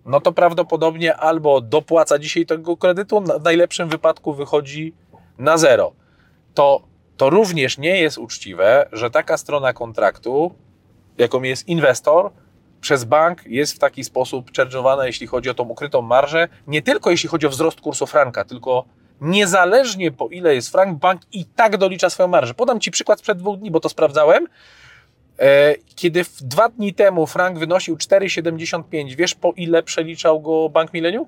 no 0.05 0.21
to 0.21 0.31
prawdopodobnie 0.31 1.15
albo 1.15 1.61
dopłaca 1.61 2.19
dzisiaj 2.19 2.45
tego 2.45 2.77
kredytu, 2.77 3.21
w 3.21 3.43
najlepszym 3.43 3.89
wypadku 3.89 4.33
wychodzi 4.33 4.93
na 5.37 5.57
zero. 5.57 5.93
To, 6.53 6.81
to 7.17 7.29
również 7.29 7.77
nie 7.77 8.01
jest 8.01 8.17
uczciwe, 8.17 8.89
że 8.91 9.11
taka 9.11 9.37
strona 9.37 9.73
kontraktu, 9.73 10.55
jaką 11.17 11.41
jest 11.41 11.67
inwestor, 11.67 12.31
przez 12.81 13.03
bank 13.03 13.45
jest 13.45 13.73
w 13.73 13.79
taki 13.79 14.03
sposób 14.03 14.51
charge'owana, 14.51 15.03
jeśli 15.03 15.27
chodzi 15.27 15.49
o 15.49 15.53
tą 15.53 15.63
ukrytą 15.63 16.01
marżę, 16.01 16.47
nie 16.67 16.81
tylko 16.81 17.11
jeśli 17.11 17.29
chodzi 17.29 17.47
o 17.47 17.49
wzrost 17.49 17.81
kursu 17.81 18.07
franka, 18.07 18.45
tylko 18.45 18.85
niezależnie 19.21 20.11
po 20.11 20.27
ile 20.27 20.55
jest 20.55 20.71
frank, 20.71 20.99
bank 20.99 21.21
i 21.31 21.45
tak 21.45 21.77
dolicza 21.77 22.09
swoją 22.09 22.27
marżę. 22.27 22.53
Podam 22.53 22.79
Ci 22.79 22.91
przykład 22.91 23.19
sprzed 23.19 23.37
dwóch 23.37 23.59
dni, 23.59 23.71
bo 23.71 23.79
to 23.79 23.89
sprawdzałem. 23.89 24.47
E, 25.39 25.75
kiedy 25.95 26.25
dwa 26.41 26.69
dni 26.69 26.93
temu 26.93 27.27
frank 27.27 27.59
wynosił 27.59 27.95
4,75, 27.95 29.15
wiesz 29.15 29.35
po 29.35 29.53
ile 29.55 29.83
przeliczał 29.83 30.41
go 30.41 30.69
Bank 30.69 30.93
Millennium? 30.93 31.25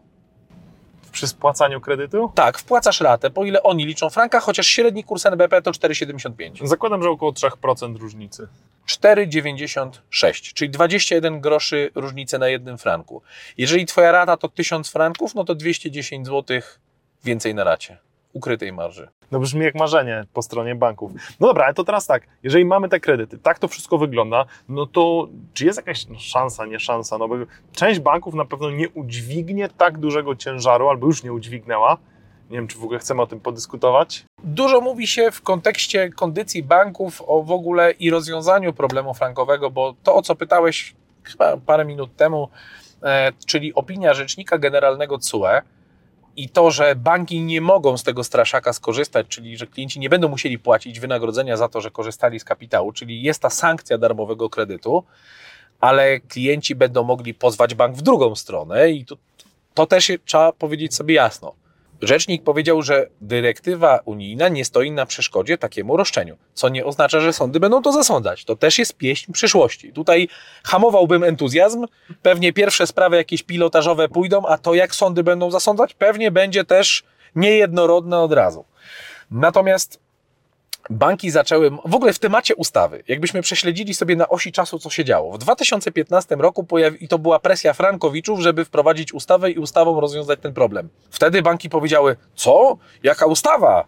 Przy 1.11 1.27
spłacaniu 1.27 1.81
kredytu? 1.81 2.31
Tak, 2.35 2.57
wpłacasz 2.57 3.01
ratę, 3.01 3.29
po 3.29 3.45
ile 3.45 3.63
oni 3.63 3.85
liczą 3.85 4.09
franka, 4.09 4.39
chociaż 4.39 4.67
średni 4.67 5.03
kurs 5.03 5.25
NBP 5.25 5.61
to 5.61 5.71
4,75. 5.71 6.67
Zakładam, 6.67 7.03
że 7.03 7.09
około 7.09 7.31
3% 7.31 7.95
różnicy. 7.97 8.47
4,96, 8.87 10.53
czyli 10.53 10.69
21 10.71 11.41
groszy 11.41 11.91
różnicy 11.95 12.39
na 12.39 12.47
jednym 12.47 12.77
franku. 12.77 13.21
Jeżeli 13.57 13.85
twoja 13.85 14.11
rata 14.11 14.37
to 14.37 14.49
1000 14.49 14.89
franków, 14.89 15.35
no 15.35 15.43
to 15.43 15.55
210 15.55 16.27
zł 16.27 16.61
więcej 17.23 17.55
na 17.55 17.63
racie 17.63 17.97
ukrytej 18.33 18.73
marży. 18.73 19.07
No 19.31 19.39
brzmi 19.39 19.65
jak 19.65 19.75
marzenie 19.75 20.25
po 20.33 20.41
stronie 20.41 20.75
banków. 20.75 21.11
No 21.39 21.47
dobra, 21.47 21.65
ale 21.65 21.73
to 21.73 21.83
teraz 21.83 22.07
tak, 22.07 22.23
jeżeli 22.43 22.65
mamy 22.65 22.89
te 22.89 22.99
kredyty, 22.99 23.37
tak 23.37 23.59
to 23.59 23.67
wszystko 23.67 23.97
wygląda, 23.97 24.45
no 24.69 24.85
to 24.85 25.27
czy 25.53 25.65
jest 25.65 25.77
jakaś 25.77 26.07
no, 26.07 26.19
szansa, 26.19 26.65
nie 26.65 26.79
szansa, 26.79 27.17
no 27.17 27.27
bo 27.27 27.35
część 27.71 27.99
banków 27.99 28.33
na 28.33 28.45
pewno 28.45 28.71
nie 28.71 28.89
udźwignie 28.89 29.69
tak 29.69 29.97
dużego 29.97 30.35
ciężaru, 30.35 30.89
albo 30.89 31.07
już 31.07 31.23
nie 31.23 31.33
udźwignęła, 31.33 31.97
nie 32.49 32.57
wiem, 32.57 32.67
czy 32.67 32.77
w 32.77 32.83
ogóle 32.83 32.99
chcemy 32.99 33.21
o 33.21 33.27
tym 33.27 33.39
podyskutować. 33.39 34.25
Dużo 34.43 34.81
mówi 34.81 35.07
się 35.07 35.31
w 35.31 35.41
kontekście 35.41 36.09
kondycji 36.09 36.63
banków 36.63 37.23
o 37.27 37.43
w 37.43 37.51
ogóle 37.51 37.91
i 37.91 38.09
rozwiązaniu 38.09 38.73
problemu 38.73 39.13
frankowego, 39.13 39.71
bo 39.71 39.95
to, 40.03 40.15
o 40.15 40.21
co 40.21 40.35
pytałeś 40.35 40.95
chyba 41.23 41.57
parę 41.57 41.85
minut 41.85 42.15
temu, 42.15 42.49
e, 43.03 43.31
czyli 43.45 43.73
opinia 43.73 44.13
rzecznika 44.13 44.57
generalnego 44.57 45.17
CUE, 45.17 45.61
i 46.43 46.49
to, 46.49 46.71
że 46.71 46.95
banki 46.95 47.41
nie 47.41 47.61
mogą 47.61 47.97
z 47.97 48.03
tego 48.03 48.23
straszaka 48.23 48.73
skorzystać, 48.73 49.27
czyli 49.27 49.57
że 49.57 49.67
klienci 49.67 49.99
nie 49.99 50.09
będą 50.09 50.27
musieli 50.29 50.59
płacić 50.59 50.99
wynagrodzenia 50.99 51.57
za 51.57 51.69
to, 51.69 51.81
że 51.81 51.91
korzystali 51.91 52.39
z 52.39 52.43
kapitału, 52.43 52.91
czyli 52.91 53.21
jest 53.21 53.41
ta 53.41 53.49
sankcja 53.49 53.97
darmowego 53.97 54.49
kredytu, 54.49 55.03
ale 55.79 56.19
klienci 56.19 56.75
będą 56.75 57.03
mogli 57.03 57.33
pozwać 57.33 57.75
bank 57.75 57.95
w 57.95 58.01
drugą 58.01 58.35
stronę 58.35 58.89
i 58.89 59.05
to, 59.05 59.17
to 59.73 59.85
też 59.85 60.11
trzeba 60.25 60.51
powiedzieć 60.51 60.95
sobie 60.95 61.15
jasno. 61.15 61.53
Rzecznik 62.01 62.43
powiedział, 62.43 62.81
że 62.81 63.07
dyrektywa 63.21 63.99
unijna 64.05 64.49
nie 64.49 64.65
stoi 64.65 64.91
na 64.91 65.05
przeszkodzie 65.05 65.57
takiemu 65.57 65.97
roszczeniu, 65.97 66.37
co 66.53 66.69
nie 66.69 66.85
oznacza, 66.85 67.19
że 67.19 67.33
sądy 67.33 67.59
będą 67.59 67.81
to 67.81 67.91
zasądzać. 67.91 68.45
To 68.45 68.55
też 68.55 68.79
jest 68.79 68.97
pieśń 68.97 69.31
przyszłości. 69.31 69.93
Tutaj 69.93 70.29
hamowałbym 70.63 71.23
entuzjazm. 71.23 71.85
Pewnie 72.21 72.53
pierwsze 72.53 72.87
sprawy 72.87 73.15
jakieś 73.15 73.43
pilotażowe 73.43 74.09
pójdą, 74.09 74.45
a 74.45 74.57
to 74.57 74.73
jak 74.73 74.95
sądy 74.95 75.23
będą 75.23 75.51
zasądzać, 75.51 75.93
pewnie 75.93 76.31
będzie 76.31 76.63
też 76.63 77.03
niejednorodne 77.35 78.19
od 78.19 78.33
razu. 78.33 78.65
Natomiast 79.31 79.99
banki 80.89 81.31
zaczęły, 81.31 81.71
w 81.85 81.95
ogóle 81.95 82.13
w 82.13 82.19
temacie 82.19 82.55
ustawy, 82.55 83.03
jakbyśmy 83.07 83.41
prześledzili 83.41 83.93
sobie 83.93 84.15
na 84.15 84.29
osi 84.29 84.51
czasu, 84.51 84.79
co 84.79 84.89
się 84.89 85.05
działo. 85.05 85.31
W 85.31 85.37
2015 85.37 86.35
roku 86.35 86.63
pojawi, 86.63 87.03
i 87.03 87.07
to 87.07 87.19
była 87.19 87.39
presja 87.39 87.73
Frankowiczów, 87.73 88.39
żeby 88.39 88.65
wprowadzić 88.65 89.13
ustawę 89.13 89.51
i 89.51 89.59
ustawą 89.59 90.01
rozwiązać 90.01 90.39
ten 90.41 90.53
problem. 90.53 90.89
Wtedy 91.09 91.41
banki 91.41 91.69
powiedziały, 91.69 92.15
co? 92.35 92.77
Jaka 93.03 93.25
ustawa? 93.25 93.85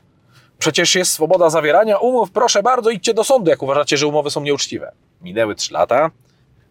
Przecież 0.60 0.95
jest 0.95 1.12
swoboda 1.14 1.49
zawierania 1.49 1.97
umów, 1.97 2.32
proszę 2.32 2.64
bardzo, 2.64 2.89
idźcie 2.89 3.14
do 3.14 3.24
sądu, 3.24 3.49
jak 3.49 3.64
uważacie, 3.64 3.97
że 3.97 4.08
umowy 4.08 4.32
są 4.32 4.41
nieuczciwe. 4.41 4.91
Minęły 5.22 5.56
trzy 5.56 5.74
lata, 5.74 6.12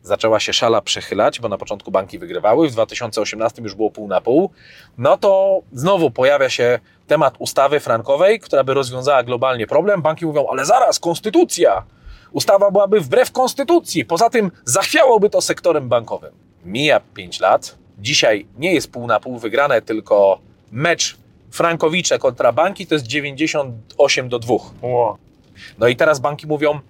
zaczęła 0.02 0.40
się 0.40 0.52
szala 0.52 0.80
przechylać, 0.80 1.40
bo 1.40 1.48
na 1.48 1.58
początku 1.58 1.90
banki 1.90 2.18
wygrywały, 2.18 2.68
w 2.68 2.72
2018 2.72 3.62
już 3.62 3.74
było 3.74 3.90
pół 3.90 4.08
na 4.08 4.20
pół, 4.20 4.50
no 4.98 5.16
to 5.16 5.62
znowu 5.72 6.10
pojawia 6.10 6.48
się 6.48 6.78
temat 7.06 7.34
ustawy 7.38 7.80
frankowej, 7.80 8.40
która 8.40 8.64
by 8.64 8.74
rozwiązała 8.74 9.22
globalnie 9.22 9.66
problem. 9.66 10.02
Banki 10.02 10.26
mówią, 10.26 10.46
ale 10.50 10.64
zaraz, 10.64 10.98
konstytucja! 10.98 11.82
Ustawa 12.32 12.70
byłaby 12.70 13.00
wbrew 13.00 13.32
konstytucji. 13.32 14.04
Poza 14.04 14.30
tym 14.30 14.50
zachwiałoby 14.64 15.30
to 15.30 15.40
sektorem 15.40 15.88
bankowym. 15.88 16.32
Mija 16.64 17.00
5 17.14 17.40
lat. 17.40 17.78
Dzisiaj 17.98 18.46
nie 18.58 18.74
jest 18.74 18.92
pół 18.92 19.06
na 19.06 19.20
pół 19.20 19.38
wygrane, 19.38 19.82
tylko 19.82 20.38
mecz 20.72 21.16
Frankowicze 21.50 22.18
kontra 22.18 22.52
banki 22.52 22.86
to 22.86 22.94
jest 22.94 23.06
98 23.06 24.28
do 24.28 24.38
2. 24.38 24.54
Ło. 24.82 25.18
No 25.78 25.88
i 25.88 25.96
teraz 25.96 26.20
banki 26.20 26.46
mówią, 26.46 26.80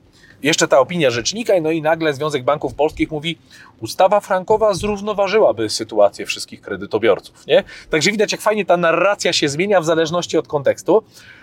jeszcze 0.42 0.68
ta 0.68 0.78
opinia 0.80 1.10
rzecznika, 1.10 1.52
no 1.62 1.70
i 1.70 1.82
nagle 1.82 2.14
Związek 2.14 2.44
Banków 2.44 2.74
Polskich 2.74 3.10
mówi, 3.10 3.38
ustawa 3.80 4.20
frankowa 4.20 4.74
zrównoważyłaby 4.74 5.70
sytuację 5.70 6.26
wszystkich 6.26 6.60
kredytobiorców. 6.60 7.46
Nie? 7.46 7.64
Także 7.90 8.10
widać, 8.10 8.32
jak 8.32 8.40
fajnie 8.40 8.64
ta 8.64 8.76
narracja 8.76 9.32
się 9.32 9.48
zmienia 9.48 9.80
w 9.80 9.84
zależności 9.84 10.38
od 10.38 10.48
kontekstu. 10.48 11.02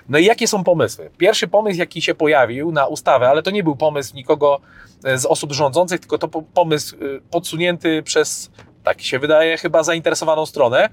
No 0.10 0.18
i 0.18 0.26
jakie 0.26 0.48
są 0.48 0.64
pomysły? 0.64 1.10
Pierwszy 1.18 1.48
pomysł, 1.48 1.80
jaki 1.80 2.02
się 2.02 2.16
pojawił 2.16 2.72
na 2.72 2.88
ustawę, 2.88 3.30
ale 3.30 3.44
to 3.44 3.52
nie 3.52 3.64
był 3.64 3.76
pomysł 3.76 4.16
nikogo 4.16 4.60
z 5.16 5.26
osób 5.26 5.54
rządzących, 5.54 6.00
tylko 6.00 6.18
to 6.18 6.28
pomysł 6.28 6.96
y, 6.96 7.22
podsunięty 7.32 8.04
przez, 8.04 8.52
tak 8.84 9.02
się 9.02 9.20
wydaje, 9.20 9.58
chyba 9.58 9.84
zainteresowaną 9.84 10.46
stronę, 10.46 10.90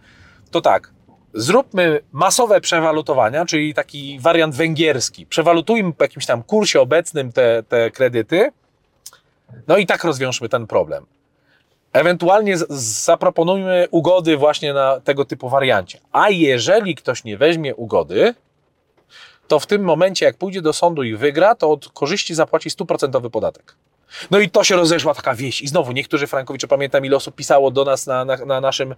to 0.51 0.61
tak, 0.61 0.93
zróbmy 1.35 2.01
masowe 2.13 2.61
przewalutowania, 2.61 3.47
czyli 3.47 3.75
taki 3.75 4.21
wariant 4.21 4.55
węgierski. 4.55 5.27
Przewalutujmy 5.27 5.93
po 5.93 6.05
jakimś 6.05 6.27
tam 6.27 6.43
kursie 6.43 6.81
obecnym 6.81 7.33
te, 7.33 7.63
te 7.63 7.91
kredyty, 7.91 8.51
no 9.69 9.77
i 9.77 9.87
tak 9.87 10.05
rozwiążmy 10.05 10.49
ten 10.49 10.67
problem. 10.67 11.07
Ewentualnie 11.93 12.57
zaproponujmy 12.69 13.87
ugody 13.91 14.37
właśnie 14.37 14.73
na 14.73 15.01
tego 15.01 15.25
typu 15.25 15.49
wariancie. 15.49 16.01
A 16.13 16.31
jeżeli 16.31 16.95
ktoś 16.95 17.25
nie 17.25 17.39
weźmie 17.39 17.75
ugody, 17.75 18.35
to 19.49 19.61
w 19.61 19.67
tym 19.67 19.83
momencie, 19.83 20.27
jak 20.27 20.37
pójdzie 20.37 20.63
do 20.63 20.73
sądu 20.73 21.03
i 21.03 21.17
wygra, 21.17 21.55
to 21.55 21.71
od 21.71 21.89
korzyści 21.89 22.35
zapłaci 22.35 22.71
stuprocentowy 22.71 23.31
podatek. 23.31 23.75
No 24.31 24.39
i 24.39 24.51
to 24.51 24.65
się 24.65 24.77
rozeszła 24.77 25.15
taka 25.15 25.35
wieś. 25.35 25.61
I 25.61 25.69
znowu 25.69 25.93
niektórzy 25.93 26.27
Frankowicze, 26.27 26.69
pamiętam 26.69 27.05
ile 27.05 27.17
osób 27.17 27.35
pisało 27.35 27.71
do 27.71 27.85
nas 27.85 28.07
na, 28.07 28.25
na, 28.25 28.37
na 28.37 28.61
naszym 28.61 28.95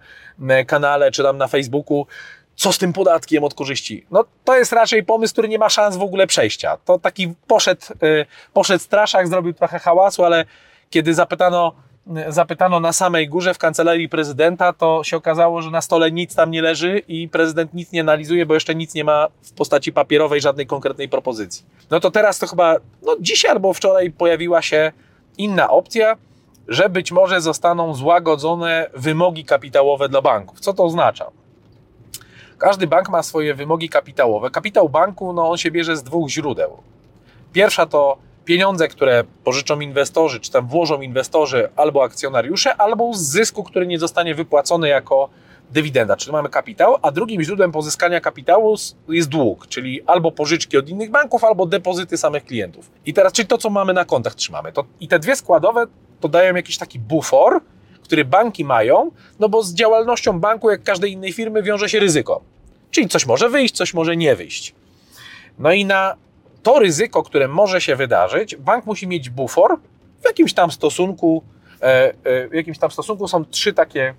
kanale, 0.67 1.11
czy 1.11 1.23
tam 1.23 1.37
na 1.37 1.47
Facebooku, 1.47 2.07
co 2.55 2.73
z 2.73 2.77
tym 2.77 2.93
podatkiem 2.93 3.43
od 3.43 3.53
korzyści? 3.53 4.05
No 4.11 4.25
to 4.43 4.57
jest 4.57 4.71
raczej 4.71 5.03
pomysł, 5.03 5.33
który 5.33 5.47
nie 5.47 5.59
ma 5.59 5.69
szans 5.69 5.95
w 5.97 6.01
ogóle 6.01 6.27
przejścia. 6.27 6.77
To 6.85 6.99
taki 6.99 7.33
poszedł, 7.47 7.81
y, 8.03 8.25
poszedł 8.53 8.83
straszak, 8.83 9.27
zrobił 9.27 9.53
trochę 9.53 9.79
hałasu, 9.79 10.25
ale 10.25 10.45
kiedy 10.89 11.13
zapytano, 11.13 11.73
zapytano 12.27 12.79
na 12.79 12.93
samej 12.93 13.29
górze 13.29 13.53
w 13.53 13.57
kancelarii 13.57 14.09
prezydenta, 14.09 14.73
to 14.73 15.03
się 15.03 15.17
okazało, 15.17 15.61
że 15.61 15.71
na 15.71 15.81
stole 15.81 16.11
nic 16.11 16.35
tam 16.35 16.51
nie 16.51 16.61
leży 16.61 17.01
i 17.07 17.29
prezydent 17.29 17.73
nic 17.73 17.91
nie 17.91 18.01
analizuje, 18.01 18.45
bo 18.45 18.53
jeszcze 18.53 18.75
nic 18.75 18.93
nie 18.93 19.03
ma 19.03 19.27
w 19.41 19.51
postaci 19.51 19.93
papierowej, 19.93 20.41
żadnej 20.41 20.67
konkretnej 20.67 21.09
propozycji. 21.09 21.65
No 21.89 21.99
to 21.99 22.11
teraz 22.11 22.39
to 22.39 22.47
chyba, 22.47 22.75
no 23.01 23.15
dzisiaj 23.19 23.51
albo 23.51 23.73
wczoraj 23.73 24.11
pojawiła 24.11 24.61
się 24.61 24.91
inna 25.37 25.69
opcja, 25.69 26.15
że 26.67 26.89
być 26.89 27.11
może 27.11 27.41
zostaną 27.41 27.93
złagodzone 27.93 28.89
wymogi 28.93 29.45
kapitałowe 29.45 30.09
dla 30.09 30.21
banków. 30.21 30.59
Co 30.59 30.73
to 30.73 30.83
oznacza? 30.83 31.31
Każdy 32.57 32.87
bank 32.87 33.09
ma 33.09 33.23
swoje 33.23 33.53
wymogi 33.53 33.89
kapitałowe. 33.89 34.49
Kapitał 34.49 34.89
banku, 34.89 35.33
no 35.33 35.49
on 35.49 35.57
się 35.57 35.71
bierze 35.71 35.97
z 35.97 36.03
dwóch 36.03 36.29
źródeł. 36.29 36.77
Pierwsza 37.53 37.85
to 37.85 38.17
pieniądze, 38.47 38.87
które 38.87 39.23
pożyczą 39.43 39.79
inwestorzy, 39.79 40.39
czy 40.39 40.51
tam 40.51 40.67
włożą 40.67 41.01
inwestorzy 41.01 41.69
albo 41.75 42.03
akcjonariusze, 42.03 42.75
albo 42.75 43.13
z 43.13 43.21
zysku, 43.21 43.63
który 43.63 43.87
nie 43.87 43.99
zostanie 43.99 44.35
wypłacony 44.35 44.87
jako 44.87 45.29
dywidenda, 45.71 46.17
czyli 46.17 46.31
mamy 46.31 46.49
kapitał, 46.49 46.95
a 47.01 47.11
drugim 47.11 47.41
źródłem 47.41 47.71
pozyskania 47.71 48.21
kapitału 48.21 48.75
jest 49.09 49.29
dług, 49.29 49.67
czyli 49.67 50.01
albo 50.05 50.31
pożyczki 50.31 50.77
od 50.77 50.89
innych 50.89 51.11
banków, 51.11 51.43
albo 51.43 51.65
depozyty 51.65 52.17
samych 52.17 52.45
klientów. 52.45 52.91
I 53.05 53.13
teraz, 53.13 53.33
czyli 53.33 53.47
to, 53.47 53.57
co 53.57 53.69
mamy 53.69 53.93
na 53.93 54.05
kontach 54.05 54.35
trzymamy. 54.35 54.71
To, 54.71 54.85
I 54.99 55.07
te 55.07 55.19
dwie 55.19 55.35
składowe 55.35 55.85
to 56.19 56.27
dają 56.27 56.55
jakiś 56.55 56.77
taki 56.77 56.99
bufor, 56.99 57.61
który 58.03 58.25
banki 58.25 58.65
mają, 58.65 59.11
no 59.39 59.49
bo 59.49 59.63
z 59.63 59.73
działalnością 59.73 60.39
banku, 60.39 60.69
jak 60.69 60.83
każdej 60.83 61.11
innej 61.11 61.33
firmy, 61.33 61.63
wiąże 61.63 61.89
się 61.89 61.99
ryzyko. 61.99 62.41
Czyli 62.91 63.07
coś 63.07 63.25
może 63.25 63.49
wyjść, 63.49 63.75
coś 63.75 63.93
może 63.93 64.17
nie 64.17 64.35
wyjść. 64.35 64.75
No 65.59 65.71
i 65.71 65.85
na 65.85 66.15
to 66.67 66.79
ryzyko, 66.79 67.23
które 67.23 67.47
może 67.47 67.81
się 67.81 67.95
wydarzyć, 67.95 68.55
bank 68.55 68.85
musi 68.85 69.07
mieć 69.07 69.29
bufor 69.29 69.79
w 70.21 70.25
jakimś 70.25 70.53
tam 70.53 70.71
stosunku. 70.71 71.43
E, 71.81 72.13
e, 72.23 72.47
w 72.47 72.53
jakimś 72.53 72.79
tam 72.79 72.91
stosunku 72.91 73.27
są 73.27 73.45
trzy 73.45 73.73
takie 73.73 74.13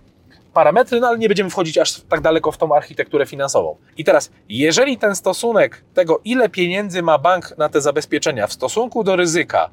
parametry, 0.55 1.01
no 1.01 1.09
ale 1.09 1.18
nie 1.18 1.28
będziemy 1.28 1.51
wchodzić 1.51 1.78
aż 1.78 2.01
tak 2.01 2.20
daleko 2.20 2.53
w 2.53 2.59
tą 2.59 2.74
architekturę 2.74 3.26
finansową. 3.26 3.76
I 3.96 4.05
teraz, 4.05 4.30
jeżeli 4.49 4.99
ten 4.99 5.16
stosunek 5.16 5.84
tego, 5.94 6.20
ile 6.24 6.49
pieniędzy 6.49 7.03
ma 7.03 7.18
bank 7.18 7.59
na 7.59 7.68
te 7.68 7.80
zabezpieczenia 7.80 8.46
w 8.46 8.53
stosunku 8.53 9.05
do 9.05 9.16
ryzyka, 9.16 9.70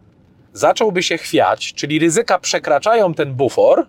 zacząłby 0.54 1.04
się 1.04 1.18
chwiać, 1.18 1.74
czyli 1.74 2.00
ryzyka 2.00 2.40
przekraczają 2.40 3.14
ten 3.14 3.34
bufor, 3.34 3.88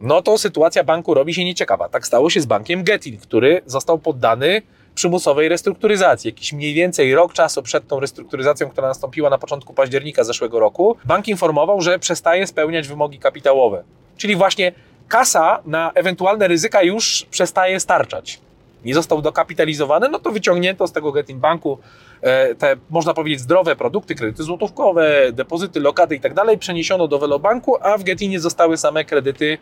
no 0.00 0.22
to 0.22 0.38
sytuacja 0.38 0.84
banku 0.84 1.14
robi 1.14 1.34
się 1.34 1.44
nieciekawa. 1.44 1.88
Tak 1.88 2.06
stało 2.06 2.30
się 2.30 2.40
z 2.40 2.46
bankiem 2.46 2.84
Getin, 2.84 3.18
który 3.18 3.62
został 3.66 3.98
poddany 3.98 4.62
przymusowej 4.96 5.48
restrukturyzacji. 5.48 6.28
Jakiś 6.28 6.52
mniej 6.52 6.74
więcej 6.74 7.14
rok 7.14 7.32
czasu 7.32 7.62
przed 7.62 7.88
tą 7.88 8.00
restrukturyzacją, 8.00 8.70
która 8.70 8.88
nastąpiła 8.88 9.30
na 9.30 9.38
początku 9.38 9.74
października 9.74 10.24
zeszłego 10.24 10.60
roku, 10.60 10.96
bank 11.04 11.28
informował, 11.28 11.80
że 11.80 11.98
przestaje 11.98 12.46
spełniać 12.46 12.88
wymogi 12.88 13.18
kapitałowe. 13.18 13.84
Czyli 14.16 14.36
właśnie 14.36 14.72
kasa 15.08 15.62
na 15.66 15.92
ewentualne 15.94 16.48
ryzyka 16.48 16.82
już 16.82 17.26
przestaje 17.30 17.80
starczać. 17.80 18.40
Nie 18.84 18.94
został 18.94 19.22
dokapitalizowany, 19.22 20.08
no 20.08 20.18
to 20.18 20.30
wyciągnięto 20.30 20.86
z 20.86 20.92
tego 20.92 21.12
Getin 21.12 21.40
Banku 21.40 21.78
e, 22.22 22.54
te, 22.54 22.76
można 22.90 23.14
powiedzieć, 23.14 23.40
zdrowe 23.40 23.76
produkty, 23.76 24.14
kredyty 24.14 24.42
złotówkowe, 24.42 25.32
depozyty, 25.32 25.80
lokaty 25.80 26.16
i 26.16 26.20
tak 26.20 26.34
dalej, 26.34 26.58
przeniesiono 26.58 27.08
do 27.08 27.18
Velobanku, 27.18 27.76
a 27.80 27.98
w 27.98 28.02
Getinie 28.02 28.40
zostały 28.40 28.76
same 28.76 29.04
kredyty 29.04 29.58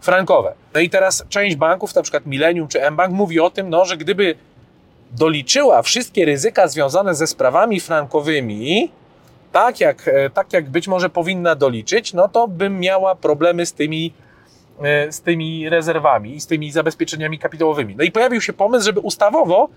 frankowe. 0.00 0.54
No 0.74 0.80
i 0.80 0.90
teraz 0.90 1.24
część 1.28 1.56
banków, 1.56 1.94
na 1.94 2.02
przykład 2.02 2.26
Millennium 2.26 2.68
czy 2.68 2.90
mBank, 2.90 3.14
mówi 3.14 3.40
o 3.40 3.50
tym, 3.50 3.70
no, 3.70 3.84
że 3.84 3.96
gdyby 3.96 4.34
doliczyła 5.12 5.82
wszystkie 5.82 6.24
ryzyka 6.24 6.68
związane 6.68 7.14
ze 7.14 7.26
sprawami 7.26 7.80
frankowymi, 7.80 8.90
tak 9.52 9.80
jak, 9.80 10.08
e, 10.08 10.30
tak 10.30 10.52
jak 10.52 10.70
być 10.70 10.88
może 10.88 11.10
powinna 11.10 11.54
doliczyć, 11.54 12.12
no 12.12 12.28
to 12.28 12.48
bym 12.48 12.80
miała 12.80 13.14
problemy 13.14 13.66
z 13.66 13.72
tymi, 13.72 14.12
e, 14.82 15.12
z 15.12 15.20
tymi 15.20 15.68
rezerwami 15.68 16.34
i 16.34 16.40
z 16.40 16.46
tymi 16.46 16.72
zabezpieczeniami 16.72 17.38
kapitałowymi. 17.38 17.96
No 17.96 18.04
i 18.04 18.12
pojawił 18.12 18.40
się 18.40 18.52
pomysł, 18.52 18.84
żeby 18.84 19.00
ustawowo 19.00 19.68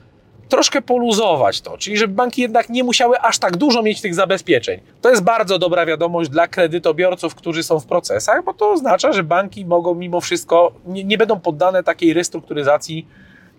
troszkę 0.49 0.81
poluzować 0.81 1.61
to, 1.61 1.77
czyli 1.77 1.97
żeby 1.97 2.13
banki 2.13 2.41
jednak 2.41 2.69
nie 2.69 2.83
musiały 2.83 3.19
aż 3.19 3.39
tak 3.39 3.57
dużo 3.57 3.81
mieć 3.81 4.01
tych 4.01 4.15
zabezpieczeń. 4.15 4.79
To 5.01 5.09
jest 5.09 5.23
bardzo 5.23 5.59
dobra 5.59 5.85
wiadomość 5.85 6.29
dla 6.29 6.47
kredytobiorców, 6.47 7.35
którzy 7.35 7.63
są 7.63 7.79
w 7.79 7.85
procesach, 7.85 8.43
bo 8.43 8.53
to 8.53 8.71
oznacza, 8.71 9.13
że 9.13 9.23
banki 9.23 9.65
mogą 9.65 9.95
mimo 9.95 10.21
wszystko, 10.21 10.71
nie, 10.85 11.03
nie 11.03 11.17
będą 11.17 11.39
poddane 11.39 11.83
takiej 11.83 12.13
restrukturyzacji, 12.13 13.07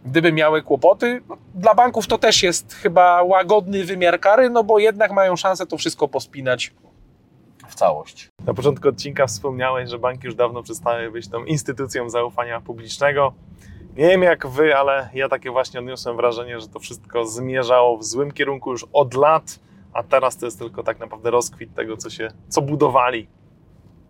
gdyby 0.04 0.32
miały 0.32 0.62
kłopoty. 0.62 1.22
No, 1.28 1.36
dla 1.54 1.74
banków 1.74 2.06
to 2.06 2.18
też 2.18 2.42
jest 2.42 2.74
chyba 2.74 3.22
łagodny 3.22 3.84
wymiar 3.84 4.20
kary, 4.20 4.50
no 4.50 4.64
bo 4.64 4.78
jednak 4.78 5.12
mają 5.12 5.36
szansę 5.36 5.66
to 5.66 5.78
wszystko 5.78 6.08
pospinać 6.08 6.72
w 7.68 7.74
całość. 7.74 8.28
Na 8.46 8.54
początku 8.54 8.88
odcinka 8.88 9.26
wspomniałeś, 9.26 9.90
że 9.90 9.98
banki 9.98 10.26
już 10.26 10.34
dawno 10.34 10.62
przestały 10.62 11.10
być 11.10 11.28
tą 11.28 11.44
instytucją 11.44 12.10
zaufania 12.10 12.60
publicznego. 12.60 13.32
Nie 13.96 14.08
wiem 14.08 14.22
jak 14.22 14.46
wy, 14.46 14.76
ale 14.76 15.08
ja 15.14 15.28
takie 15.28 15.50
właśnie 15.50 15.80
odniosłem 15.80 16.16
wrażenie, 16.16 16.60
że 16.60 16.68
to 16.68 16.78
wszystko 16.78 17.26
zmierzało 17.26 17.98
w 17.98 18.04
złym 18.04 18.32
kierunku 18.32 18.70
już 18.70 18.86
od 18.92 19.14
lat, 19.14 19.58
a 19.92 20.02
teraz 20.02 20.36
to 20.36 20.46
jest 20.46 20.58
tylko 20.58 20.82
tak 20.82 21.00
naprawdę 21.00 21.30
rozkwit 21.30 21.74
tego, 21.74 21.96
co 21.96 22.10
się, 22.10 22.28
co 22.48 22.62
budowali. 22.62 23.28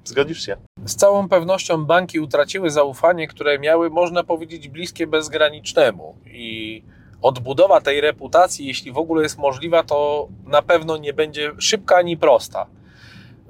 Zgodzisz 0.04 0.46
się? 0.46 0.56
Z 0.84 0.96
całą 0.96 1.28
pewnością 1.28 1.84
banki 1.84 2.20
utraciły 2.20 2.70
zaufanie, 2.70 3.28
które 3.28 3.58
miały, 3.58 3.90
można 3.90 4.24
powiedzieć, 4.24 4.68
bliskie 4.68 5.06
bezgranicznemu. 5.06 6.16
I 6.26 6.82
odbudowa 7.22 7.80
tej 7.80 8.00
reputacji, 8.00 8.66
jeśli 8.66 8.92
w 8.92 8.98
ogóle 8.98 9.22
jest 9.22 9.38
możliwa, 9.38 9.82
to 9.82 10.28
na 10.46 10.62
pewno 10.62 10.96
nie 10.96 11.12
będzie 11.12 11.52
szybka 11.58 11.96
ani 11.96 12.16
prosta. 12.16 12.66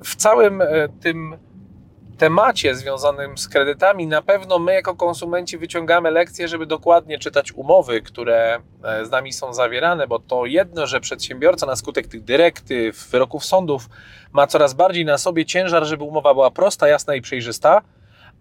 W 0.05 0.17
całym 0.17 0.63
e, 0.63 0.89
tym 1.01 1.37
temacie 2.19 2.75
związanym 2.75 3.39
z 3.39 3.49
kredytami, 3.49 4.07
na 4.07 4.23
pewno 4.23 4.59
my 4.59 4.75
jako 4.75 4.95
konsumenci 4.95 5.59
wyciągamy 5.59 6.11
lekcje, 6.11 6.49
żeby 6.49 6.67
dokładnie 6.67 7.19
czytać 7.19 7.53
umowy, 7.53 8.03
które 8.03 8.61
e, 8.85 9.07
z 9.07 9.11
nami 9.11 9.33
są 9.33 9.55
zawierane, 9.55 10.07
bo 10.07 10.19
to 10.19 10.47
jedno, 10.47 10.87
że 10.87 11.01
przedsiębiorca 11.01 11.67
na 11.67 11.77
skutek 11.77 12.07
tych 12.07 12.25
dyrektyw, 12.25 13.09
wyroków 13.11 13.45
sądów 13.45 13.89
ma 14.33 14.47
coraz 14.47 14.75
bardziej 14.75 15.05
na 15.05 15.19
sobie 15.19 15.47
ciężar, 15.47 15.85
żeby 15.85 16.05
umowa 16.05 16.35
była 16.35 16.51
prosta, 16.51 16.89
jasna 16.89 17.15
i 17.15 17.21
przejrzysta, 17.21 17.83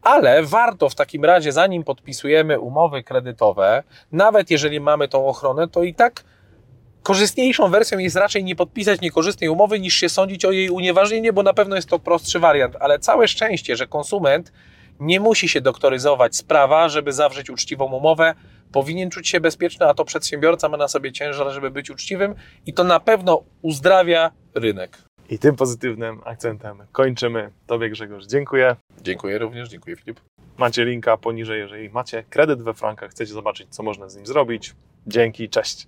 ale 0.01 0.43
warto 0.43 0.89
w 0.89 0.95
takim 0.95 1.25
razie, 1.25 1.51
zanim 1.51 1.83
podpisujemy 1.83 2.59
umowy 2.59 3.03
kredytowe, 3.03 3.83
nawet 4.11 4.51
jeżeli 4.51 4.79
mamy 4.79 5.07
tą 5.07 5.27
ochronę, 5.27 5.67
to 5.67 5.83
i 5.83 5.93
tak 5.93 6.23
korzystniejszą 7.03 7.69
wersją 7.69 7.97
jest 7.97 8.15
raczej 8.15 8.43
nie 8.43 8.55
podpisać 8.55 9.01
niekorzystnej 9.01 9.49
umowy, 9.49 9.79
niż 9.79 9.93
się 9.93 10.09
sądzić 10.09 10.45
o 10.45 10.51
jej 10.51 10.69
unieważnienie, 10.69 11.33
bo 11.33 11.43
na 11.43 11.53
pewno 11.53 11.75
jest 11.75 11.89
to 11.89 11.99
prostszy 11.99 12.39
wariant. 12.39 12.75
Ale 12.79 12.99
całe 12.99 13.27
szczęście, 13.27 13.75
że 13.75 13.87
konsument 13.87 14.51
nie 14.99 15.19
musi 15.19 15.49
się 15.49 15.61
doktoryzować 15.61 16.35
z 16.35 16.43
prawa, 16.43 16.89
żeby 16.89 17.13
zawrzeć 17.13 17.49
uczciwą 17.49 17.85
umowę. 17.85 18.33
Powinien 18.71 19.09
czuć 19.09 19.29
się 19.29 19.39
bezpieczny, 19.39 19.85
a 19.87 19.93
to 19.93 20.05
przedsiębiorca 20.05 20.69
ma 20.69 20.77
na 20.77 20.87
sobie 20.87 21.11
ciężar, 21.11 21.51
żeby 21.51 21.71
być 21.71 21.89
uczciwym 21.89 22.35
i 22.65 22.73
to 22.73 22.83
na 22.83 22.99
pewno 22.99 23.43
uzdrawia 23.61 24.31
rynek. 24.55 24.97
I 25.29 25.39
tym 25.39 25.55
pozytywnym 25.55 26.21
akcentem 26.25 26.77
kończymy. 26.91 27.51
Tobie 27.67 27.89
Grzegorz 27.89 28.25
dziękuję. 28.25 28.75
Dziękuję 29.01 29.37
również, 29.37 29.69
dziękuję 29.69 29.95
Filip. 29.95 30.19
Macie 30.57 30.85
linka 30.85 31.17
poniżej, 31.17 31.59
jeżeli 31.59 31.89
macie 31.89 32.23
kredyt 32.29 32.61
we 32.61 32.73
frankach, 32.73 33.11
chcecie 33.11 33.33
zobaczyć, 33.33 33.67
co 33.69 33.83
można 33.83 34.09
z 34.09 34.15
nim 34.15 34.25
zrobić. 34.25 34.75
Dzięki, 35.07 35.49
cześć. 35.49 35.87